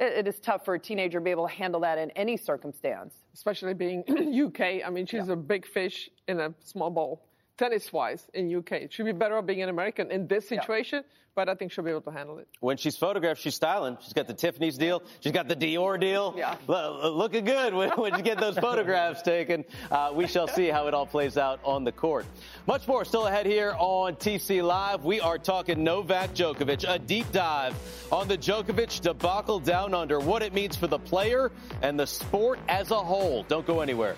[0.00, 0.12] right.
[0.12, 2.36] it, it is tough for a teenager to be able to handle that in any
[2.36, 3.14] circumstance.
[3.34, 4.02] Especially being
[4.46, 4.86] UK.
[4.86, 5.34] I mean, she's yeah.
[5.34, 7.22] a big fish in a small bowl
[7.58, 8.90] tennis wise in UK.
[8.90, 11.21] She'd be better off being an American in this situation, yeah.
[11.34, 12.48] But I think she'll be able to handle it.
[12.60, 13.96] When she's photographed, she's styling.
[14.00, 15.02] She's got the Tiffany's deal.
[15.20, 16.34] She's got the Dior deal.
[16.36, 16.56] Yeah.
[16.68, 19.64] L- looking good when, when, you get those photographs taken.
[19.90, 22.26] Uh, we shall see how it all plays out on the court.
[22.66, 25.04] Much more still ahead here on TC Live.
[25.04, 27.74] We are talking Novak Djokovic, a deep dive
[28.12, 31.50] on the Djokovic debacle down under, what it means for the player
[31.80, 33.44] and the sport as a whole.
[33.44, 34.16] Don't go anywhere.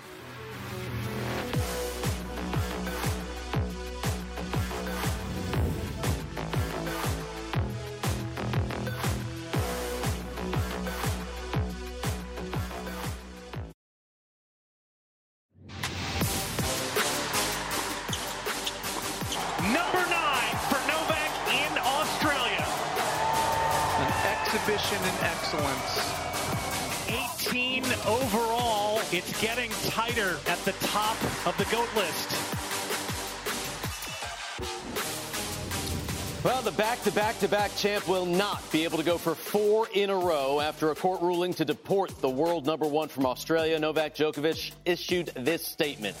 [37.35, 40.09] Back to back to back champ will not be able to go for four in
[40.09, 43.77] a row after a court ruling to deport the world number one from Australia.
[43.77, 46.15] Novak Djokovic issued this statement.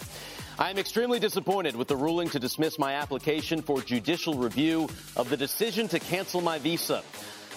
[0.59, 5.29] I am extremely disappointed with the ruling to dismiss my application for judicial review of
[5.29, 7.01] the decision to cancel my visa.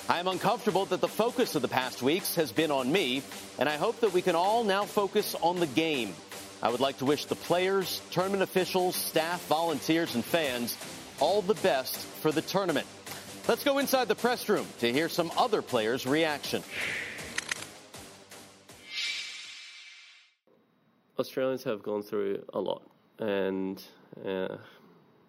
[0.08, 3.22] I am uncomfortable that the focus of the past weeks has been on me,
[3.58, 6.14] and I hope that we can all now focus on the game.
[6.62, 10.76] I would like to wish the players, tournament officials, staff, volunteers, and fans
[11.20, 12.86] all the best for the tournament.
[13.48, 16.62] Let's go inside the press room to hear some other players' reaction.
[21.18, 22.82] Australians have gone through a lot,
[23.18, 23.82] and
[24.22, 24.58] uh,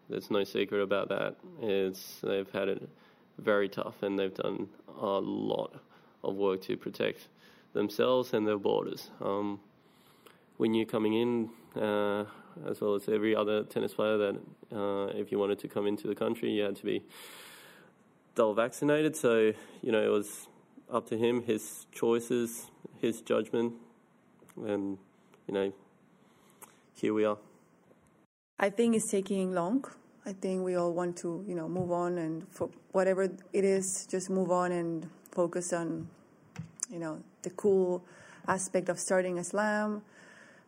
[0.09, 1.37] there's no secret about that.
[1.61, 2.89] It's they've had it
[3.37, 4.67] very tough, and they've done
[4.99, 5.81] a lot
[6.21, 7.29] of work to protect
[7.71, 9.09] themselves and their borders.
[9.21, 9.61] Um,
[10.57, 12.25] we knew coming in, uh,
[12.69, 16.09] as well as every other tennis player, that uh, if you wanted to come into
[16.09, 17.01] the country, you had to be
[18.35, 19.15] double vaccinated.
[19.15, 20.47] So you know it was
[20.91, 22.69] up to him, his choices,
[22.99, 23.73] his judgment,
[24.65, 24.97] and
[25.47, 25.73] you know,
[26.93, 27.37] here we are.
[28.59, 29.85] I think it's taking long.
[30.25, 34.05] I think we all want to, you know, move on and for whatever it is,
[34.11, 36.07] just move on and focus on,
[36.91, 38.03] you know, the cool
[38.47, 40.03] aspect of starting a slam.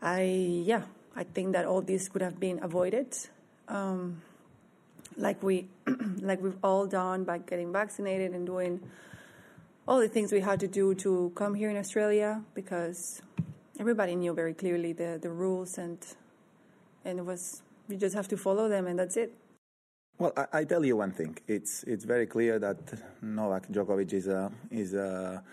[0.01, 0.83] I, yeah,
[1.15, 3.13] I think that all this could have been avoided,
[3.67, 4.21] um,
[5.17, 5.67] like we,
[6.21, 8.79] like we've all done by getting vaccinated and doing
[9.87, 13.21] all the things we had to do to come here in Australia because
[13.79, 15.97] everybody knew very clearly the, the rules and
[17.03, 19.33] and it was you just have to follow them and that's it.
[20.19, 21.37] Well, I, I tell you one thing.
[21.47, 22.77] It's it's very clear that
[23.21, 25.43] Novak Djokovic is a, is a,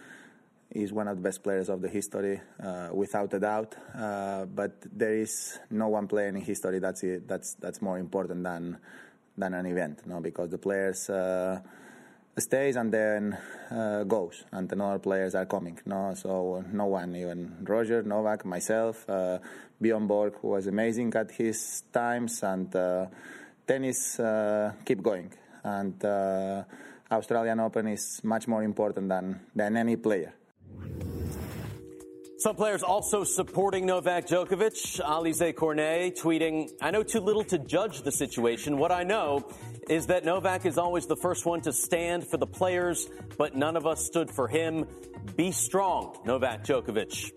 [0.71, 3.77] is one of the best players of the history, uh, without a doubt.
[3.97, 8.77] Uh, but there is no one player in history that's that's that's more important than
[9.39, 10.21] than an event, no?
[10.21, 11.09] Because the players.
[11.09, 11.61] Uh,
[12.41, 13.37] stays and then
[13.71, 15.79] uh, goes, and other players are coming.
[15.87, 19.39] No, so no one, even Roger, Novak, myself, uh,
[19.81, 23.07] Bjorn Borg, who was amazing at his times, and uh,
[23.67, 25.33] tennis uh, keep going.
[25.65, 26.65] And uh,
[27.11, 30.33] Australian Open is much more important than than any player.
[32.39, 35.01] Some players also supporting Novak Djokovic.
[35.01, 38.79] Alize Cornet tweeting, I know too little to judge the situation.
[38.79, 39.51] What I know
[39.89, 43.09] is that Novak is always the first one to stand for the players,
[43.39, 44.87] but none of us stood for him.
[45.35, 47.33] Be strong, Novak Djokovic.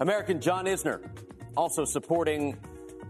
[0.00, 1.08] American John Isner
[1.56, 2.58] also supporting,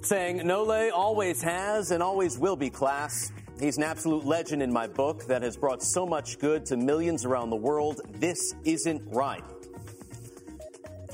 [0.02, 3.32] saying, Nole always has and always will be class.
[3.59, 7.24] He's an absolute legend in my book that has brought so much good to millions
[7.24, 8.02] around the world.
[8.10, 9.42] This isn't right.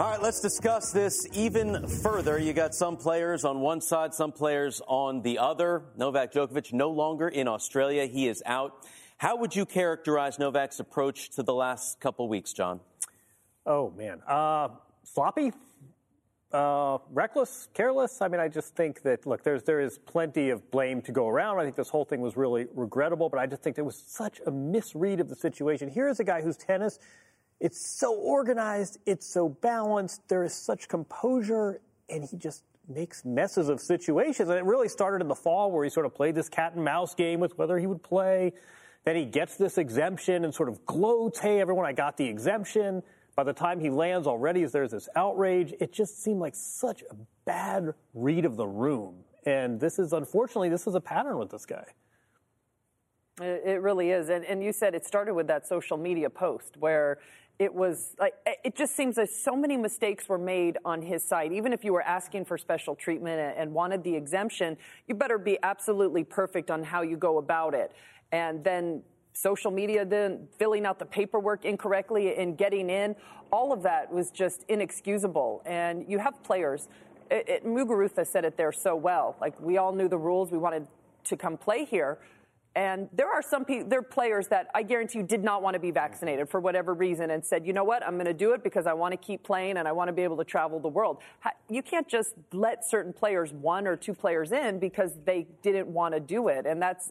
[0.01, 2.39] All right, let's discuss this even further.
[2.39, 5.83] You got some players on one side, some players on the other.
[5.95, 8.07] Novak Djokovic no longer in Australia.
[8.07, 8.87] He is out.
[9.19, 12.81] How would you characterize Novak's approach to the last couple weeks, Jon?
[13.67, 14.23] Oh, man.
[14.27, 14.69] Uh,
[15.03, 15.53] sloppy?
[16.51, 18.23] Uh, reckless, careless.
[18.23, 21.29] I mean, I just think that look, there's there is plenty of blame to go
[21.29, 21.59] around.
[21.59, 24.41] I think this whole thing was really regrettable, but I just think it was such
[24.47, 25.91] a misread of the situation.
[25.91, 26.99] Here is a guy whose tennis
[27.61, 33.69] it's so organized, it's so balanced, there is such composure, and he just makes messes
[33.69, 34.49] of situations.
[34.49, 36.85] And it really started in the fall where he sort of played this cat and
[36.85, 38.53] mouse game with whether he would play.
[39.05, 43.03] Then he gets this exemption and sort of gloats, hey, everyone, I got the exemption.
[43.37, 45.73] By the time he lands already, there's this outrage.
[45.81, 47.15] It just seemed like such a
[47.45, 49.25] bad read of the room.
[49.47, 51.85] And this is, unfortunately, this is a pattern with this guy.
[53.41, 54.29] It really is.
[54.29, 57.21] And, and you said it started with that social media post where
[57.61, 58.33] it was like
[58.65, 61.53] it just seems that so many mistakes were made on his side.
[61.53, 65.59] Even if you were asking for special treatment and wanted the exemption, you better be
[65.63, 67.93] absolutely perfect on how you go about it.
[68.33, 69.03] And then
[69.35, 73.15] social media, then filling out the paperwork incorrectly and getting in,
[73.53, 75.63] all of that was just inexcusable.
[75.67, 76.89] And you have players.
[77.31, 79.37] It, it, Muguruza said it there so well.
[79.39, 80.51] Like we all knew the rules.
[80.51, 80.87] We wanted
[81.25, 82.19] to come play here
[82.77, 85.75] and there are some pe- there are players that I guarantee you did not want
[85.75, 88.53] to be vaccinated for whatever reason and said, you know what, I'm going to do
[88.53, 90.79] it because I want to keep playing and I want to be able to travel
[90.79, 91.19] the world.
[91.69, 96.15] You can't just let certain players, one or two players in because they didn't want
[96.15, 96.65] to do it.
[96.65, 97.11] And that's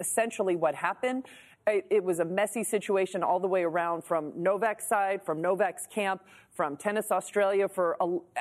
[0.00, 1.26] essentially what happened.
[1.66, 6.22] It was a messy situation all the way around from Novak's side, from Novak's camp,
[6.50, 7.68] from Tennis Australia.
[7.68, 7.98] For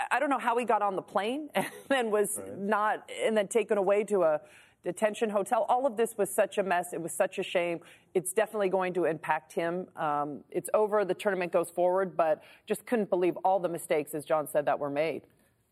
[0.10, 2.58] I don't know how he got on the plane and then was right.
[2.58, 4.40] not, and then taken away to a
[4.88, 5.66] detention hotel.
[5.68, 6.94] All of this was such a mess.
[6.94, 7.82] It was such a shame.
[8.14, 9.88] It's definitely going to impact him.
[9.98, 11.04] Um, it's over.
[11.04, 14.80] The tournament goes forward, but just couldn't believe all the mistakes, as Jon said, that
[14.80, 15.24] were made.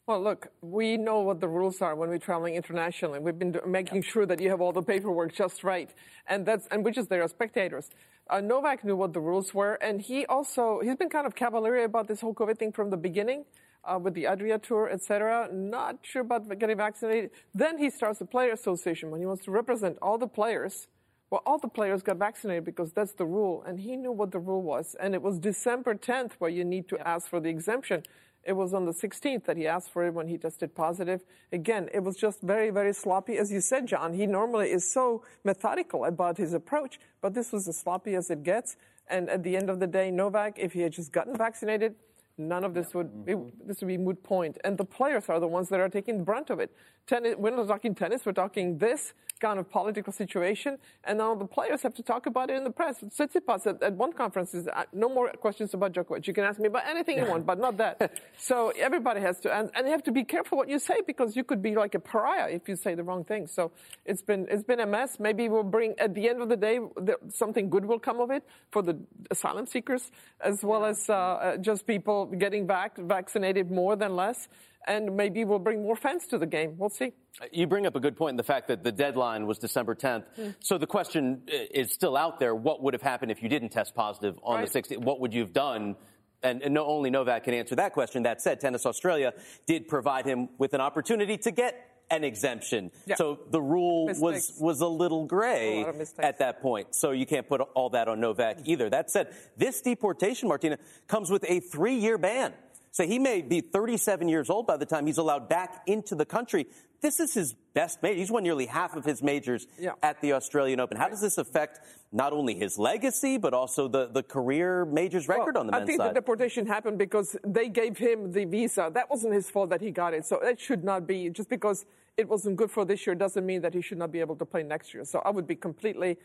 [0.05, 3.19] Well, look, we know what the rules are when we're traveling internationally.
[3.19, 5.89] We've been making sure that you have all the paperwork just right,
[6.27, 7.89] and that's and which is there are spectators.
[8.29, 11.85] Uh, Novak knew what the rules were, and he also he's been kind of cavalier
[11.85, 13.45] about this whole COVID thing from the beginning.
[13.86, 15.48] Uh, with the Adria Tour, etc.
[15.53, 17.30] Not sure about getting vaccinated.
[17.53, 20.88] Then he starts a player association when he wants to represent all the players.
[21.30, 24.40] Well, all the players got vaccinated because that's the rule, and he knew what the
[24.40, 24.95] rule was.
[24.99, 28.02] And it was December 10th where you need to ask for the exemption.
[28.44, 31.22] It was on the 16th that he asked for it when he tested positive.
[31.52, 33.38] Again, it was just very, very sloppy.
[33.38, 37.68] As you said, Jon, he normally is so methodical about his approach, but this was
[37.68, 38.78] as sloppy as it gets.
[39.07, 41.95] And at the end of the day, Novak, if he had just gotten vaccinated,
[42.38, 43.68] none of this would be, mm-hmm.
[43.68, 44.57] this would be moot point.
[44.64, 46.72] And the players are the ones that are taking the brunt of it.
[47.07, 51.45] Tennis, we're not talking tennis, we're talking this kind of political situation, and now the
[51.45, 52.99] players have to talk about it in the press.
[53.02, 56.28] Tsitsipas at, at one conference is uh, no more questions about Djokovic.
[56.28, 58.20] You can ask me about anything you want, but not that.
[58.38, 61.36] so everybody has to, and, and you have to be careful what you say because
[61.36, 63.48] you could be like a pariah if you say the wrong thing.
[63.48, 63.72] So
[64.06, 65.20] it's been it's been a mess.
[65.20, 68.32] Maybe we'll bring at the end of the day the, something good will come of
[68.32, 68.98] it for the
[69.32, 74.48] asylum seekers as well as uh, uh, just people getting back vaccinated more than less
[74.86, 76.76] and maybe we'll bring more fans to the game.
[76.78, 77.14] We'll see.
[77.52, 80.24] You bring up a good point in the fact that the deadline was December 10th.
[80.40, 80.56] Mm.
[80.60, 82.56] So the question is still out there.
[82.56, 84.72] What would have happened if you didn't test positive on right.
[84.72, 84.99] the 16th?
[84.99, 85.95] What would you have done?
[86.44, 88.24] And, and no, only Novak can answer that question.
[88.24, 89.34] That said, Tennis Australia
[89.66, 92.91] did provide him with an opportunity to get an exemption.
[93.06, 93.16] Yeah.
[93.16, 94.22] So the rule Mistakes.
[94.22, 96.94] was was a little gray a at that point.
[96.94, 98.90] So you can't put all that on Novak either.
[98.90, 102.53] That said, this deportation, Martina, comes with a three-year ban.
[102.95, 106.26] So he may be 37 years old by the time he's allowed back into the
[106.26, 106.65] country.
[107.01, 108.17] This is his best major.
[108.17, 109.95] He's won nearly half of his majors yeah.
[110.01, 110.95] at the Australian Open.
[110.95, 111.81] How does this affect
[112.13, 115.84] not only his legacy, but also the, the career majors record well, on the men's
[115.84, 116.11] I think side?
[116.11, 118.89] the deportation happened because they gave him the visa.
[118.93, 120.26] That wasn't his fault that he got it.
[120.26, 121.85] So it should not be just because
[122.17, 124.45] it wasn't good for this year doesn't mean that he should not be able to
[124.45, 125.03] play next year.
[125.03, 126.17] So I would be completely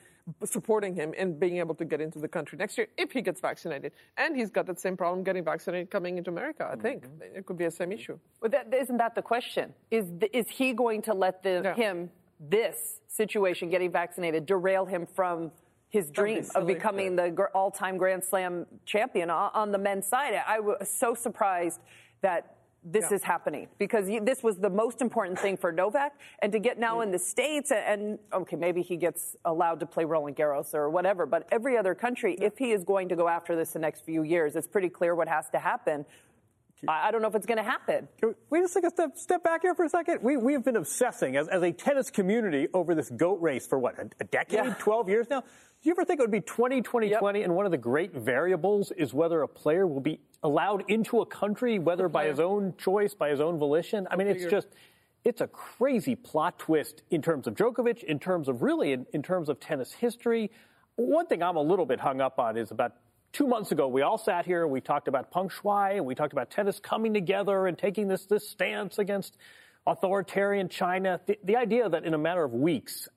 [0.44, 3.40] supporting him in being able to get into the country next year if he gets
[3.40, 3.92] vaccinated.
[4.16, 7.06] And he's got that same problem getting vaccinated coming into America, I think.
[7.06, 7.38] Mm-hmm.
[7.38, 8.18] It could be the same issue.
[8.40, 9.74] But that, isn't that the question?
[9.90, 11.74] Is, the, is he going to let the, yeah.
[11.74, 15.50] him, this situation, getting vaccinated, derail him from
[15.88, 20.40] his dream of becoming the all-time Grand Slam champion on the men's side?
[20.46, 21.80] I was so surprised
[22.22, 23.16] that this yeah.
[23.16, 26.14] is happening because this was the most important thing for Novak.
[26.40, 27.04] And to get now mm.
[27.04, 30.88] in the States and, and, okay, maybe he gets allowed to play Roland Garros or
[30.88, 32.46] whatever, but every other country, yeah.
[32.46, 35.14] if he is going to go after this the next few years, it's pretty clear
[35.14, 36.06] what has to happen.
[36.88, 38.08] I, I don't know if it's going to happen.
[38.20, 40.20] Can We just take a step, step back here for a second.
[40.22, 43.78] We, we have been obsessing as, as a tennis community over this GOAT race for
[43.78, 44.74] what, a, a decade, yeah.
[44.78, 45.40] 12 years now?
[45.40, 47.44] Do you ever think it would be 20, 2020, yep.
[47.46, 51.26] and one of the great variables is whether a player will be allowed into a
[51.26, 54.06] country, whether by his own choice, by his own volition?
[54.10, 54.68] I mean, it's just,
[55.24, 59.22] it's a crazy plot twist in terms of Djokovic, in terms of really, in, in
[59.22, 60.50] terms of tennis history.
[60.96, 62.92] One thing I'm a little bit hung up on is about
[63.32, 66.14] two months ago, we all sat here and we talked about Peng Shuai and we
[66.14, 69.36] talked about tennis coming together and taking this, this stance against
[69.86, 71.20] authoritarian China.
[71.26, 73.08] The, the idea that in a matter of weeks,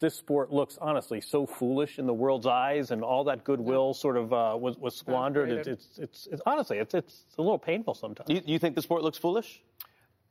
[0.00, 4.16] this sport looks honestly so foolish in the world's eyes, and all that goodwill sort
[4.16, 5.50] of uh, was, was squandered.
[5.50, 8.30] It's, it's, it's, it's, honestly, it's, it's a little painful sometimes.
[8.30, 9.62] You, you think the sport looks foolish?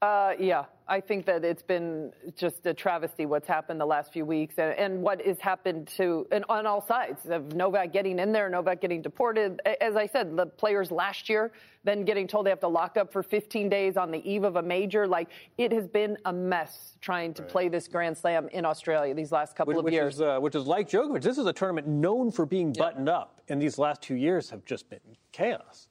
[0.02, 4.26] Uh, yeah, I think that it's been just a travesty what's happened the last few
[4.26, 8.32] weeks and, and what has happened to and on all sides of Novak getting in
[8.32, 9.60] there, Novak getting deported.
[9.82, 11.52] As I said, the players last year
[11.84, 14.56] then getting told they have to lock up for 15 days on the eve of
[14.56, 15.06] a major.
[15.06, 17.52] Like it has been a mess trying to right.
[17.52, 20.16] play this Grand Slam in Australia these last couple which, of which years.
[20.16, 21.22] Is, uh, which is like Djokovic.
[21.22, 24.64] This is a tournament known for being buttoned up, and these last two years have
[24.64, 25.00] just been
[25.34, 25.89] chaos.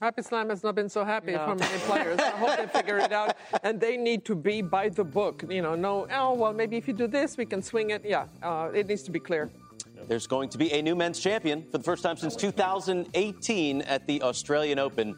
[0.00, 1.44] Happy Slam has not been so happy no.
[1.44, 2.18] for many players.
[2.18, 3.36] I hope they figure it out.
[3.62, 5.44] And they need to be by the book.
[5.46, 8.02] You know, no, oh, well, maybe if you do this, we can swing it.
[8.02, 9.50] Yeah, uh, it needs to be clear.
[10.08, 14.06] There's going to be a new men's champion for the first time since 2018 at
[14.06, 15.16] the Australian Open.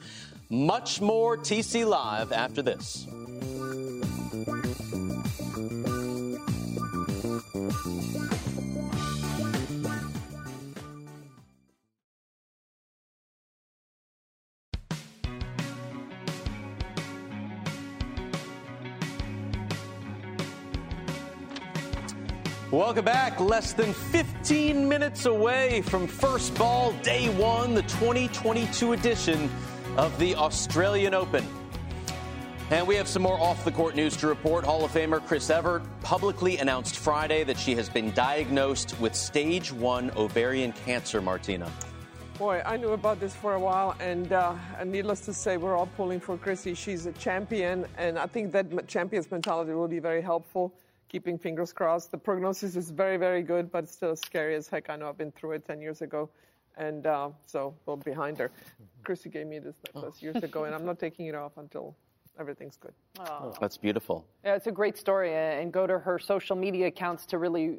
[0.51, 3.07] Much more TC Live after this.
[22.73, 23.39] Welcome back.
[23.39, 29.51] Less than 15 minutes away from first ball, day one, the 2022 edition
[29.99, 31.47] of the Australian Open.
[32.71, 34.65] And we have some more off the court news to report.
[34.65, 39.71] Hall of Famer Chris Evert publicly announced Friday that she has been diagnosed with stage
[39.71, 41.71] one ovarian cancer, Martina.
[42.39, 44.55] Boy, I knew about this for a while, and, uh,
[44.87, 46.73] needless to say, we're all pulling for Chrissy.
[46.73, 50.73] She's a champion, and I think that champion's mentality will be very helpful.
[51.13, 52.11] Keeping fingers crossed.
[52.11, 54.89] The prognosis is very, very good, but still scary as heck.
[54.89, 56.31] I know I've been through it 10 years ago,
[56.79, 58.51] and uh, so we're behind her.
[59.05, 61.95] Chrissy gave me this necklace years ago, and I'm not taking it off until
[62.41, 62.95] everything's good.
[63.21, 63.53] Oh.
[63.61, 64.25] That's beautiful.
[64.43, 67.77] Yeah, it's a great story, and go to her social media accounts to really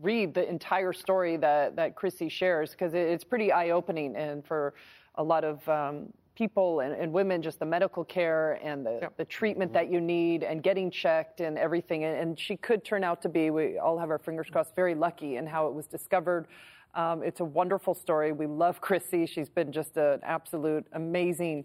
[0.00, 4.74] read the entire story that, that Chrissy shares because it's pretty eye opening and for
[5.16, 9.16] a lot of um, people and, and, women, just the medical care and the, yep.
[9.16, 9.86] the treatment mm-hmm.
[9.86, 12.04] that you need and getting checked and everything.
[12.04, 14.94] And, and, she could turn out to be, we all have our fingers crossed, very
[14.94, 16.46] lucky in how it was discovered.
[16.94, 18.30] Um, it's a wonderful story.
[18.30, 19.26] We love Chrissy.
[19.26, 21.64] She's been just an absolute amazing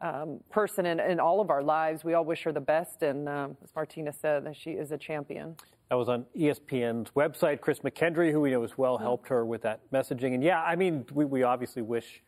[0.00, 2.02] um, person in, in, all of our lives.
[2.02, 3.02] We all wish her the best.
[3.02, 5.54] And um, as Martina said, she is a champion.
[5.90, 7.60] That was on ESPN's website.
[7.60, 9.04] Chris McKendry, who we know as well, mm-hmm.
[9.04, 10.34] helped her with that messaging.
[10.34, 12.22] And yeah, I mean, we, we obviously wish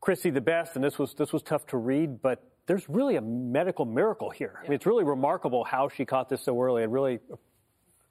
[0.00, 3.20] Chrissy the best, and this was this was tough to read, but there's really a
[3.20, 4.52] medical miracle here.
[4.54, 4.60] Yeah.
[4.60, 6.82] I mean, it's really remarkable how she caught this so early.
[6.82, 7.20] I really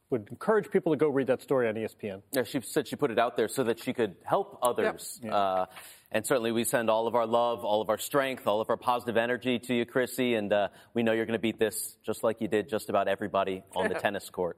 [0.09, 2.21] would encourage people to go read that story on ESPN.
[2.31, 5.19] Yeah, she said she put it out there so that she could help others.
[5.23, 5.33] Yep.
[5.33, 5.65] Uh,
[6.11, 8.77] and certainly we send all of our love, all of our strength, all of our
[8.77, 10.33] positive energy to you, Chrissy.
[10.33, 13.07] And uh, we know you're going to beat this just like you did just about
[13.07, 14.57] everybody on the tennis court.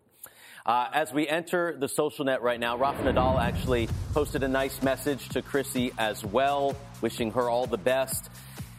[0.66, 4.82] Uh, as we enter the social net right now, Rafa Nadal actually posted a nice
[4.84, 8.30] message to Chrissy as well, wishing her all the best.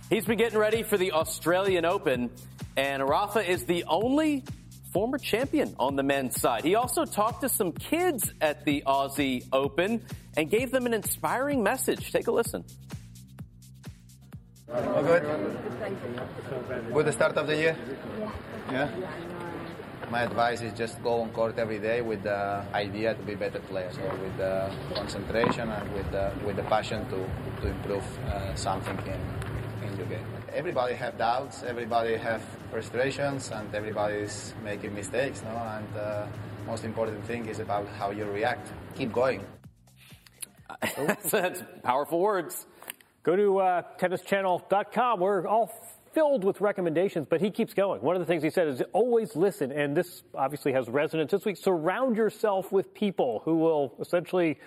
[0.08, 2.30] He's been getting ready for the Australian Open,
[2.76, 4.44] and Rafa is the only
[4.92, 6.64] former champion on the men's side.
[6.64, 10.04] He also talked to some kids at the Aussie Open
[10.36, 12.12] and gave them an inspiring message.
[12.12, 12.64] Take a listen.
[14.72, 15.22] All good?
[16.92, 17.76] Good the start of the year?
[18.70, 18.88] Yeah?
[20.10, 23.60] My advice is just go on court every day with the idea to be better
[23.60, 27.26] players, so with the concentration and with the, with the passion to,
[27.62, 30.26] to improve uh, something in, in your game.
[30.54, 35.50] Everybody have doubts, everybody have frustrations, and everybody is making mistakes, no?
[35.50, 36.26] And uh,
[36.66, 38.70] most important thing is about how you react.
[38.94, 39.44] Keep going.
[41.30, 42.66] That's powerful words.
[43.22, 45.20] Go to uh, tennischannel.com.
[45.20, 45.72] We're all
[46.12, 48.02] filled with recommendations, but he keeps going.
[48.02, 51.44] One of the things he said is always listen, and this obviously has resonance this
[51.44, 51.56] week.
[51.56, 54.58] Surround yourself with people who will essentially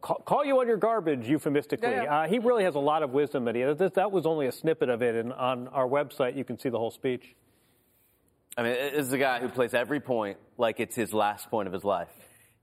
[0.00, 1.90] call you on your garbage, euphemistically.
[1.90, 2.20] Yeah, yeah.
[2.20, 3.78] Uh, he really has a lot of wisdom that he has.
[3.78, 6.78] That was only a snippet of it, and on our website you can see the
[6.78, 7.34] whole speech.
[8.56, 11.66] I mean, this is a guy who plays every point like it's his last point
[11.66, 12.08] of his life.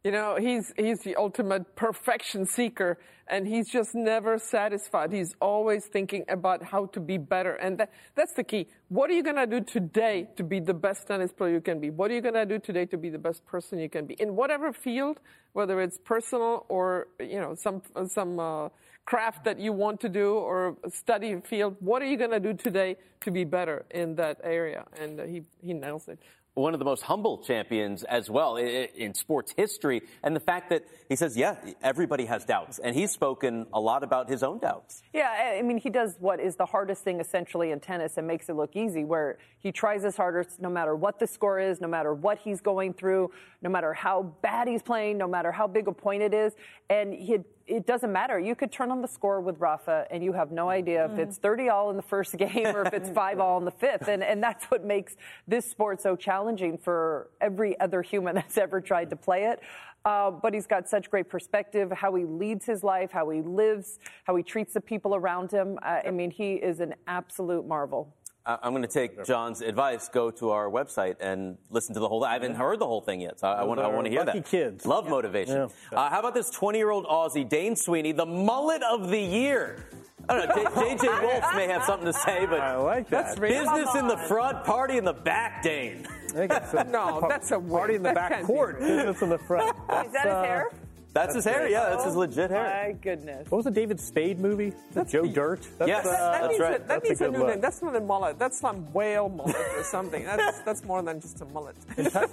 [0.04, 2.98] You know, he's, he's the ultimate perfection seeker
[3.30, 5.14] and he's just never satisfied.
[5.14, 7.54] He's always thinking about how to be better.
[7.54, 8.68] And that, that's the key.
[8.90, 11.80] What are you going to do today to be the best tennis player you can
[11.80, 11.90] be?
[11.90, 14.16] What are you going to do today to be the best person you can be?
[14.16, 15.22] In whatever field,
[15.54, 18.70] whether it's personal or, you know, some, some, uh,
[19.06, 22.54] craft that you want to do or study field, what are you going to do
[22.54, 24.86] today to be better in that area?
[25.00, 26.20] And uh, he, he nails it
[26.56, 30.04] one of the most humble champions as well in sports history.
[30.22, 32.78] And the fact that he says, yeah, everybody has doubts.
[32.78, 35.02] And he's spoken a lot about his own doubts.
[35.14, 38.50] Yeah, I mean, he does what is the hardest thing essentially in tennis and makes
[38.50, 41.88] it look easy, where he tries his hardest no matter what the score is, no
[41.88, 43.32] matter what he's going through,
[43.62, 46.54] no matter how bad he's playing, no matter how big a point it is.
[46.90, 48.40] And he it doesn't matter.
[48.40, 51.38] You could turn on the score with Rafa and you have no idea if it's
[51.38, 54.08] 30 all in the first game or if it's 5 all in the fifth.
[54.08, 55.16] And, and that's what makes
[55.48, 59.62] this sport so challenging for every other human that's ever tried to play it.
[60.06, 64.00] Uh, but he's got such great perspective, how he leads his life, how he lives,
[64.26, 65.80] how he treats the people around him.
[65.82, 68.14] Uh, I mean, he is an absolute marvel.
[68.46, 70.10] I'm going to take Jon's advice.
[70.10, 72.22] Go to our website and listen to the whole.
[72.22, 72.30] Thing.
[72.30, 74.46] I haven't heard the whole thing yet, so I want I want to hear that.
[74.46, 75.12] Kids love yeah.
[75.12, 75.70] motivation.
[75.92, 75.98] Yeah.
[75.98, 79.86] Uh, how about this 20 year old Aussie Dane Sweeney, the mullet of the year?
[80.30, 80.72] I don't know.
[80.72, 83.40] JJ Wolf may have something to say, but I like that.
[83.40, 86.08] business in the front, party in the back, Dane.
[86.34, 88.80] no, that's a party in the back court.
[88.80, 89.70] Business in the front.
[90.06, 90.70] Is that his uh, hair?
[91.14, 91.70] That's his hair.
[91.70, 92.86] Yeah, that's his legit hair.
[92.88, 93.50] My goodness.
[93.50, 94.74] What was the David Spade movie?
[94.94, 95.68] That's Joe Dirt.
[95.78, 96.76] That's, yes, uh, that, that that's right.
[96.76, 97.48] A, that that's needs a, a new look.
[97.50, 97.62] name.
[97.62, 98.40] That's not a mullet.
[98.40, 100.24] That's some whale mullet or something.
[100.26, 101.76] That's that's more than just a mullet.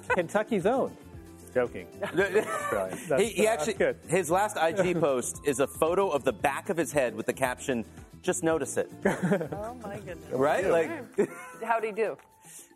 [0.09, 0.97] Kentucky's own.
[1.52, 1.86] Joking.
[3.19, 6.77] he, he uh, actually his last IG post is a photo of the back of
[6.77, 7.85] his head with the caption,
[8.23, 10.31] "Just notice it." oh my goodness.
[10.32, 10.70] Right?
[10.70, 10.90] Like,
[11.62, 12.16] how'd he do?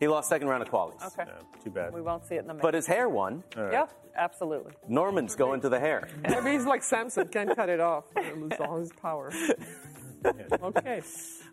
[0.00, 1.04] He lost second round of qualies.
[1.06, 1.24] Okay.
[1.30, 1.92] Yeah, too bad.
[1.94, 2.54] We won't see it in the.
[2.54, 2.62] Match.
[2.62, 3.42] But his hair won.
[3.56, 3.72] Right.
[3.72, 3.86] Yeah,
[4.16, 4.72] absolutely.
[4.88, 6.08] Norman's going to the hair.
[6.28, 8.04] Maybe he's like Samson, can't cut it off.
[8.36, 9.32] Lose all his power.
[10.62, 11.02] okay.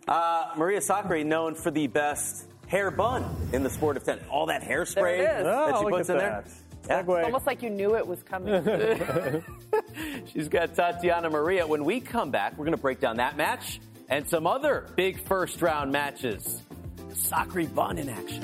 [0.07, 3.23] Uh, Maria Sakkari, known for the best hair bun
[3.53, 4.23] in the sport of tennis.
[4.29, 5.43] All that hairspray There it is.
[5.43, 6.45] that Oh, she look puts at in that.
[6.45, 6.99] there.
[6.99, 8.63] It's almost like you knew it was coming.
[10.33, 11.67] She's got Tatiana Maria.
[11.67, 13.79] When we come back, we're going to break down that match
[14.09, 16.61] and some other big first round matches.
[17.13, 18.43] Sakkari Bun in action.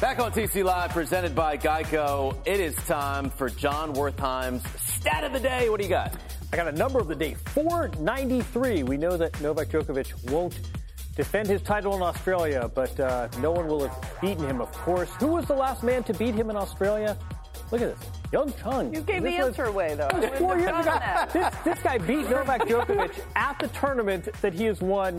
[0.00, 2.36] Back on TC Live, presented by Geico.
[2.44, 5.70] It is time for Jon Wertheim's stat of the day.
[5.70, 6.14] What do you got?
[6.52, 8.82] I got a number of the day 493.
[8.82, 10.60] We know that Novak Djokovic won't
[11.16, 15.08] defend his title in Australia, but uh, no one will have beaten him, of course.
[15.20, 17.16] Who was the last man to beat him in Australia?
[17.70, 18.08] Look at this.
[18.32, 18.94] Hyeon Chung.
[18.94, 20.08] You gave This the was- away, though.
[20.12, 20.98] Was four years ago.
[21.32, 25.18] This, this guy beat Novak Djokovic at the tournament that he has won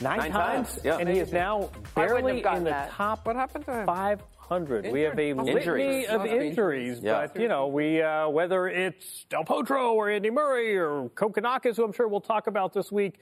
[0.00, 0.96] nine, Nine times, times, yeah.
[0.98, 2.90] and he is now I wouldn't have barely in the that.
[2.90, 3.86] top What happened to him?
[3.86, 4.90] 500.
[4.92, 5.46] We have a Injured?
[5.78, 7.26] litany of injuries, Yeah.
[7.32, 11.84] but you know, we uh, whether it's Del Potro or Andy Murray or Kokkinakis, who
[11.84, 13.18] I'm sure we'll talk about this week.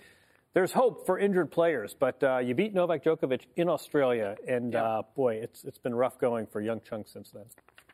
[0.54, 5.02] There's hope for injured players, but uh, you beat Novak Djokovic in Australia, and uh,
[5.14, 7.44] boy, it's it's been rough going for Hyeon Chung since then.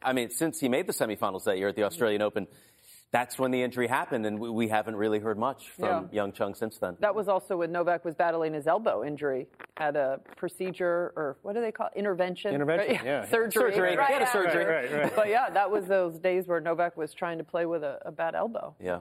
[0.03, 2.47] I mean, since he made the semifinals that year at the Australian Open,
[3.11, 6.23] that's when the injury happened, and we, we haven't really heard much from Yeah.
[6.23, 6.97] Hyeon Chung since then.
[7.01, 9.47] That was also when Novak was battling his elbow injury.
[9.77, 11.99] Had a procedure, or what do they call it?
[11.99, 12.55] Intervention?
[12.55, 13.05] Intervention, Right?
[13.05, 13.25] yeah.
[13.31, 13.73] Surgery.
[13.73, 13.97] Surgery.
[13.97, 14.65] Right He had a surgery.
[14.65, 15.17] Right, right, right.
[15.17, 18.13] But yeah, that was those days where Novak was trying to play with a, a
[18.13, 18.75] bad elbow.
[18.81, 19.01] Yeah.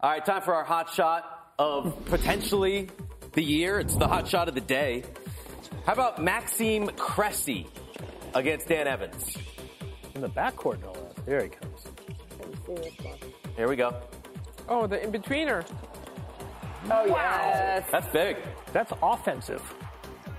[0.00, 2.88] All right, time for our hot shot of potentially
[3.32, 3.78] the year.
[3.78, 5.04] It's the hot shot of the day.
[5.84, 7.66] How about Maxime Cressy
[8.34, 9.36] against Dan Evans?
[10.14, 11.12] In the backcourt, no less.
[11.26, 11.86] There he comes.
[13.56, 13.94] Here we go.
[14.70, 15.66] Oh, the in betweener.
[16.90, 17.86] Oh, yes.
[17.92, 18.38] That's big.
[18.72, 19.62] That's offensive.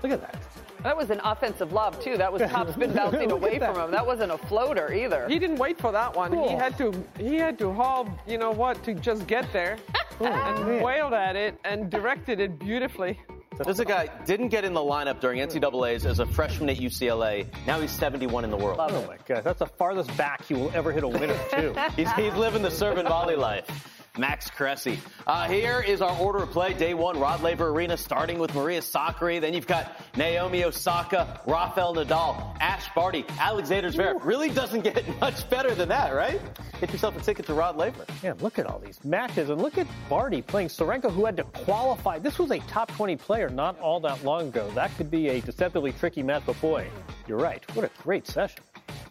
[0.02, 0.42] Look at that.
[0.82, 2.16] That was an offensive lob, too.
[2.16, 3.90] That was topspin bouncing away from him.
[3.90, 5.28] That wasn't a floater either.
[5.28, 6.32] He didn't wait for that one.
[6.32, 6.92] He had to.
[7.18, 8.08] He had to haul.
[8.26, 8.82] You know what?
[8.84, 9.78] To just get there,
[10.20, 13.18] and wailed at it and directed it beautifully.
[13.64, 17.46] There's a guy didn't get in the lineup during NCAA's as a freshman at UCLA.
[17.66, 18.78] Now he's 71 in the world.
[18.80, 21.74] Oh my God, that's the farthest back he will ever hit a winner too.
[21.96, 23.91] he's, he's living the serve and volley life.
[24.18, 24.98] Max Cressy.
[25.26, 26.74] Uh, here is our order of play.
[26.74, 29.40] Day one, Rod Laver Arena, starting with Maria Sakkari.
[29.40, 34.22] Then you've got Naomi Osaka, Rafael Nadal, Ash Barty, Alexander Zverev.
[34.22, 36.40] Really doesn't get much better than that, right?
[36.78, 38.04] Get yourself a ticket to Rod Laver.
[38.22, 41.44] Yeah, look at all these matches, and look at Barty playing Tsurenko, who had to
[41.44, 42.18] qualify.
[42.18, 44.70] This was a top 20 player not all that long ago.
[44.74, 46.86] That could be a deceptively tricky match, but boy,
[47.26, 47.64] you're right.
[47.74, 48.62] What a great session.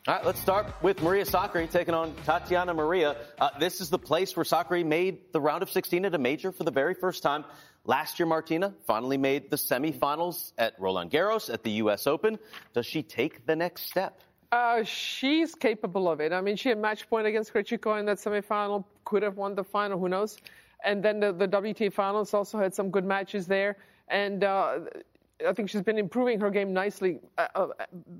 [0.07, 3.15] All right, let's start with Maria Sakkari taking on Tatiana Maria.
[3.39, 6.51] Uh, this is the place where Sakkari made the round of 16 at a major
[6.51, 7.45] for the very first time.
[7.85, 12.07] Last year, Martina finally made the semifinals at Roland Garros at the U.S.
[12.07, 12.37] Open.
[12.73, 14.21] Does she take the next step?
[14.51, 16.33] Uh, she's capable of it.
[16.33, 18.83] I mean, she had match point against Krejcikova in that semifinal.
[19.05, 19.97] Could have won the final.
[19.97, 20.37] Who knows?
[20.83, 23.77] And then the, the WTA finals also had some good matches there.
[24.07, 24.79] And uh,
[25.47, 27.19] I think she's been improving her game nicely.
[27.37, 27.67] Uh, uh,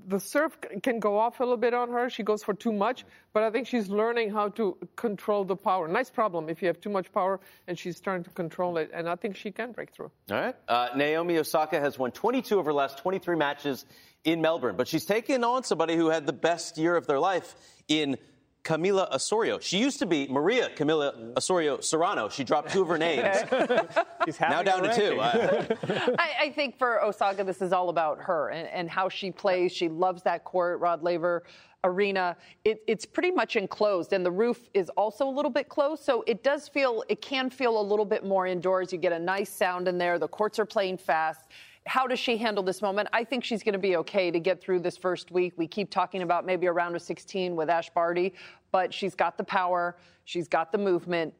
[0.08, 2.10] the serve can go off a little bit on her.
[2.10, 5.88] She goes for too much, but I think she's learning how to control the power.
[5.88, 8.90] Nice problem if you have too much power, and she's starting to control it.
[8.92, 10.10] And I think she can break through.
[10.30, 10.56] All right.
[10.68, 13.84] Uh, Naomi Osaka has won 22 of her last 23 matches
[14.24, 17.54] in Melbourne, but she's taken on somebody who had the best year of their life
[17.88, 18.16] in
[18.64, 19.58] Camila Osorio.
[19.58, 22.28] She used to be Maria Camila Osorio Serrano.
[22.28, 23.36] She dropped two of her names.
[24.40, 25.18] now down to two.
[26.18, 29.72] I, I think for Osaka, this is all about her and, and how she plays.
[29.72, 31.42] She loves that court, Rod Laver
[31.84, 32.36] arena.
[32.64, 36.04] It, it's pretty much enclosed, and the roof is also a little bit closed.
[36.04, 38.92] So it does feel, it can feel a little bit more indoors.
[38.92, 40.18] You get a nice sound in there.
[40.18, 41.48] The courts are playing fast.
[41.86, 43.08] How does she handle this moment?
[43.12, 45.54] I think she's going to be okay to get through this first week.
[45.56, 48.34] We keep talking about maybe a round of 16 with Ash Barty,
[48.70, 51.34] but she's got the power, she's got the movement.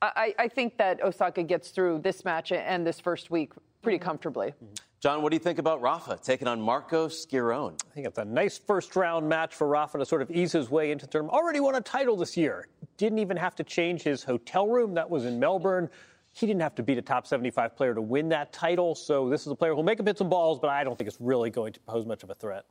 [0.00, 3.52] I, I think that Osaka gets through this match and this first week
[3.82, 4.04] pretty mm-hmm.
[4.04, 4.48] comfortably.
[4.48, 4.74] Mm-hmm.
[5.00, 7.72] Jon, what do you think about Rafa taking on Marcos Giron?
[7.90, 10.70] I think it's a nice first round match for Rafa to sort of ease his
[10.70, 11.34] way into the tournament.
[11.36, 12.68] Already won a title this year.
[12.98, 14.94] Didn't even have to change his hotel room.
[14.94, 15.90] That was in Melbourne.
[16.34, 18.94] He didn't have to beat a top 75 player to win that title.
[18.94, 21.08] So this is a player who'll make him hit some balls, but I don't think
[21.08, 22.64] it's really going to pose much of a threat.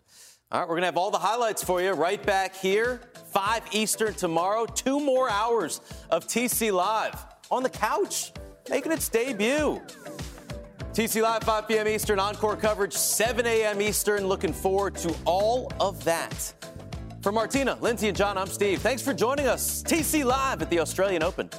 [0.52, 3.02] All right, we're going to have all the highlights for you right back here,
[3.32, 4.66] 5 Eastern tomorrow.
[4.66, 5.80] Two more hours
[6.10, 7.16] of TC Live
[7.50, 8.34] on the couch,
[8.70, 9.80] making its debut.
[10.92, 11.88] TC Live, 5 p.m.
[11.88, 13.82] Eastern, encore coverage, 7 a.m.
[13.82, 14.26] Eastern.
[14.28, 16.54] Looking forward to all of that.
[17.22, 18.82] For Martina, Lindsay, and Jon, I'm Steve.
[18.82, 19.84] Thanks for joining us.
[19.84, 21.50] TC Live at the Australian Open.